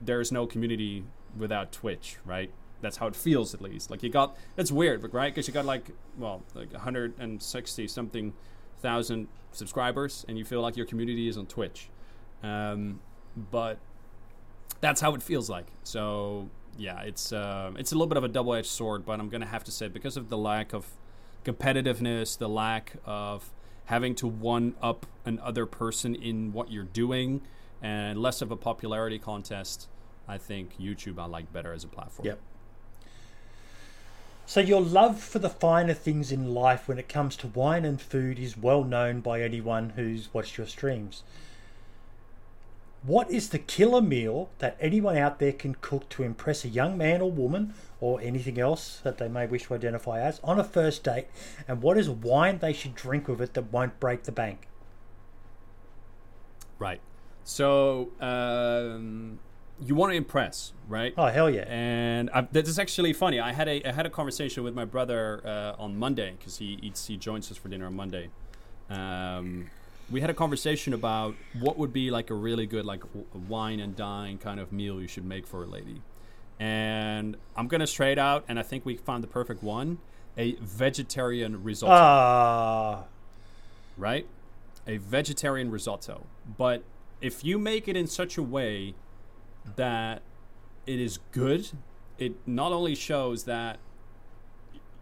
[0.00, 1.04] there is no community
[1.38, 2.50] without Twitch, right?
[2.80, 3.88] That's how it feels, at least.
[3.88, 5.32] Like you got, it's weird, but right?
[5.32, 8.32] Because you got like, well, like 160 something
[8.80, 11.88] thousand subscribers, and you feel like your community is on Twitch.
[12.42, 12.98] Um,
[13.52, 13.78] but
[14.80, 15.66] that's how it feels like.
[15.84, 19.46] So yeah, it's uh, it's a little bit of a double-edged sword, but I'm gonna
[19.46, 20.86] have to say because of the lack of
[21.44, 23.50] competitiveness, the lack of
[23.86, 27.42] having to one up another person in what you're doing,
[27.82, 29.88] and less of a popularity contest.
[30.28, 32.26] I think YouTube I like better as a platform.
[32.26, 32.40] Yep.
[34.46, 38.00] So your love for the finer things in life when it comes to wine and
[38.00, 41.22] food is well known by anyone who's watched your streams.
[43.04, 46.96] What is the killer meal that anyone out there can cook to impress a young
[46.96, 50.64] man or woman or anything else that they may wish to identify as on a
[50.64, 51.26] first date?
[51.66, 54.68] And what is wine they should drink with it that won't break the bank?
[56.78, 57.00] Right.
[57.42, 59.40] So um,
[59.80, 61.12] you want to impress, right?
[61.18, 61.64] Oh hell yeah!
[61.66, 63.40] And I, this is actually funny.
[63.40, 66.78] I had a I had a conversation with my brother uh, on Monday because he
[66.82, 68.30] eats he joins us for dinner on Monday.
[68.88, 69.70] Um,
[70.12, 73.80] we had a conversation about what would be like a really good like w- wine
[73.80, 76.02] and dine kind of meal you should make for a lady.
[76.60, 79.98] And I'm gonna straight out, and I think we found the perfect one.
[80.38, 81.92] a vegetarian risotto.
[81.94, 83.04] Ah,
[83.98, 84.26] right?
[84.86, 86.24] A vegetarian risotto.
[86.56, 86.84] But
[87.20, 88.94] if you make it in such a way
[89.76, 90.22] that
[90.86, 91.68] it is good,
[92.18, 93.78] it not only shows that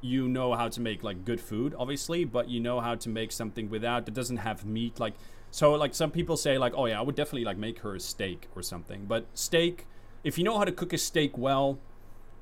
[0.00, 3.32] you know how to make like good food, obviously, but you know how to make
[3.32, 4.98] something without that doesn't have meat.
[5.00, 5.14] Like
[5.50, 8.00] so, like some people say, like, oh yeah, I would definitely like make her a
[8.00, 9.06] steak or something.
[9.06, 9.86] But steak,
[10.24, 11.78] if you know how to cook a steak well,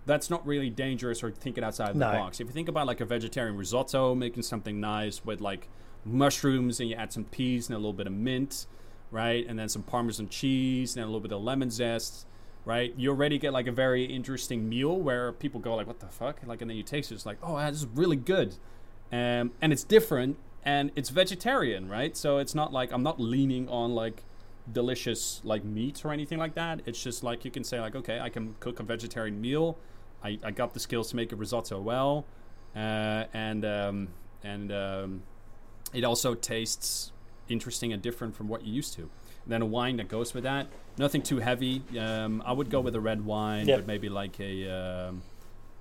[0.07, 2.11] that's not really dangerous or thinking outside No.
[2.11, 2.41] the box.
[2.41, 5.69] If you think about like a vegetarian risotto, making something nice with like
[6.05, 8.67] mushrooms and you add some peas and a little bit of mint,
[9.11, 12.27] right, and then some Parmesan cheese and a little bit of lemon zest,
[12.69, 16.07] right, you already get like a very interesting meal where people go like, "What the
[16.07, 18.57] fuck?" Like, and then you taste it, it's like, "Oh, this is really good,"
[19.11, 22.17] um, and it's different and it's vegetarian, right?
[22.17, 24.25] So it's not like I'm not leaning on like
[24.71, 26.83] delicious like meat or anything like that.
[26.85, 29.79] It's just like you can say like, okay, I can cook a vegetarian meal.
[30.23, 32.27] I, I got the skills to make a risotto well,
[32.77, 34.09] uh, and um,
[34.43, 35.23] and um,
[35.95, 37.13] it also tastes
[37.49, 39.09] interesting and different from what you used to.
[39.49, 40.67] Then a wine that goes with that,
[40.99, 41.83] nothing too heavy.
[41.99, 43.79] Um, I would go with a red wine, Yep.
[43.79, 44.69] but maybe like a
[45.09, 45.23] um,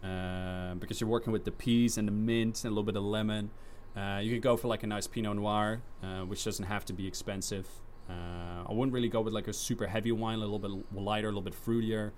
[0.04, 3.04] uh, because you're working with the peas and the mint and a little bit of
[3.04, 3.50] lemon.
[3.96, 6.94] Uh, you could go for like a nice Pinot Noir, uh, which doesn't have to
[6.94, 7.68] be expensive.
[8.10, 11.28] Uh, I wouldn't really go with like a super heavy wine, a little bit lighter,
[11.28, 12.12] a little bit fruitier.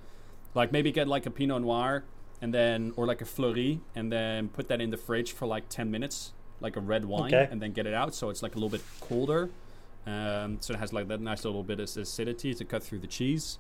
[0.54, 2.04] Like maybe get like a Pinot Noir
[2.42, 5.68] and then, or like a Fleurie, and then put that in the fridge for like
[5.70, 7.48] 10 minutes, like a red wine, Okay.
[7.52, 9.50] and then get it out so it's like a little bit colder.
[10.08, 13.08] Um, so it has like that nice little bit of acidity to cut through the
[13.08, 13.60] cheese.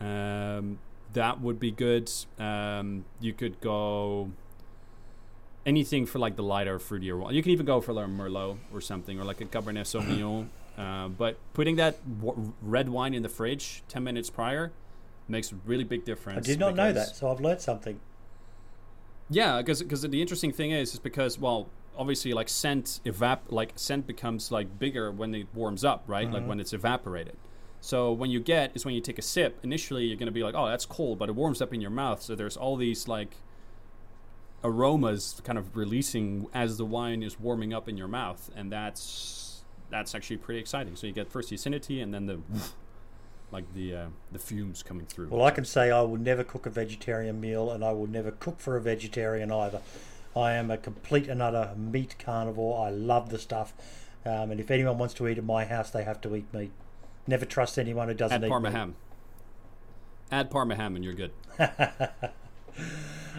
[0.00, 0.78] Um,
[1.12, 2.10] that would be good.
[2.38, 4.30] Um, you could go
[5.66, 7.34] anything for like the lighter, fruitier one.
[7.34, 10.48] You can even go for like a Merlot or something, or like a Cabernet Sauvignon.
[10.78, 14.72] uh, but putting that w- red wine in the fridge ten minutes prior
[15.28, 16.38] makes a really big difference.
[16.46, 18.00] I did not know that, so I've learned something.
[19.30, 24.06] yeah, because the interesting thing is, is because well, obviously, like scent evap, like scent
[24.06, 26.30] becomes like bigger when it warms up, right?
[26.30, 27.36] Like when it's evaporated.
[27.80, 29.58] So when you get is when you take a sip.
[29.62, 32.22] Initially, you're gonna be like, oh, that's cold, but it warms up in your mouth.
[32.22, 33.36] So there's all these like
[34.62, 39.64] aromas kind of releasing as the wine is warming up in your mouth, and that's
[39.90, 40.96] that's actually pretty exciting.
[40.96, 42.40] So you get first the acidity, and then the
[43.52, 45.28] like the uh, the fumes coming through.
[45.28, 48.32] Well, I can say I will never cook a vegetarian meal, and I will never
[48.32, 49.80] cook for a vegetarian either.
[50.36, 52.86] I am a complete and utter meat carnivore.
[52.86, 53.72] I love the stuff,
[54.24, 56.72] um, and if anyone wants to eat at my house, they have to eat meat.
[57.26, 58.76] Never trust anyone who doesn't Add eat Parma meat.
[58.76, 58.96] ham.
[60.32, 61.32] Add Parma ham, and you're good.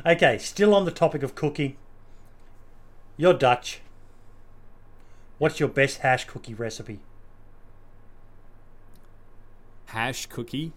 [0.05, 1.77] Okay, still on the topic of cooking.
[3.17, 3.79] You're Dutch.
[5.37, 6.99] What's your best hash cookie recipe?
[9.87, 10.73] hash cookie.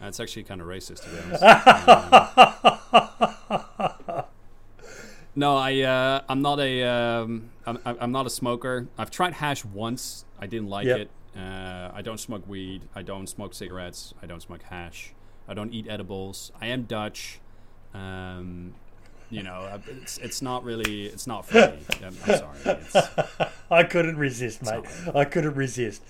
[0.00, 1.42] That's actually kind of racist, to be honest.
[3.50, 4.07] Um,
[5.38, 8.88] no, I uh, I'm not a um, I'm, not a smoker.
[8.98, 10.24] I've tried hash once.
[10.38, 10.98] I didn't like Yep.
[10.98, 11.10] it.
[11.36, 12.82] Uh, I don't smoke weed.
[12.94, 14.14] I don't smoke cigarettes.
[14.20, 15.14] I don't smoke hash.
[15.46, 16.50] I don't eat edibles.
[16.60, 17.40] I am Dutch.
[17.94, 18.74] Um,
[19.30, 21.78] you know, it's it's not really it's not for me.
[22.02, 22.58] I'm, I'm sorry.
[22.64, 22.96] It's,
[23.70, 24.84] I couldn't resist, mate.
[25.14, 26.02] I couldn't resist.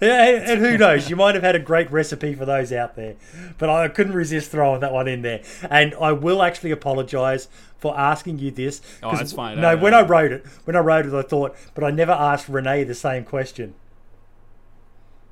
[0.00, 1.08] Yeah, And and who knows?
[1.08, 3.14] You might have had a great recipe for those out there,
[3.58, 5.42] but I couldn't resist throwing that one in there.
[5.70, 7.48] And I will actually apologise
[7.84, 8.80] for asking you this.
[9.02, 9.60] Oh, that's fine.
[9.60, 12.12] No, I- when I wrote it, when I wrote it, I thought, but I never
[12.12, 13.74] asked Renee the same question.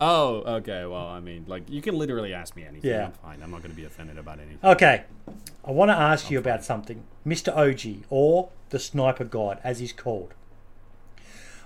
[0.01, 0.85] Oh, okay.
[0.85, 2.91] Well, I mean, like you can literally ask me anything.
[2.91, 3.07] Yeah.
[3.07, 3.43] I'm fine.
[3.43, 4.59] I'm not going to be offended about anything.
[4.63, 5.05] Okay,
[5.65, 7.57] I want to ask you about something, Mr.
[7.57, 10.35] OG, or the Sniper God, as he's called.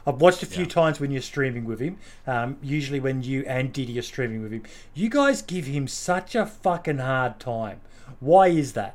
[0.07, 0.71] I've watched a few Yeah.
[0.71, 1.97] times when you're streaming with him.
[2.29, 4.63] Um, usually when you and Diddy are streaming with him,
[4.95, 7.81] you guys give him such a fucking hard time.
[8.21, 8.95] Why is that?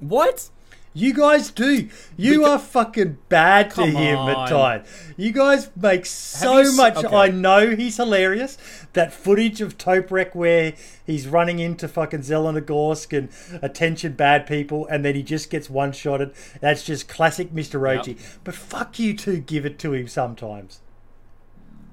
[0.00, 0.50] What?
[0.96, 1.88] You guys do.
[2.16, 4.48] You Beca- are fucking bad to him at on.
[4.48, 4.88] times.
[5.16, 6.96] You guys make so you much.
[6.96, 7.14] okay.
[7.16, 8.56] I know he's hilarious.
[8.92, 13.28] That footage of Toprek where he's running into fucking Zelenogorsk and
[13.60, 16.32] attention bad people, and then he just gets one shotted.
[16.60, 17.98] That's just classic Mr.
[17.98, 18.06] OG.
[18.06, 18.16] Yep.
[18.44, 20.80] But fuck you two, give it to him sometimes.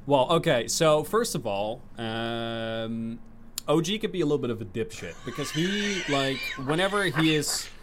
[0.05, 0.67] Well, okay.
[0.67, 3.17] So first of all, um,
[3.67, 7.67] OG could be a little bit of a dipshit because he like whenever he is.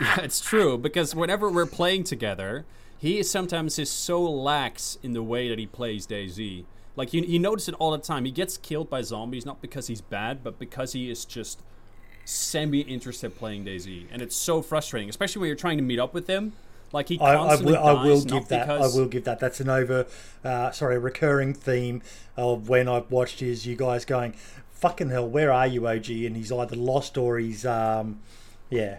[0.00, 2.64] Yeah, it's true because whenever we're playing together,
[2.98, 6.64] he is sometimes is so lax in the way that he plays DayZ.
[6.96, 8.24] Like you, you notice it all the time.
[8.24, 11.60] He gets killed by zombies not because he's bad, but because he is just
[12.24, 16.26] semi-interested playing DayZ, and it's so frustrating, especially when you're trying to meet up with
[16.26, 16.52] him.
[16.92, 18.68] Like he I, I constantly will, I will give that.
[18.68, 19.40] I will give that.
[19.40, 20.06] That's an over,
[20.44, 22.02] uh, sorry, a recurring theme
[22.36, 24.34] of when I've watched is you guys going,
[24.82, 28.20] "Fucking hell, where are you, OG?" And he's either lost or he's, um,
[28.68, 28.98] yeah,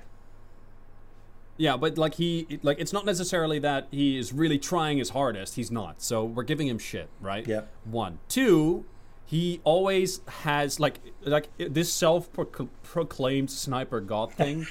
[1.57, 5.55] Yeah, but like he like it's not necessarily that he is really trying his hardest.
[5.55, 6.01] He's not.
[6.01, 7.45] So we're giving him shit, right?
[7.47, 7.61] Yeah.
[7.85, 8.85] One, two.
[9.25, 14.65] He always has like like this self-proclaimed sniper god thing.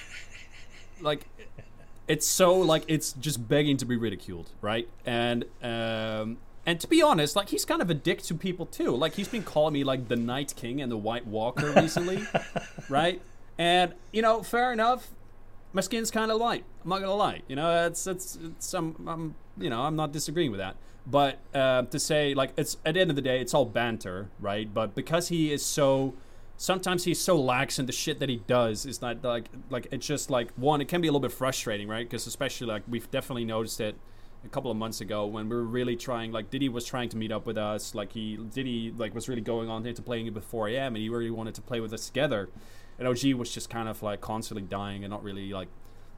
[1.00, 1.26] like
[2.08, 4.88] it's so like it's just begging to be ridiculed, right?
[5.06, 8.94] And um and to be honest, like he's kind of a dick to people too.
[8.94, 12.22] Like he's been calling me like the Night King and the White Walker recently,
[12.88, 13.20] right?
[13.58, 15.10] And you know, fair enough.
[15.74, 16.64] My skin's kind of light.
[16.84, 17.42] I'm not gonna lie.
[17.48, 20.76] You know, it's it's it's I'm, I'm you know I'm not disagreeing with that.
[21.04, 24.28] But uh, to say like it's at the end of the day, it's all banter,
[24.38, 24.72] right?
[24.72, 26.14] But because he is so
[26.56, 30.06] sometimes he's so lax in the shit that he does is not like like it's
[30.06, 33.10] just like one it can be a little bit frustrating right because especially like we've
[33.10, 33.96] definitely noticed it
[34.44, 37.16] a couple of months ago when we were really trying like Diddy was trying to
[37.16, 40.34] meet up with us like he Diddy like was really going on into playing it
[40.34, 42.48] before 4 a.m and he really wanted to play with us together
[42.98, 45.68] and OG was just kind of like constantly dying and not really like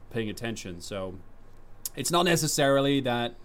[0.09, 1.15] paying attention so
[1.95, 3.35] it's not necessarily that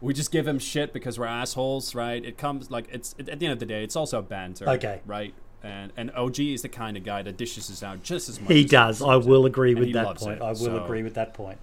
[0.00, 3.46] we just give him shit because we're assholes right it comes like it's at the
[3.46, 5.00] end of the day it's also banter Okay.
[5.06, 8.40] right and and OG is the kind of guy that dishes us out just as
[8.40, 8.52] much.
[8.52, 9.02] He as does.
[9.02, 10.38] I will agree with that point.
[10.38, 11.58] it, I will so, agree with that point.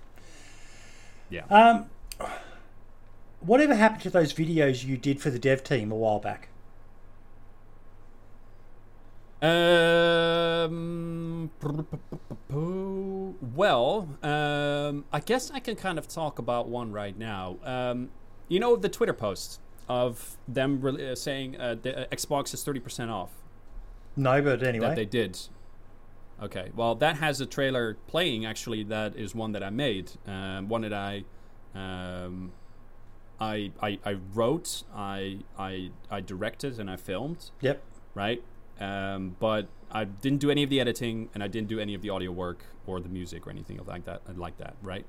[1.29, 1.45] Yeah.
[1.49, 1.85] Um,
[3.45, 6.49] whatever happened to those videos you did for the dev team a while back?
[9.41, 11.51] Um.
[13.55, 17.57] Well, um, I guess I can kind of talk about one right now.
[17.63, 18.09] Um,
[18.47, 19.59] you know the Twitter post
[19.89, 23.31] of them re- uh, saying uh, the, uh, Xbox is thirty percent off.
[24.15, 24.87] No, but anyway.
[24.87, 25.39] that they did.
[26.41, 28.45] Okay, well, that has a trailer playing.
[28.45, 30.11] Actually, that is one that I made.
[30.27, 31.23] Um, one that I,
[31.75, 32.51] um,
[33.43, 37.51] I, I, I wrote, I, I, I directed, and I filmed.
[37.61, 37.81] Yep.
[38.15, 38.43] Right,
[38.79, 42.01] um, but I didn't do any of the editing, and I didn't do any of
[42.01, 44.21] the audio work or the music or anything like that.
[44.37, 45.05] Like that, right?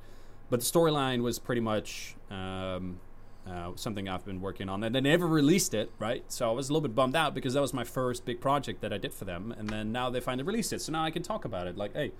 [0.50, 2.16] But the storyline was pretty much.
[2.30, 3.00] Um,
[3.46, 6.24] uh, something I've been working on, and they never released it, right?
[6.28, 8.80] So I was a little bit bummed out because that was my first big project
[8.80, 11.10] that I did for them, and then now they finally released it, so now I
[11.10, 11.76] can talk about it.
[11.76, 12.12] Like, hey,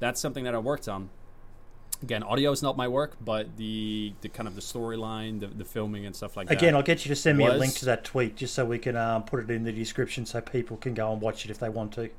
[0.00, 1.10] that's something that I worked on.
[2.04, 5.64] Again, audio is not my work, but the the kind of the storyline, the, the
[5.64, 6.58] filming and stuff like that.
[6.58, 8.78] Again, I'll get you to send me a link to that tweet just so we
[8.78, 11.58] can um, put it in the description so people can go and watch it if
[11.58, 12.10] they want to.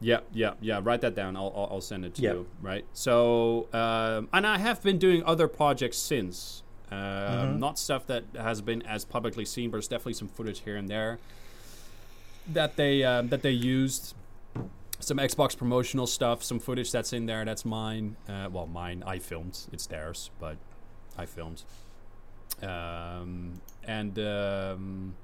[0.00, 0.80] Yeah, yeah, yeah.
[0.82, 1.36] Write that down.
[1.36, 2.32] I'll I'll, send it to Yeah.
[2.32, 2.46] you.
[2.62, 2.86] Right.
[2.94, 6.62] So, um, and I have been doing other projects since.
[6.90, 7.58] Um, Mm-hmm.
[7.60, 10.88] Not stuff that has been as publicly seen, but there's definitely some footage here and
[10.88, 11.18] there
[12.48, 14.14] that they um, that they used.
[15.00, 17.44] Some Xbox promotional stuff, some footage that's in there.
[17.44, 18.16] That's mine.
[18.28, 19.02] Uh, well, mine.
[19.06, 19.58] I filmed.
[19.72, 20.56] It's theirs, but
[21.16, 21.62] I filmed.
[22.62, 25.14] Um, and um,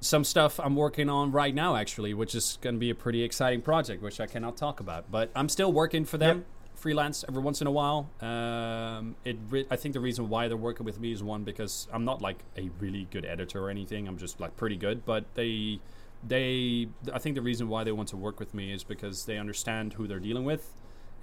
[0.00, 3.22] some stuff I'm working on right now, actually, which is going to be a pretty
[3.22, 5.10] exciting project, which I cannot talk about.
[5.10, 6.46] But I'm still working for them, Yep.
[6.76, 8.08] freelance every once in a while.
[8.20, 11.86] Um, it re- I think the reason why they're working with me is one because
[11.92, 14.08] I'm not like a really good editor or anything.
[14.08, 15.80] I'm just like pretty good, but they
[16.26, 19.38] they I think the reason why they want to work with me is because they
[19.38, 20.74] understand who they're dealing with,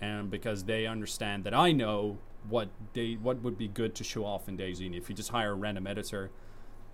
[0.02, 2.18] and because they understand that I know
[2.50, 4.96] what they what would be good to show off in DayZ.
[4.98, 6.32] If you just hire a random editor,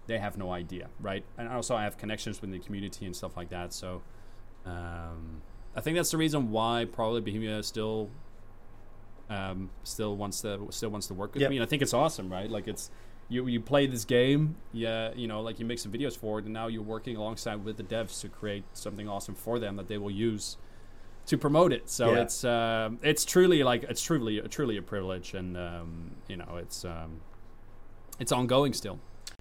[0.08, 1.24] they have no idea, right?
[1.38, 3.74] And also I have connections with the community and stuff like that.
[3.74, 4.02] So
[4.66, 5.42] um,
[5.76, 8.10] I think that's the reason why probably Bohemia still
[9.30, 11.50] um, still wants to still wants to work with Yep.
[11.50, 11.58] me.
[11.58, 12.50] And I think it's awesome, right?
[12.50, 12.92] Like it's
[13.30, 16.46] you you play this game, yeah, you know, like you make some videos for it,
[16.46, 19.88] and now you're working alongside with the devs to create something awesome for them that
[19.88, 20.58] they will use
[21.26, 21.90] to promote it.
[21.90, 22.22] So Yeah.
[22.22, 26.86] it's um, it's truly like it's truly truly a privilege, and um, you know it's
[26.86, 27.22] um,
[28.20, 29.00] it's ongoing still.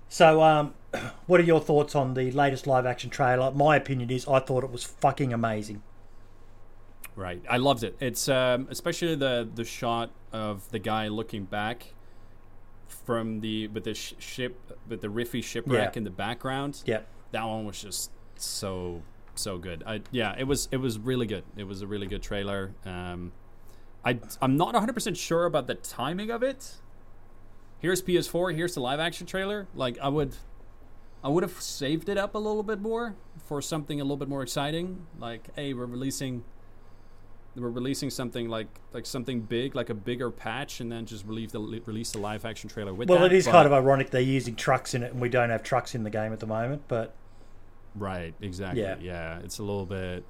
[0.08, 0.74] So, um,
[1.26, 3.50] what are your thoughts on the latest live action trailer?
[3.50, 5.82] My opinion is I thought it was fucking amazing.
[7.16, 7.96] Right, I loved it.
[8.00, 11.93] It's um, especially the the shot of the guy looking back
[12.88, 15.98] from the with the sh- ship with the riffy shipwreck Yeah.
[15.98, 16.82] in the background.
[16.86, 17.06] Yep.
[17.32, 19.02] That one was just so
[19.34, 19.82] so good.
[19.86, 21.44] I yeah, it was it was really good.
[21.56, 22.72] It was a really good trailer.
[22.84, 23.32] Um,
[24.04, 26.74] I I'm not 100 percent sure about the timing of it.
[27.80, 28.54] Here's PS4.
[28.54, 29.66] Here's the live action trailer.
[29.74, 30.36] Like I would.
[31.22, 33.14] I would have saved it up a little bit more
[33.46, 35.06] for something a little bit more exciting.
[35.18, 36.44] Like, hey, we're releasing
[37.56, 41.52] we're releasing something like like something big, like a bigger patch, and then just release
[41.52, 43.14] the release the live action trailer with that.
[43.14, 43.32] Well, that.
[43.32, 45.94] it is kind of ironic they're using trucks in it and we don't have trucks
[45.94, 47.14] in the game at the moment, but
[47.94, 48.82] right, exactly.
[48.82, 48.96] Yeah.
[49.00, 49.38] Yeah.
[49.40, 50.24] it's a little bit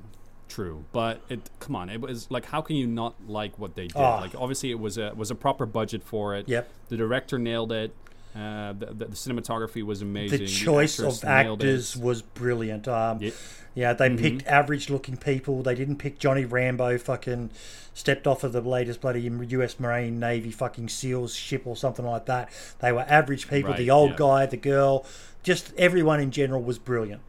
[0.48, 3.86] true, but it come on, it was like how can you not like what they
[3.86, 3.96] did?
[3.96, 4.20] Ah.
[4.20, 6.48] Like obviously it was a was a proper budget for it.
[6.48, 6.68] yep.
[6.88, 7.94] The director nailed it.
[8.34, 10.40] Uh, the, the, the cinematography was amazing.
[10.40, 12.88] The choice actors of actors was brilliant.
[12.88, 13.30] Um, Yeah.
[13.74, 14.18] Yeah, they Mhm.
[14.18, 15.62] picked average-looking people.
[15.62, 16.96] They didn't pick Johnny Rambo.
[16.96, 17.50] Fucking
[17.92, 19.80] stepped off of the latest bloody U.S.
[19.80, 22.50] Marine Navy fucking SEALs ship or something like that.
[22.80, 23.70] They were average people.
[23.70, 24.16] Right, the old yeah.
[24.16, 25.04] guy, the girl,
[25.42, 27.22] just everyone in general was brilliant.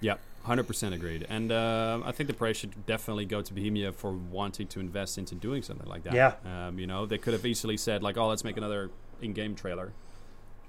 [0.00, 0.14] Yeah,
[0.44, 1.26] hundred percent agreed.
[1.28, 5.18] And uh, I think the praise should definitely go to Bohemia for wanting to invest
[5.18, 6.14] into doing something like that.
[6.14, 6.34] Yeah.
[6.68, 8.90] Um, you know, they could have easily said like, "Oh, let's make another
[9.22, 9.92] in-game trailer,"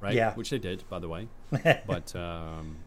[0.02, 0.14] right?
[0.14, 0.34] Yeah.
[0.34, 1.28] Which they did, by the way.
[1.88, 2.78] but um,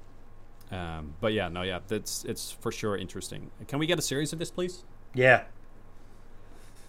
[0.70, 3.50] um, but yeah, no, yeah, that's it's for sure interesting.
[3.68, 4.84] Can we get a series of this, please?
[5.14, 5.44] Yeah,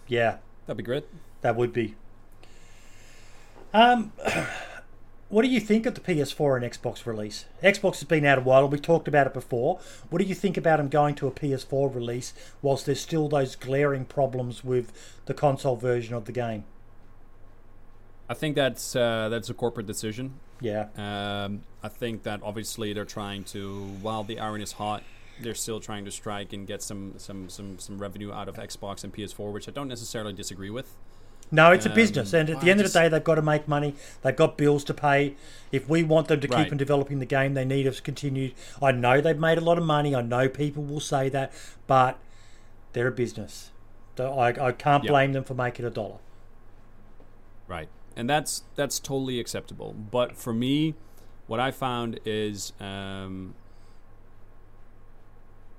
[0.06, 0.36] yeah,
[0.66, 1.04] That'd be great.
[1.40, 1.94] that would be.
[3.74, 4.12] Um,
[5.28, 7.46] what do you think of the PS4 and Xbox release?
[7.62, 9.80] Xbox has been out a while, and we talked about it before.
[10.10, 13.56] What do you think about them going to a PS4 release whilst there's still those
[13.56, 14.92] glaring problems with
[15.26, 16.64] the console version of the game?
[18.28, 20.34] I think that's uh, that's a corporate decision.
[20.60, 25.02] Yeah, Um, I think that obviously they're trying to, while the iron is hot,
[25.40, 29.02] they're still trying to strike and get some some some some revenue out of Xbox
[29.02, 30.96] and PS4, which I don't necessarily disagree with.
[31.50, 33.34] no, it's a Um, business, and at the I end of the day, they've got
[33.34, 33.94] to make money.
[34.22, 35.34] They've got bills to pay.
[35.72, 36.70] If we want them to keep Right.
[36.72, 38.52] on developing the game, they need us to continue.
[38.80, 40.14] I know they've made a lot of money.
[40.14, 41.52] I know people will say that,
[41.86, 42.18] but
[42.92, 43.70] they're a business.
[44.16, 45.10] So I, I can't Yeah.
[45.10, 46.18] blame them for making a dollar.
[47.68, 47.88] Right.
[48.16, 49.92] And that's that's totally acceptable.
[49.92, 50.94] But for me,
[51.46, 53.54] what I found is um,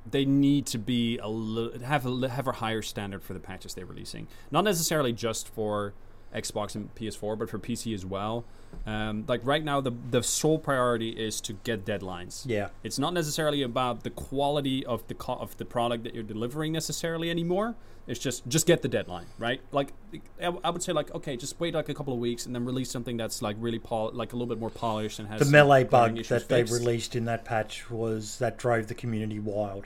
[0.10, 3.74] they need to be a li- have a have a higher standard for the patches
[3.74, 4.28] they're releasing.
[4.52, 5.94] Not necessarily just for
[6.34, 8.44] Xbox and PS4, but for PC as well.
[8.88, 12.44] Um, like right now, the the sole priority is to get deadlines.
[12.46, 16.24] Yeah, It's not necessarily about the quality of the co- of the product that you're
[16.24, 17.76] delivering necessarily anymore.
[18.08, 19.62] It's just just get the deadline, right?
[19.72, 19.94] Like
[20.40, 22.54] I w- I would say, like okay, just wait like a couple of weeks and
[22.56, 25.40] then release something that's like really pol- like a little bit more polished and has
[25.40, 29.86] the melee bug that they released in that patch was that drove the community wild.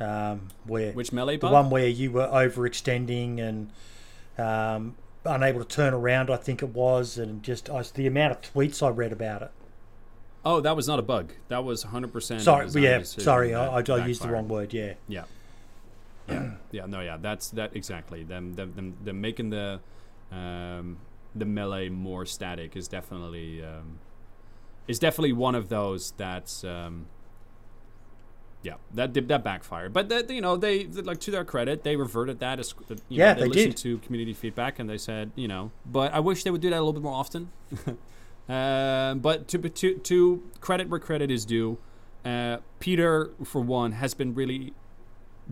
[0.00, 1.50] Um, where Which melee bug?
[1.50, 3.70] the one where you were overextending and
[4.38, 4.96] um,
[5.28, 8.84] unable to turn around, I think it was, and just I, the amount of tweets
[8.84, 9.50] I read about it.
[10.44, 11.32] oh, that was not a bug.
[11.48, 12.12] That was 100.
[12.12, 14.72] percent Sorry, yeah, sorry, I, I, used the wrong word.
[14.72, 15.24] Yeah, Yeah.
[16.28, 16.50] Yeah.
[16.70, 16.86] yeah.
[16.86, 17.00] No.
[17.00, 17.16] Yeah.
[17.16, 18.22] That's that exactly.
[18.22, 18.54] Them.
[18.54, 18.74] Them.
[18.74, 19.80] Them, them making the
[20.30, 20.98] um,
[21.34, 23.98] the melee more static is definitely um,
[24.86, 26.64] is definitely one of those that's.
[26.64, 27.06] Um,
[28.62, 31.96] yeah, that did- that backfired, but that you know they like to their credit they
[31.96, 33.82] reverted that as you Yeah, know, they listened did.
[33.82, 36.76] to community feedback and they said you know but I wish they would do that
[36.76, 37.50] a little bit more often.
[38.48, 41.78] um, but to to to credit where credit is due,
[42.24, 44.72] uh, Peter for one has been really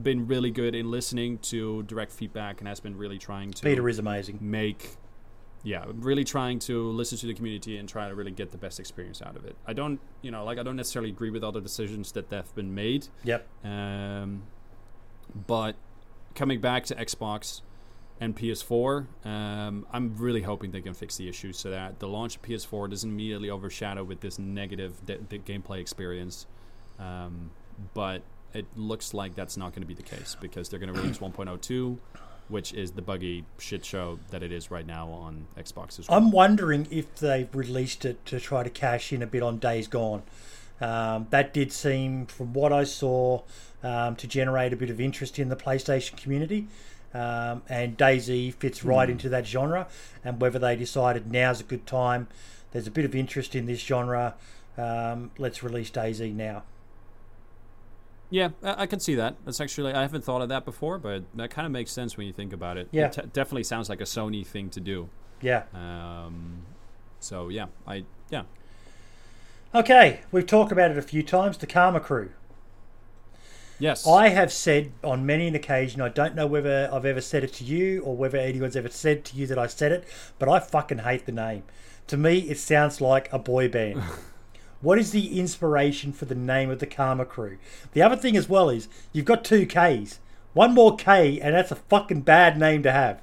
[0.03, 3.89] been really good in listening to direct feedback and has been really trying to Peter
[3.89, 4.39] is amazing.
[4.43, 4.97] make
[5.63, 8.79] yeah really trying to listen to the community and try to really get the best
[8.79, 9.57] experience out of it.
[9.67, 12.55] I don't you know like i don't necessarily agree with all the decisions that have
[12.55, 13.09] been made.
[13.25, 13.47] Yep.
[13.65, 14.43] um,
[15.47, 15.75] but
[16.35, 17.63] coming back to xbox
[18.21, 21.99] and ps4 um, i'm really hoping they can fix the issue so that.
[21.99, 26.47] The launch of ps4 doesn't immediately overshadow with this negative de- de- gameplay experience
[26.99, 27.51] um,
[27.93, 28.23] but
[28.55, 31.19] it looks like that's not going to be the case because they're going to release
[31.21, 31.99] 1.02
[32.49, 36.19] which is the buggy shit show that it is right now on Xbox as well.
[36.19, 39.89] I'm wondering if they've released it to try to cash in a bit on Days
[39.89, 40.23] Gone.
[40.81, 43.43] Um, that did seem, from what I saw,
[43.83, 46.69] um, to generate a bit of interest in the PlayStation community.
[47.15, 49.89] Um, and DayZ fits right into that genre.
[50.23, 52.29] And whether they decided now's a good time,
[52.73, 54.35] there's a bit of interest in this genre,
[54.77, 56.65] um, let's release DayZ now.
[58.31, 59.37] Yeah, I, can see that.
[59.45, 62.27] That's actually I haven't thought of that before, but that kind of makes sense when
[62.27, 62.89] you think about it.
[62.91, 63.07] Yeah.
[63.07, 65.09] it t- definitely sounds like a Sony thing to do.
[65.41, 65.65] Yeah.
[65.75, 66.63] Um,
[67.21, 68.43] so yeah, I yeah
[69.75, 71.59] Okay, we've talked about it a few times.
[71.59, 72.31] The Karma Crew.
[73.79, 77.45] yes I have said on many an occasion, I don't know whether I've ever said
[77.45, 80.05] it to you or whether anyone's ever said to you that I said it,
[80.39, 81.63] but I fucking hate the name.
[82.09, 84.03] To me, it sounds like a boy band.
[84.81, 87.59] what is the inspiration for the name of the Karma Crew?
[87.93, 90.21] The other thing as well is you've got two Ks.
[90.53, 93.21] One more K, and that's a fucking bad name to have.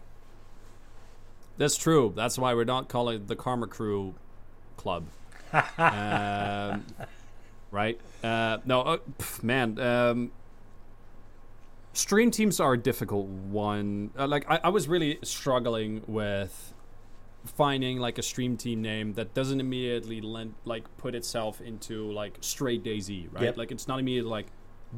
[1.58, 2.14] That's true.
[2.16, 4.16] That's why we're not calling it the Karma Crew
[4.78, 5.06] Club.
[5.78, 6.86] um,
[7.72, 8.00] right?
[8.24, 9.80] Uh, no, uh, pff, man.
[9.80, 10.32] Um,
[11.94, 14.12] stream teams are a difficult one.
[14.18, 16.73] Uh, like, I, I was really struggling with
[17.45, 22.38] finding like a stream team name that doesn't immediately lend, like put itself into like
[22.41, 23.44] straight DayZ, right?
[23.44, 23.57] Yep.
[23.57, 24.48] Like, it's not immediately like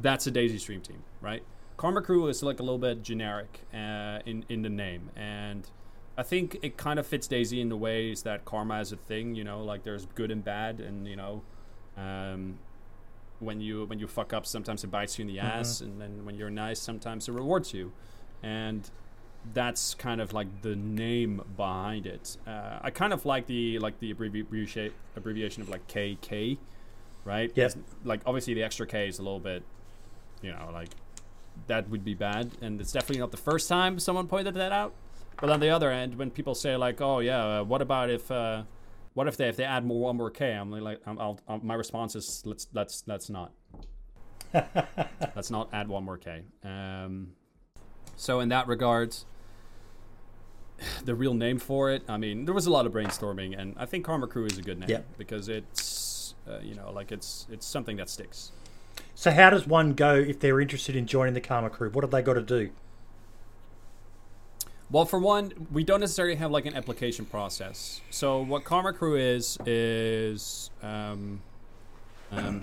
[0.00, 1.42] that's a DayZ stream team, right?
[1.76, 5.68] Karma Crew is like a little bit generic uh, in in the name, and
[6.16, 9.34] I think it kind of fits DayZ in the ways that karma is a thing.
[9.34, 11.42] You know, like there's good and bad, and you know,
[11.98, 12.58] um,
[13.40, 15.44] when you when you fuck up, sometimes it bites you in the Mhm.
[15.44, 17.92] ass, and then when you're nice, sometimes it rewards you,
[18.42, 18.88] and
[19.52, 22.36] that's kind of like the name behind it.
[22.46, 26.58] Uh, I kind of like the like the abbreviation abbreviation of like KK,
[27.24, 27.52] right?
[27.54, 27.66] Yep.
[27.66, 29.62] It's Like obviously the extra K is a little bit,
[30.42, 30.88] you know, like
[31.66, 34.92] that would be bad, and it's definitely not the first time someone pointed that out.
[35.40, 38.30] But on the other end, when people say like, "Oh yeah, uh, what about if,
[38.30, 38.62] uh,
[39.14, 41.58] what if they if they add more one more K?" I'm like, I'm, I'll, i
[41.58, 43.52] my response is let's let's let's not
[45.34, 46.42] let's not add one more K.
[46.64, 47.32] Um,
[48.16, 49.14] so in that regard,
[51.04, 53.86] the real name for it, I mean, there was a lot of brainstorming, and I
[53.86, 55.06] think Karma Crew is a good name Yep.
[55.18, 58.52] because it's uh, you know like it's it's something that sticks.
[59.14, 61.90] So how does one go if they're interested in joining the Karma Crew?
[61.90, 62.70] What have they got to do?
[64.90, 68.00] Well, for one, we don't necessarily have like an application process.
[68.10, 71.40] So what Karma Crew is is um,
[72.30, 72.62] um,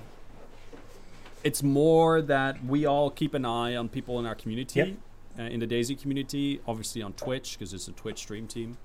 [1.44, 4.90] it's more that we all keep an eye on people in our community, Yep.
[5.40, 8.78] Uh, in the DayZ community, obviously on Twitch because it's a Twitch stream team,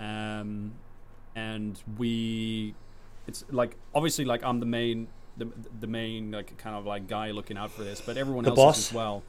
[0.00, 0.72] um,
[1.36, 2.74] and we,
[3.28, 5.08] it's like obviously like I'm the main.
[5.38, 5.48] The,
[5.80, 8.56] the main like kind of like guy looking out for this, but everyone The else
[8.56, 8.78] boss?
[8.78, 9.22] is as well.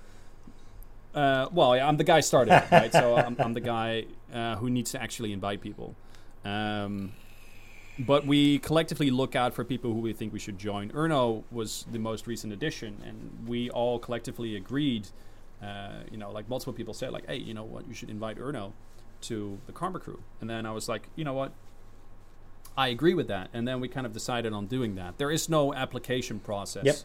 [1.14, 2.94] Uh, well, yeah, I'm the guy started it, right?
[2.94, 5.96] so I'm, I'm the guy uh, who needs to actually invite people.
[6.46, 7.12] Um,
[8.00, 10.92] but we collectively look out for people who we think we should join.
[10.92, 15.10] Erno was the most recent addition, and we all collectively agreed.
[15.62, 17.88] Uh, you know, like multiple people said, like, "Hey, you know what?
[17.88, 18.74] You should invite Erno
[19.22, 21.52] to the Karma Crew." And then I was like, "You know what?
[22.78, 25.18] I agree with that." And then we kind of decided on doing that.
[25.18, 26.86] There is no application process.
[26.86, 26.96] Yep.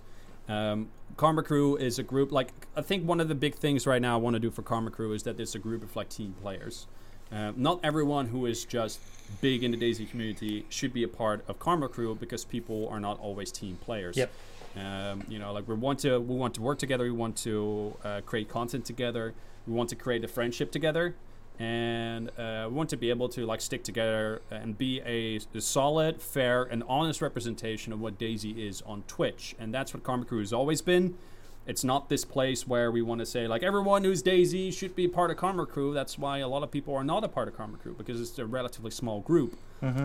[0.48, 2.32] Um, Karma Crew is a group.
[2.32, 4.62] Like I think one of the big things right now I want to do for
[4.62, 6.86] Karma Crew is that it's a group of like team players.
[7.30, 9.00] Uh, not everyone who is just
[9.40, 13.00] big in the DayZ community should be a part of Karma Crew because people are
[13.00, 14.18] not always team players.
[14.18, 14.30] Yep.
[14.76, 17.04] Um, you know, like we want to we want to work together.
[17.04, 19.34] We want to uh, create content together.
[19.66, 21.14] We want to create a friendship together,
[21.58, 25.60] and uh, we want to be able to like stick together and be a, a
[25.60, 29.54] solid, fair, and honest representation of what DayZ is on Twitch.
[29.58, 31.16] And that's what Karma Crew has always been.
[31.64, 35.06] It's not this place where we want to say like everyone who's DayZ should be
[35.06, 35.94] part of Karma Crew.
[35.94, 38.36] That's why a lot of people are not a part of Karma Crew because it's
[38.38, 39.56] a relatively small group.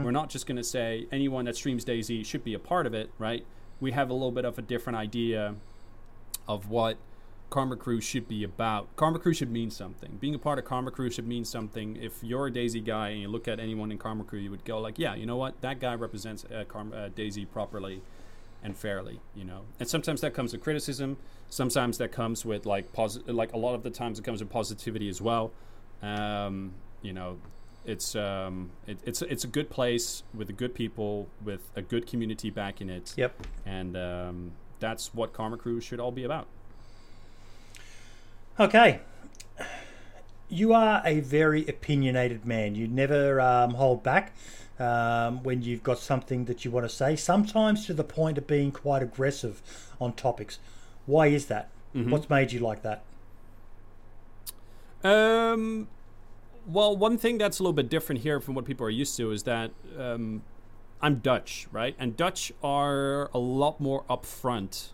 [0.03, 2.93] We're not just going to say anyone that streams DayZ should be a part of
[2.93, 3.43] it, right?
[3.79, 5.55] We have a little bit of a different idea
[6.47, 6.97] of what
[7.49, 8.93] Karma Crew should be about.
[8.95, 10.17] Karma Crew should mean something.
[10.19, 11.95] Being a part of Karma Crew should mean something.
[11.95, 14.65] If you're a DayZ guy and you look at anyone in Karma Crew, you would
[14.65, 15.61] go like, yeah, you know what?
[15.61, 18.01] That guy represents uh, uh, DayZ properly
[18.63, 19.61] and fairly, you know.
[19.79, 21.17] And sometimes that comes with criticism.
[21.49, 24.49] Sometimes that comes with like posi- like a lot of the times it comes with
[24.49, 25.51] positivity as well.
[26.01, 27.37] Um, you know,
[27.87, 32.49] it's um, it, it's it's a good place with good people with a good community
[32.51, 33.47] backing it, Yep.
[33.65, 36.47] and um, that's what Karma Crew should all be about.
[38.59, 38.99] Okay.
[40.49, 42.73] You are a very opinionated man.
[42.75, 44.33] You never um, hold back
[44.79, 48.47] um, when you've got something that you want to say, sometimes to the point of
[48.47, 49.61] being quite aggressive
[49.99, 50.59] on topics.
[51.05, 51.69] Why is that?
[51.93, 53.03] What's made you like that?
[55.03, 55.87] Um,
[56.67, 59.31] well, one thing that's a little bit different here from what people are used to
[59.31, 60.43] is that um,
[61.01, 61.95] I'm Dutch, right?
[61.97, 64.89] And Dutch are a lot more upfront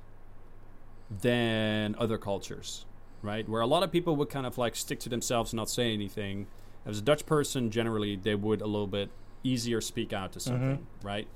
[1.09, 2.85] than other cultures,
[3.21, 3.47] right?
[3.49, 5.93] Where a lot of people would kind of like stick to themselves and not say
[5.93, 6.47] anything.
[6.85, 9.09] As a Dutch person, generally, they would a little bit
[9.43, 11.27] easier speak out to something, right?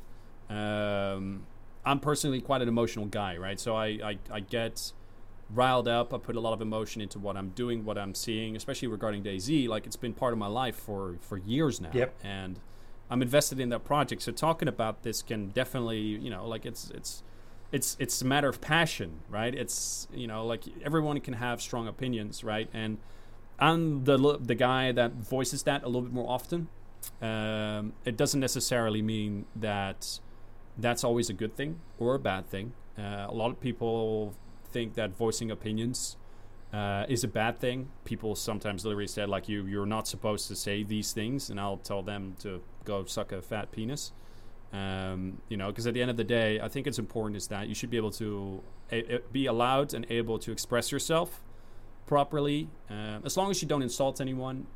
[0.50, 1.46] Um,
[1.86, 3.60] I'm personally quite an emotional guy, right?
[3.60, 4.92] So I, I, I get
[5.50, 6.14] riled up.
[6.14, 9.24] I put a lot of emotion into what I'm doing, what I'm seeing, especially regarding
[9.24, 9.68] DayZ.
[9.68, 12.16] Like it's been part of my life for for years now, Yep.
[12.24, 12.60] and
[13.10, 14.22] I'm invested in that project.
[14.22, 17.24] So talking about this can definitely, you know, like it's it's
[17.72, 19.54] it's it's a matter of passion, right?
[19.56, 22.70] It's you know, like everyone can have strong opinions, right?
[22.74, 22.98] And
[23.60, 26.68] I'm the the guy that voices that a little bit more often.
[27.22, 30.20] Um, it doesn't necessarily mean that
[30.78, 32.74] that's always a good thing or a bad thing.
[32.98, 34.34] Uh, a lot of people
[34.78, 36.18] think that voicing opinions
[36.72, 37.90] uh, is a bad thing.
[38.06, 41.82] People sometimes literally said like you you're not supposed to say these things, and I'll
[41.92, 44.12] tell them to go suck a fat penis.
[44.74, 47.48] Um, you know, because at the end of the day, I think it's important is
[47.48, 51.42] that you should be able to a- be allowed and able to express yourself
[52.06, 54.68] properly, uh, as long as you don't insult anyone.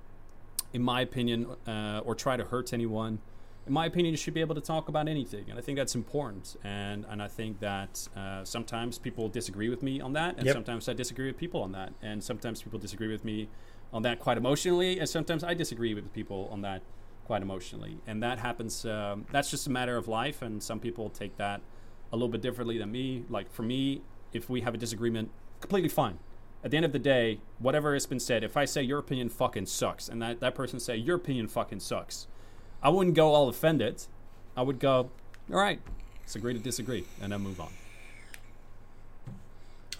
[0.73, 3.19] In my opinion, uh, or try to hurt anyone.
[3.67, 5.93] In my opinion, you should be able to talk about anything, and I think that's
[5.95, 6.55] important.
[6.63, 10.53] And and I think that uh, sometimes people disagree with me on that, and Yep.
[10.55, 13.49] sometimes I disagree with people on that, and sometimes people disagree with me
[13.93, 16.81] on that quite emotionally, and sometimes I disagree with people on that
[17.25, 18.83] quite emotionally, and that happens.
[18.85, 21.61] Um, that's just a matter of life, and some people take that
[22.11, 23.25] a little bit differently than me.
[23.29, 24.01] Like for me,
[24.33, 25.29] if we have a disagreement,
[25.59, 26.17] completely fine.
[26.63, 29.29] At the end of the day, whatever has been said, if I say your opinion
[29.29, 32.27] fucking sucks, and that, that person say your opinion fucking sucks,
[32.83, 34.03] I wouldn't go all offended.
[34.55, 35.09] I would go,
[35.51, 35.79] all right,
[36.21, 37.69] let's agree to disagree, and then move on.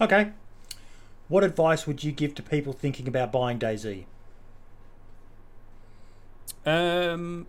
[0.00, 0.32] Okay.
[1.28, 4.04] What advice would you give to people thinking about buying DayZ?
[6.66, 7.46] Um,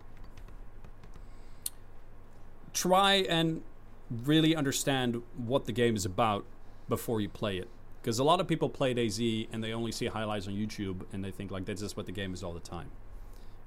[2.72, 3.62] try and
[4.10, 6.44] really understand what the game is about
[6.88, 7.68] before you play it.
[8.00, 11.24] Because a lot of people play DayZ and they only see highlights on YouTube and
[11.24, 12.90] they think like that's just what the game is all the time.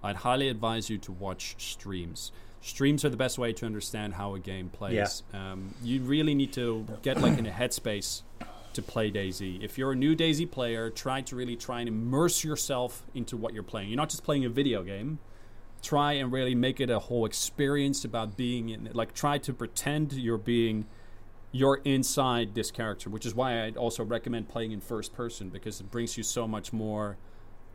[0.03, 2.31] I'd highly advise you to watch streams.
[2.61, 5.23] Streams are the best way to understand how a game plays.
[5.33, 5.51] Yeah.
[5.51, 8.23] Um, you really need to get like in a headspace
[8.73, 9.63] to play DayZ.
[9.63, 13.53] If you're a new DayZ player, try to really try and immerse yourself into what
[13.53, 13.89] you're playing.
[13.89, 15.19] You're not just playing a video game.
[15.81, 18.95] Try and really make it a whole experience about being in it.
[18.95, 20.85] Like try to pretend you're being
[21.51, 25.79] you're inside this character, which is why I'd also recommend playing in first person because
[25.79, 27.17] it brings you so much more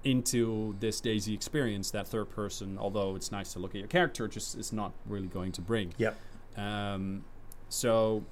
[0.05, 1.91] into this DayZ experience.
[1.91, 5.29] That third person, although it's nice to look at your character, just is not really
[5.29, 5.95] going to bring.
[5.99, 6.19] Yep.
[6.57, 7.25] Um,
[7.69, 8.25] so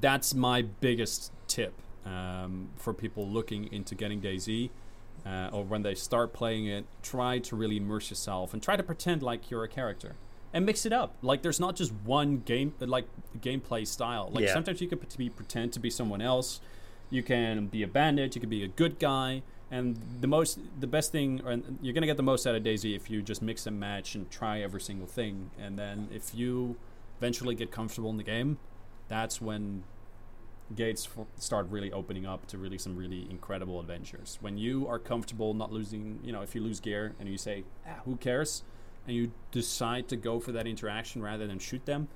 [0.00, 1.74] that's my biggest tip
[2.04, 4.70] um, for people looking into getting DayZ.
[5.24, 8.82] Uh, or when they start playing it, try to really immerse yourself and try to
[8.82, 10.14] pretend like you're a character
[10.52, 11.16] and mix it up.
[11.20, 13.06] Like there's not just one game like
[13.40, 14.30] gameplay style.
[14.32, 14.54] Like yeah.
[14.54, 16.60] sometimes you could be pretend to be someone else.
[17.10, 18.34] You can be a bandit.
[18.34, 19.42] You can be a good guy.
[19.70, 22.94] And the most, the best thing, or you're gonna get the most out of DayZ
[22.94, 25.50] if you just mix and match and try every single thing.
[25.58, 26.76] And then if you
[27.18, 28.58] eventually get comfortable in the game,
[29.08, 29.82] that's when
[30.74, 34.38] gates start really opening up to really some really incredible adventures.
[34.40, 37.64] When you are comfortable not losing, you know, if you lose gear and you say,
[37.86, 38.62] ah, "Who cares?"
[39.06, 42.08] and you decide to go for that interaction rather than shoot them,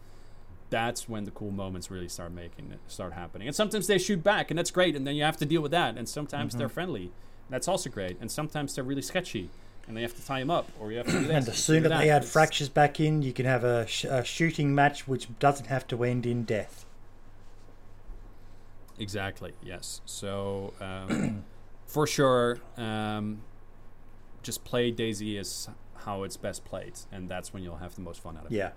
[0.71, 3.49] that's when the cool moments really start making it start happening.
[3.49, 5.73] And sometimes they shoot back, and that's great, and then you have to deal with
[5.73, 5.97] that.
[5.97, 6.59] And sometimes mm-hmm.
[6.59, 7.13] they're friendly,
[7.51, 8.17] that's also great.
[8.21, 9.51] And sometimes they're really sketchy,
[9.87, 11.31] and they have to tie them up, or you have to do that.
[11.35, 14.75] And the sooner they add fractures back in, you can have a, sh- a shooting
[14.75, 16.87] match which doesn't have to end in death.
[18.99, 19.53] Exactly.
[19.63, 20.01] Yes.
[20.05, 21.45] So um,
[21.87, 23.41] for sure, um,
[24.43, 25.69] just play DayZ as
[26.05, 28.69] how it's best played, and that's when you'll have the most fun out of yeah.
[28.69, 28.75] it.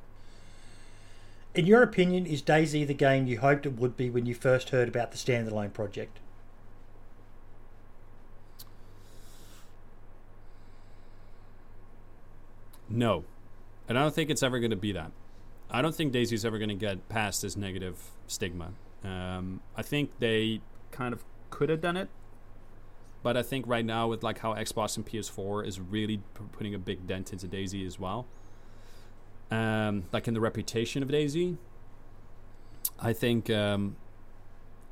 [1.55, 1.61] Yeah.
[1.61, 4.71] In your opinion, is DayZ the game you hoped it would be when you first
[4.71, 6.19] heard about the standalone project?
[12.93, 13.25] No.
[13.87, 15.11] And I don't think it's ever going to be that.
[15.69, 18.73] I don't think DayZ is ever going to get past this negative stigma.
[19.03, 20.61] Um, I think they
[20.91, 22.09] kind of could have done it
[23.23, 26.75] but I think right now with like how Xbox and PS4 is really p- putting
[26.75, 28.27] a big dent into DayZ as well.
[29.49, 31.57] Um, like in the reputation of DayZ.
[32.99, 33.95] I think um,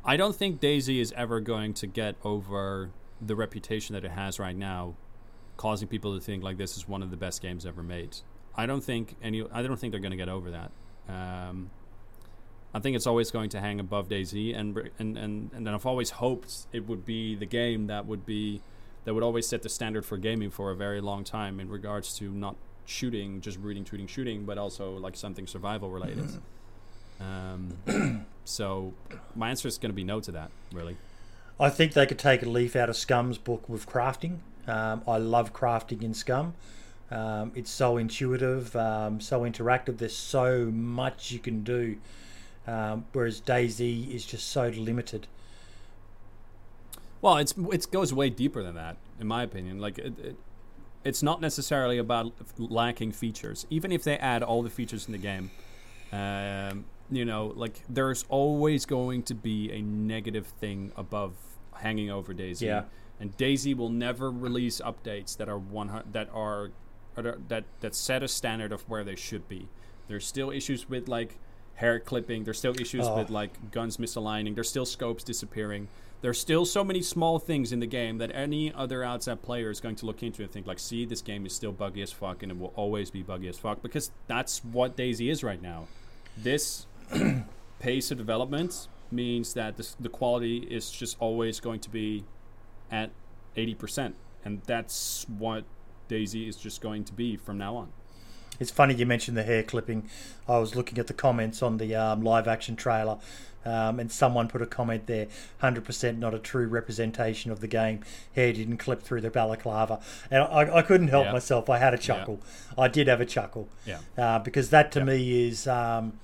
[0.05, 4.39] I don't think DayZ is ever going to get over the reputation that it has
[4.39, 4.95] right now,
[5.61, 8.17] causing people to think like this is one of the best games ever made.
[8.55, 9.45] I don't think any.
[9.51, 10.71] I don't think they're going to get over that.
[11.07, 11.69] Um,
[12.73, 16.09] I think it's always going to hang above DayZ, and and and and I've always
[16.09, 18.63] hoped it would be the game that would be
[19.05, 22.17] that would always set the standard for gaming for a very long time in regards
[22.17, 22.55] to not
[22.85, 26.39] shooting, just reading, tweeting, shooting, but also like something survival related.
[27.19, 28.93] um, so
[29.35, 30.97] my answer is going to be no to that, really.
[31.59, 34.39] I think they could take a leaf out of Scum's book with crafting.
[34.67, 36.53] Um, I love crafting in Scum.
[37.09, 39.97] Um, it's so intuitive, um, so interactive.
[39.97, 41.97] There's so much you can do
[42.67, 45.27] um, whereas DayZ is just so limited.
[47.21, 49.79] Well, it's it goes way deeper than that, in my opinion.
[49.79, 50.35] Like it, it,
[51.03, 53.65] it's not necessarily about lacking features.
[53.69, 55.51] Even if they add all the features in the game,
[56.11, 61.33] um, you know, like there's always going to be a negative thing above
[61.73, 62.61] hanging over DayZ.
[62.61, 62.83] Yeah.
[63.21, 66.71] And DayZ will never release updates that are one that are,
[67.15, 69.67] that that set a standard of where they should be.
[70.07, 71.37] There's still issues with like
[71.75, 72.43] hair clipping.
[72.43, 73.17] There's still issues oh.
[73.17, 74.55] with like guns misaligning.
[74.55, 75.87] There's still scopes disappearing.
[76.21, 79.79] There's still so many small things in the game that any other outside player is
[79.79, 82.43] going to look into and think like, see, this game is still buggy as fuck,
[82.43, 85.87] and it will always be buggy as fuck because that's what DayZ is right now.
[86.37, 86.87] This
[87.79, 92.23] pace of development means that this, the quality is just always going to be
[92.91, 93.11] at
[93.55, 94.13] 80%,
[94.45, 95.63] and that's what
[96.09, 97.89] DayZ is just going to be from now on.
[98.59, 100.07] It's funny you mentioned the hair clipping.
[100.47, 103.17] I was looking at the comments on the um, live action trailer,
[103.65, 105.27] um, and someone put a comment there:
[105.63, 108.01] "100% not a true representation of the game.
[108.35, 109.99] Hair didn't clip through the balaclava,"
[110.29, 111.31] and I, I couldn't help Yeah.
[111.31, 111.69] myself.
[111.71, 112.39] I had a chuckle.
[112.77, 113.99] I did have a chuckle Yeah.
[114.17, 115.05] uh, because that to Yeah.
[115.05, 115.65] me is.
[115.67, 116.19] Um,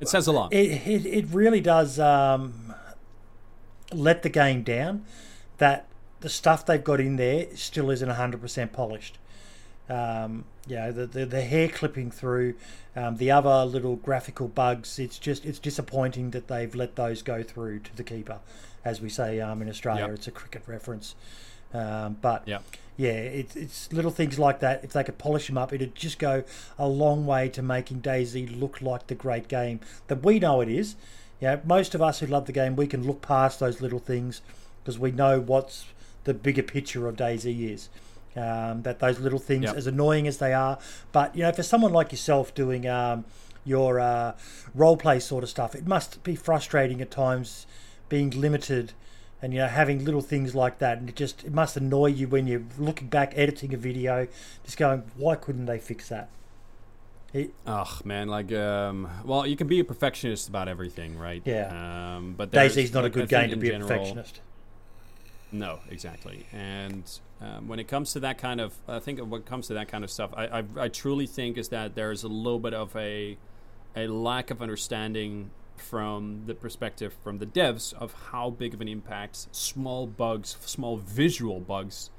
[0.00, 0.52] It says a lot.
[0.52, 2.72] it, it, it really does um,
[3.92, 5.04] let the game down
[5.62, 5.86] that
[6.22, 9.16] the stuff they've got in there still isn't 100% polished.
[9.88, 12.54] Um, you know, the, the, the hair clipping through,
[12.96, 17.44] um, the other little graphical bugs, it's just it's disappointing that they've let those go
[17.44, 18.38] through to the keeper.
[18.84, 20.14] As we say um, in Australia, Yep.
[20.14, 21.14] it's a cricket reference.
[21.72, 22.58] Um, but Yeah.
[22.96, 24.82] yeah, it's it's little things like that.
[24.82, 26.42] If they could polish them up, it'd just go
[26.76, 29.78] a long way to making DayZ look like the great game
[30.08, 30.96] that we know it is.
[31.40, 34.42] Yeah, most of us who love the game, we can look past those little things
[34.82, 35.86] because we know what's
[36.24, 37.88] the bigger picture of DayZ is.
[38.34, 39.76] Um, that those little things, Yep.
[39.76, 40.78] as annoying as they are,
[41.12, 43.26] but you know, for someone like yourself doing um,
[43.62, 44.32] your uh,
[44.74, 47.66] role play sort of stuff, it must be frustrating at times
[48.08, 48.94] being limited
[49.42, 52.28] and you know having little things like that and it just it must annoy you
[52.28, 54.28] when you're looking back editing a video
[54.64, 56.28] just going why couldn't they fix that
[57.32, 61.40] it, Ugh, man, like, um, well, you can be a perfectionist about everything, right?
[61.46, 62.16] Yeah.
[62.16, 64.40] Um, but DayZ's not a like, good game to be a general- perfectionist
[65.52, 66.46] No, exactly.
[66.52, 67.04] And
[67.40, 69.88] um, when it comes to that kind of, I think when it comes to that
[69.88, 72.96] kind of stuff, I, I, I truly think is that there's a little bit of
[72.96, 73.36] a,
[73.94, 78.88] a lack of understanding from the perspective from the devs of how big of an
[78.88, 82.10] impact small bugs, small visual bugs,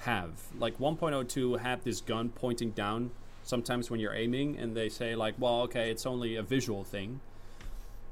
[0.00, 0.30] have.
[0.58, 3.10] Like 1.02 had this gun pointing down
[3.42, 7.20] sometimes when you're aiming, and they say like, well, okay, it's only a visual thing.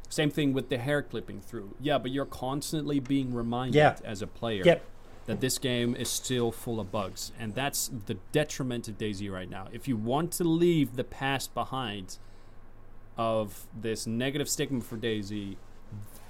[0.08, 1.74] Same thing with the hair clipping through.
[1.80, 3.96] Yeah, but you're constantly being reminded Yeah.
[4.04, 4.84] as a player yep
[5.26, 9.50] that this game is still full of bugs, and that's the detriment of DayZ right
[9.50, 9.68] now.
[9.72, 12.16] If you want to leave the past behind
[13.18, 15.56] of this negative stigma for DayZ,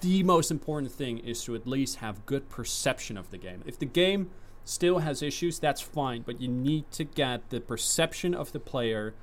[0.01, 3.63] the most important thing is to at least have good perception of the game.
[3.67, 4.31] If the game
[4.65, 9.15] still has issues, that's fine, but you need to get the perception of the player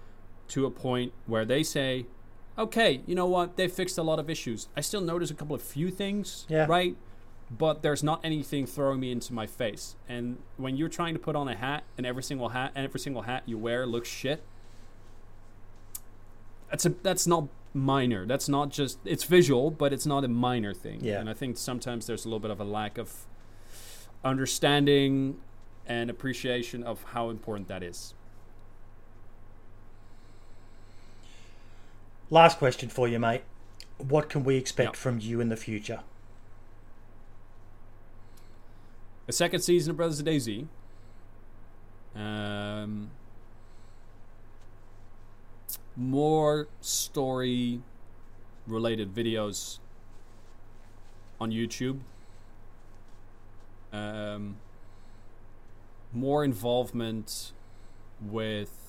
[0.49, 2.05] to a point where they say,
[2.57, 4.67] okay, you know what, they fixed a lot of issues.
[4.77, 6.65] I still notice a couple of few things, Yeah.
[6.67, 6.95] right?
[7.51, 9.95] But there's not anything throwing me into my face.
[10.09, 12.99] And when you're trying to put on a hat and every single hat and every
[12.99, 14.41] single hat you wear looks shit,
[16.71, 18.25] that's a that's not minor.
[18.25, 20.99] That's not just it's visual, but it's not a minor thing.
[21.03, 21.19] Yeah.
[21.19, 23.25] And I think sometimes there's a little bit of a lack of
[24.23, 25.37] understanding
[25.85, 28.15] and appreciation of how important that is.
[32.29, 33.43] Last question for you mate
[33.97, 34.95] what can we expect Yep.
[34.95, 36.01] from you in the future
[39.27, 40.67] A second season of Brothers of DayZ.
[42.15, 43.09] Um,
[45.95, 47.81] more story
[48.67, 49.79] related videos
[51.41, 52.01] on YouTube.
[53.91, 54.57] Um,
[56.13, 57.51] more involvement
[58.21, 58.84] with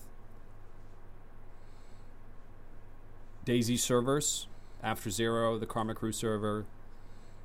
[3.46, 4.48] DayZ servers,
[4.82, 6.66] After Zero, the Karma Crew server.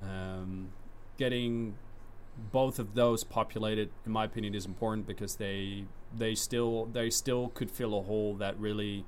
[0.01, 0.69] Um,
[1.17, 1.75] getting
[2.51, 5.83] both of those populated in my opinion is important because they
[6.17, 9.05] they still they still could fill a hole that really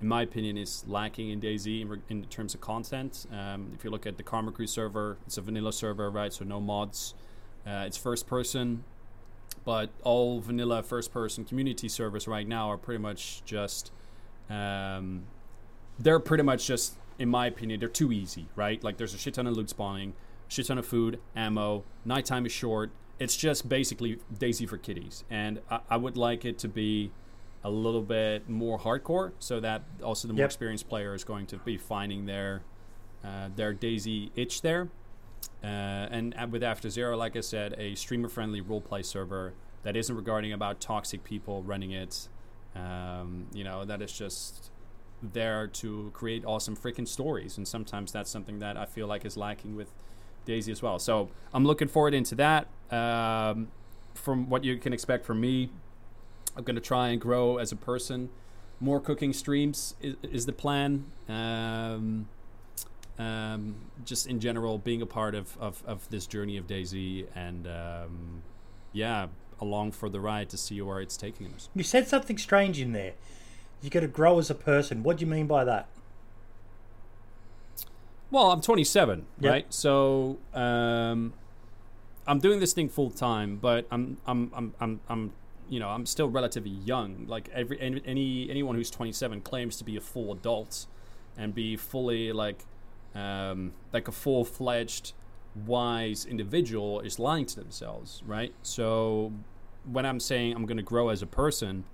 [0.00, 3.84] in my opinion is lacking in DayZ in, re- in terms of content um, if
[3.84, 7.14] you look at the karma crew server it's a vanilla server right so no mods
[7.66, 8.84] uh, it's first person
[9.64, 13.92] but all vanilla first person community servers right now are pretty much just
[14.50, 15.22] um,
[15.98, 19.34] they're pretty much just in my opinion they're too easy right like there's a shit
[19.34, 20.14] ton of loot spawning
[20.48, 21.84] shit ton of food, ammo.
[22.06, 22.90] Nighttime is short.
[23.18, 27.10] It's just basically DayZ for kiddies, and I, I would like it to be
[27.64, 30.48] a little bit more hardcore, so that also the more Yep.
[30.48, 32.62] experienced player is going to be finding their
[33.24, 34.88] uh, their DayZ itch there.
[35.62, 40.52] Uh, and with After Zero, like I said, a streamer-friendly roleplay server that isn't regarding
[40.52, 42.28] about toxic people running it.
[42.76, 44.70] Um, you know, that is just
[45.22, 49.36] there to create awesome freaking stories, and sometimes that's something that I feel like is
[49.36, 49.90] lacking with
[50.46, 50.98] DayZ as well.
[50.98, 52.68] So I'm looking forward into that.
[52.90, 53.68] Um,
[54.14, 55.70] from what you can expect from me,
[56.56, 58.30] I'm going to try and grow as a person.
[58.80, 61.04] More cooking streams is, is the plan.
[61.28, 62.28] Um,
[63.18, 63.74] um,
[64.04, 68.42] just in general, being a part of, of, of this journey of DayZ, and um,
[68.92, 69.26] yeah,
[69.60, 71.68] along for the ride to see where it's taking us.
[71.74, 73.14] you said something strange in there
[73.82, 75.88] you got to grow as a person what do you mean by that
[78.30, 79.50] Well, I'm 27, Yep.
[79.52, 79.66] right?
[79.72, 81.32] So um,
[82.26, 85.32] I'm doing this thing full time, but I'm I'm I'm I'm I'm
[85.70, 87.24] you know I'm still relatively young.
[87.26, 90.86] Like every any, any anyone who's 27 claims to be a full adult
[91.38, 92.64] and be fully like
[93.14, 95.14] um, like a full fledged
[95.66, 98.52] wise individual is lying to themselves, right?
[98.62, 99.32] So
[99.90, 101.84] when I'm saying I'm going to grow as a person,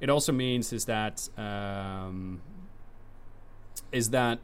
[0.00, 2.40] it also means is that um,
[3.92, 4.38] is that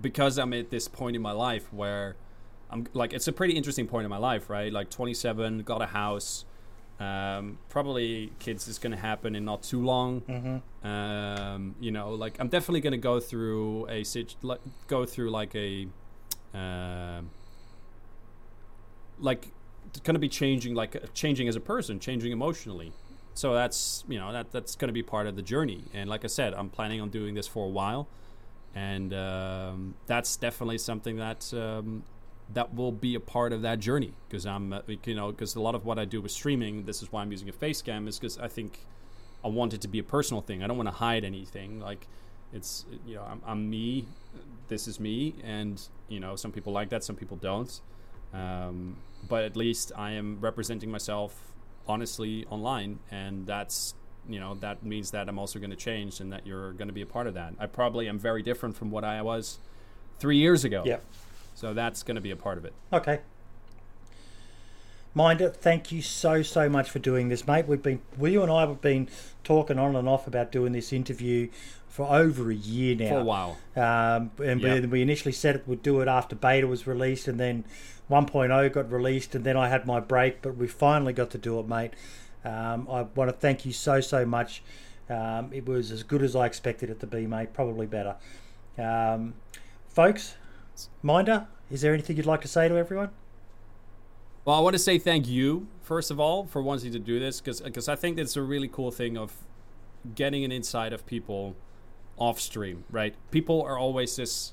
[0.00, 2.16] because I'm at this point in my life where
[2.70, 4.72] I'm like it's a pretty interesting point in my life, right?
[4.72, 6.44] Like 27, got a house.
[7.00, 10.20] Um, probably kids is going to happen in not too long.
[10.20, 10.86] Mm-hmm.
[10.86, 14.04] Um, you know, like I'm definitely going to go through a
[14.42, 15.88] like, go through like a
[16.54, 17.22] uh,
[19.18, 19.48] like
[20.02, 22.92] going to be changing like changing as a person, changing emotionally.
[23.34, 25.84] So that's you know that that's going to be part of the journey.
[25.92, 28.08] And like I said, I'm planning on doing this for a while,
[28.74, 32.04] and um, that's definitely something that um,
[32.52, 35.60] that will be a part of that journey because I'm uh, you know because a
[35.60, 38.06] lot of what I do with streaming, this is why I'm using a face cam,
[38.06, 38.78] is because I think
[39.44, 40.62] I want it to be a personal thing.
[40.62, 41.80] I don't want to hide anything.
[41.80, 42.06] Like
[42.52, 44.06] it's you know I'm, I'm me,
[44.68, 47.80] this is me, and you know some people like that, some people don't.
[48.32, 48.96] Um,
[49.28, 51.53] but at least I am representing myself
[51.86, 53.94] honestly online, and that's
[54.28, 56.94] you know that means that I'm also going to change, and that you're going to
[56.94, 57.54] be a part of that.
[57.58, 59.58] I probably am very different from what I was
[60.18, 60.82] three years ago.
[60.84, 60.98] Yeah.
[61.54, 62.72] So that's going to be a part of it.
[62.92, 63.20] Okay.
[65.16, 67.68] Minder, thank you so so much for doing this, mate.
[67.68, 69.08] We've been, we you and I have been
[69.44, 71.48] talking on and off about doing this interview
[71.94, 73.08] for over a year now.
[73.08, 73.56] For a while.
[73.76, 74.82] Um, and Yep.
[74.82, 77.64] we, we initially said it would do it after beta was released, and then
[78.10, 81.60] 1.0 got released, and then I had my break, but we finally got to do
[81.60, 81.92] it, mate.
[82.44, 84.60] Um, I want to thank you so so much.
[85.08, 87.52] Um, it was as good as I expected it to be, mate.
[87.52, 88.16] Probably better.
[88.76, 89.34] Um,
[89.86, 90.34] folks,
[91.00, 93.10] Minder, is there anything you'd like to say to everyone?
[94.44, 97.40] Well, I want to say thank you first of all for wanting to do this
[97.40, 99.32] because I think it's a really cool thing of
[100.16, 101.54] getting an insight of people
[102.16, 102.84] off stream.
[102.90, 103.14] Right?
[103.30, 104.52] People are always this.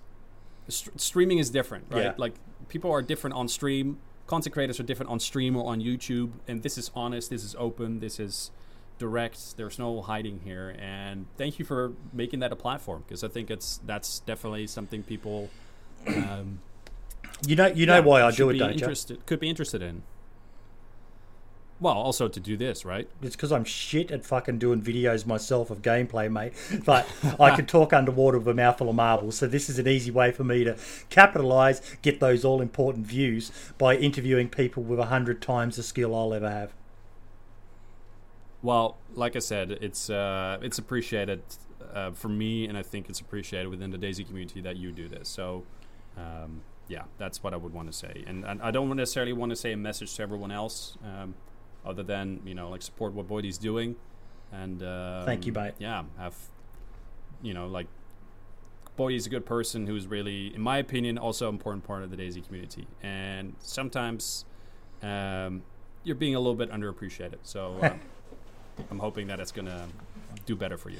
[0.68, 2.04] St- streaming is different, right?
[2.04, 2.14] Yeah.
[2.18, 2.36] Like
[2.70, 4.00] people are different on stream.
[4.28, 7.30] Content creators are different on stream or on YouTube, and this is honest.
[7.30, 8.00] This is open.
[8.00, 8.52] This is
[8.98, 9.58] direct.
[9.58, 10.76] There's no hiding here.
[10.80, 15.04] And thank you for making that a platform because I think it's that's definitely something
[15.04, 15.50] people.
[16.08, 16.60] Um,
[17.48, 19.18] You know, you know yeah, why I do it, don't you?
[19.26, 20.04] Could be interested in.
[21.82, 23.10] Well, also to do this, right?
[23.24, 26.54] It's because I'm shit at fucking doing videos myself of gameplay, mate.
[26.86, 27.08] But
[27.40, 29.38] I can talk underwater with a mouthful of marbles.
[29.38, 30.78] So this is an easy way for me to
[31.10, 36.16] capitalize, get those all important views by interviewing people with a hundred times the skill
[36.16, 36.74] I'll ever have.
[38.62, 41.42] Well, like I said, it's uh, it's appreciated
[41.94, 45.08] uh, for me, and I think it's appreciated within the DayZ community that you do
[45.08, 45.28] this.
[45.30, 45.64] So,
[46.16, 48.24] um, yeah, that's what I would want to say.
[48.28, 51.34] And, and I don't necessarily want to say a message to everyone else, um,
[51.86, 53.96] other than you know, like support what Boydie's doing,
[54.52, 55.74] and um, Thank you, mate.
[55.80, 56.36] Yeah, have
[57.42, 57.88] you know, like
[58.98, 62.18] Boydie's a good person who's really, in my opinion, also an important part of the
[62.18, 62.88] DayZ community.
[63.02, 64.46] And sometimes
[65.02, 65.64] um,
[66.04, 67.40] you're being a little bit underappreciated.
[67.44, 67.78] So.
[67.82, 67.94] Uh,
[68.90, 69.88] I'm hoping that it's gonna
[70.46, 71.00] do better for you.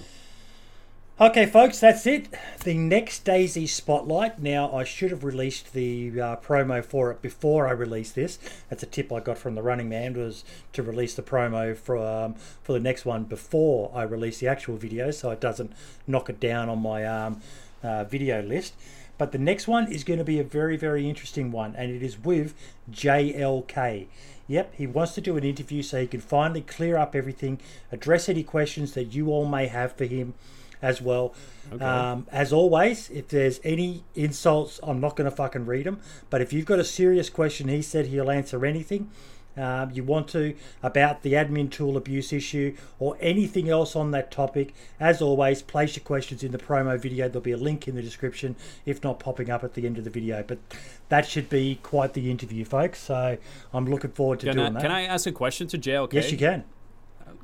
[1.22, 2.30] Okay, folks, that's it.
[2.64, 4.42] The next DayZ Spotlight.
[4.42, 8.40] Now, I should have released the uh, promo for it before I released this.
[8.70, 10.44] That's a tip I got from the Running Man was
[10.74, 12.34] to release the promo for um,
[12.64, 15.74] for the next one before I release the actual video, so it doesn't
[16.08, 17.40] knock it down on my um,
[17.84, 18.74] uh, video list.
[19.20, 22.02] But the next one is going to be a very, very interesting one, and it
[22.02, 22.56] is with
[22.90, 24.08] JLK.
[24.48, 27.60] Yep, he wants to do an interview so he can finally clear up everything,
[27.92, 30.34] address any questions that you all may have for him
[30.82, 31.34] as well.
[31.72, 31.84] Okay.
[31.84, 36.00] Um, as always, if there's any insults, I'm not going to fucking read them.
[36.30, 39.10] But if you've got a serious question, he said he'll answer anything.
[39.58, 44.32] Um, you want to about the admin tool abuse issue or anything else on that
[44.32, 47.28] topic, as always, place your questions in the promo video.
[47.28, 48.56] There'll be a link in the description,
[48.86, 50.42] if not popping up at the end of the video.
[50.42, 50.60] But
[51.10, 53.02] that should be quite the interview, folks.
[53.02, 53.38] So
[53.74, 54.82] I'm looking forward to Can doing I, that.
[54.84, 56.14] can I ask a question to JLK?
[56.14, 56.64] Yes, you can.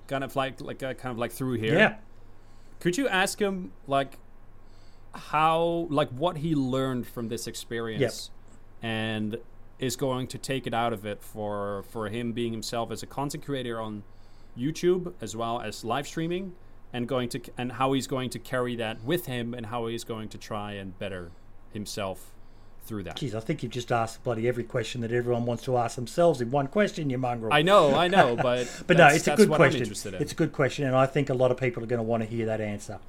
[0.08, 1.78] Kind of like like uh, kind of like through here.
[1.78, 1.96] Yeah.
[2.80, 4.18] Could you ask him like
[5.14, 8.30] how like what he learned from this experience
[8.84, 9.38] and
[9.80, 13.08] is going to take it out of it for for him being himself as a
[13.08, 14.04] content creator on
[14.58, 16.54] YouTube as well as live streaming
[16.94, 20.04] and going to and how he's going to carry that with him and how he's
[20.04, 21.32] going to try and better
[21.72, 22.34] himself
[22.88, 23.22] through that.
[23.22, 26.50] I think you've just asked bloody every question that everyone wants to ask themselves in
[26.50, 27.54] one question, you mongrel.
[27.54, 29.92] I know, I know, but But no, it's a good question.
[30.20, 32.24] It's a good question, and I think a lot of people are going to want
[32.24, 33.00] to hear that answer.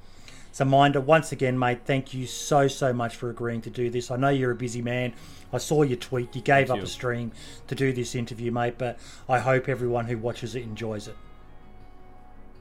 [0.51, 4.09] So, Minder, once again, mate, thank you so, so much for agreeing to do this.
[4.09, 5.13] I know you're a busy man.
[5.53, 6.35] I saw your tweet.
[6.35, 6.83] You gave Thank up you.
[6.83, 7.31] a stream
[7.67, 11.15] to do this interview, mate, but I hope everyone who watches it enjoys it.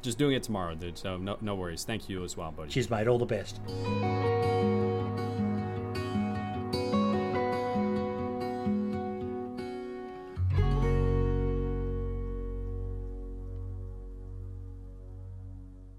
[0.03, 0.97] Just doing it tomorrow, dude.
[0.97, 1.85] So no, no worries.
[1.85, 2.70] Thank you as well, buddy.
[2.70, 3.09] Cheers, mate.
[3.09, 3.59] All the best.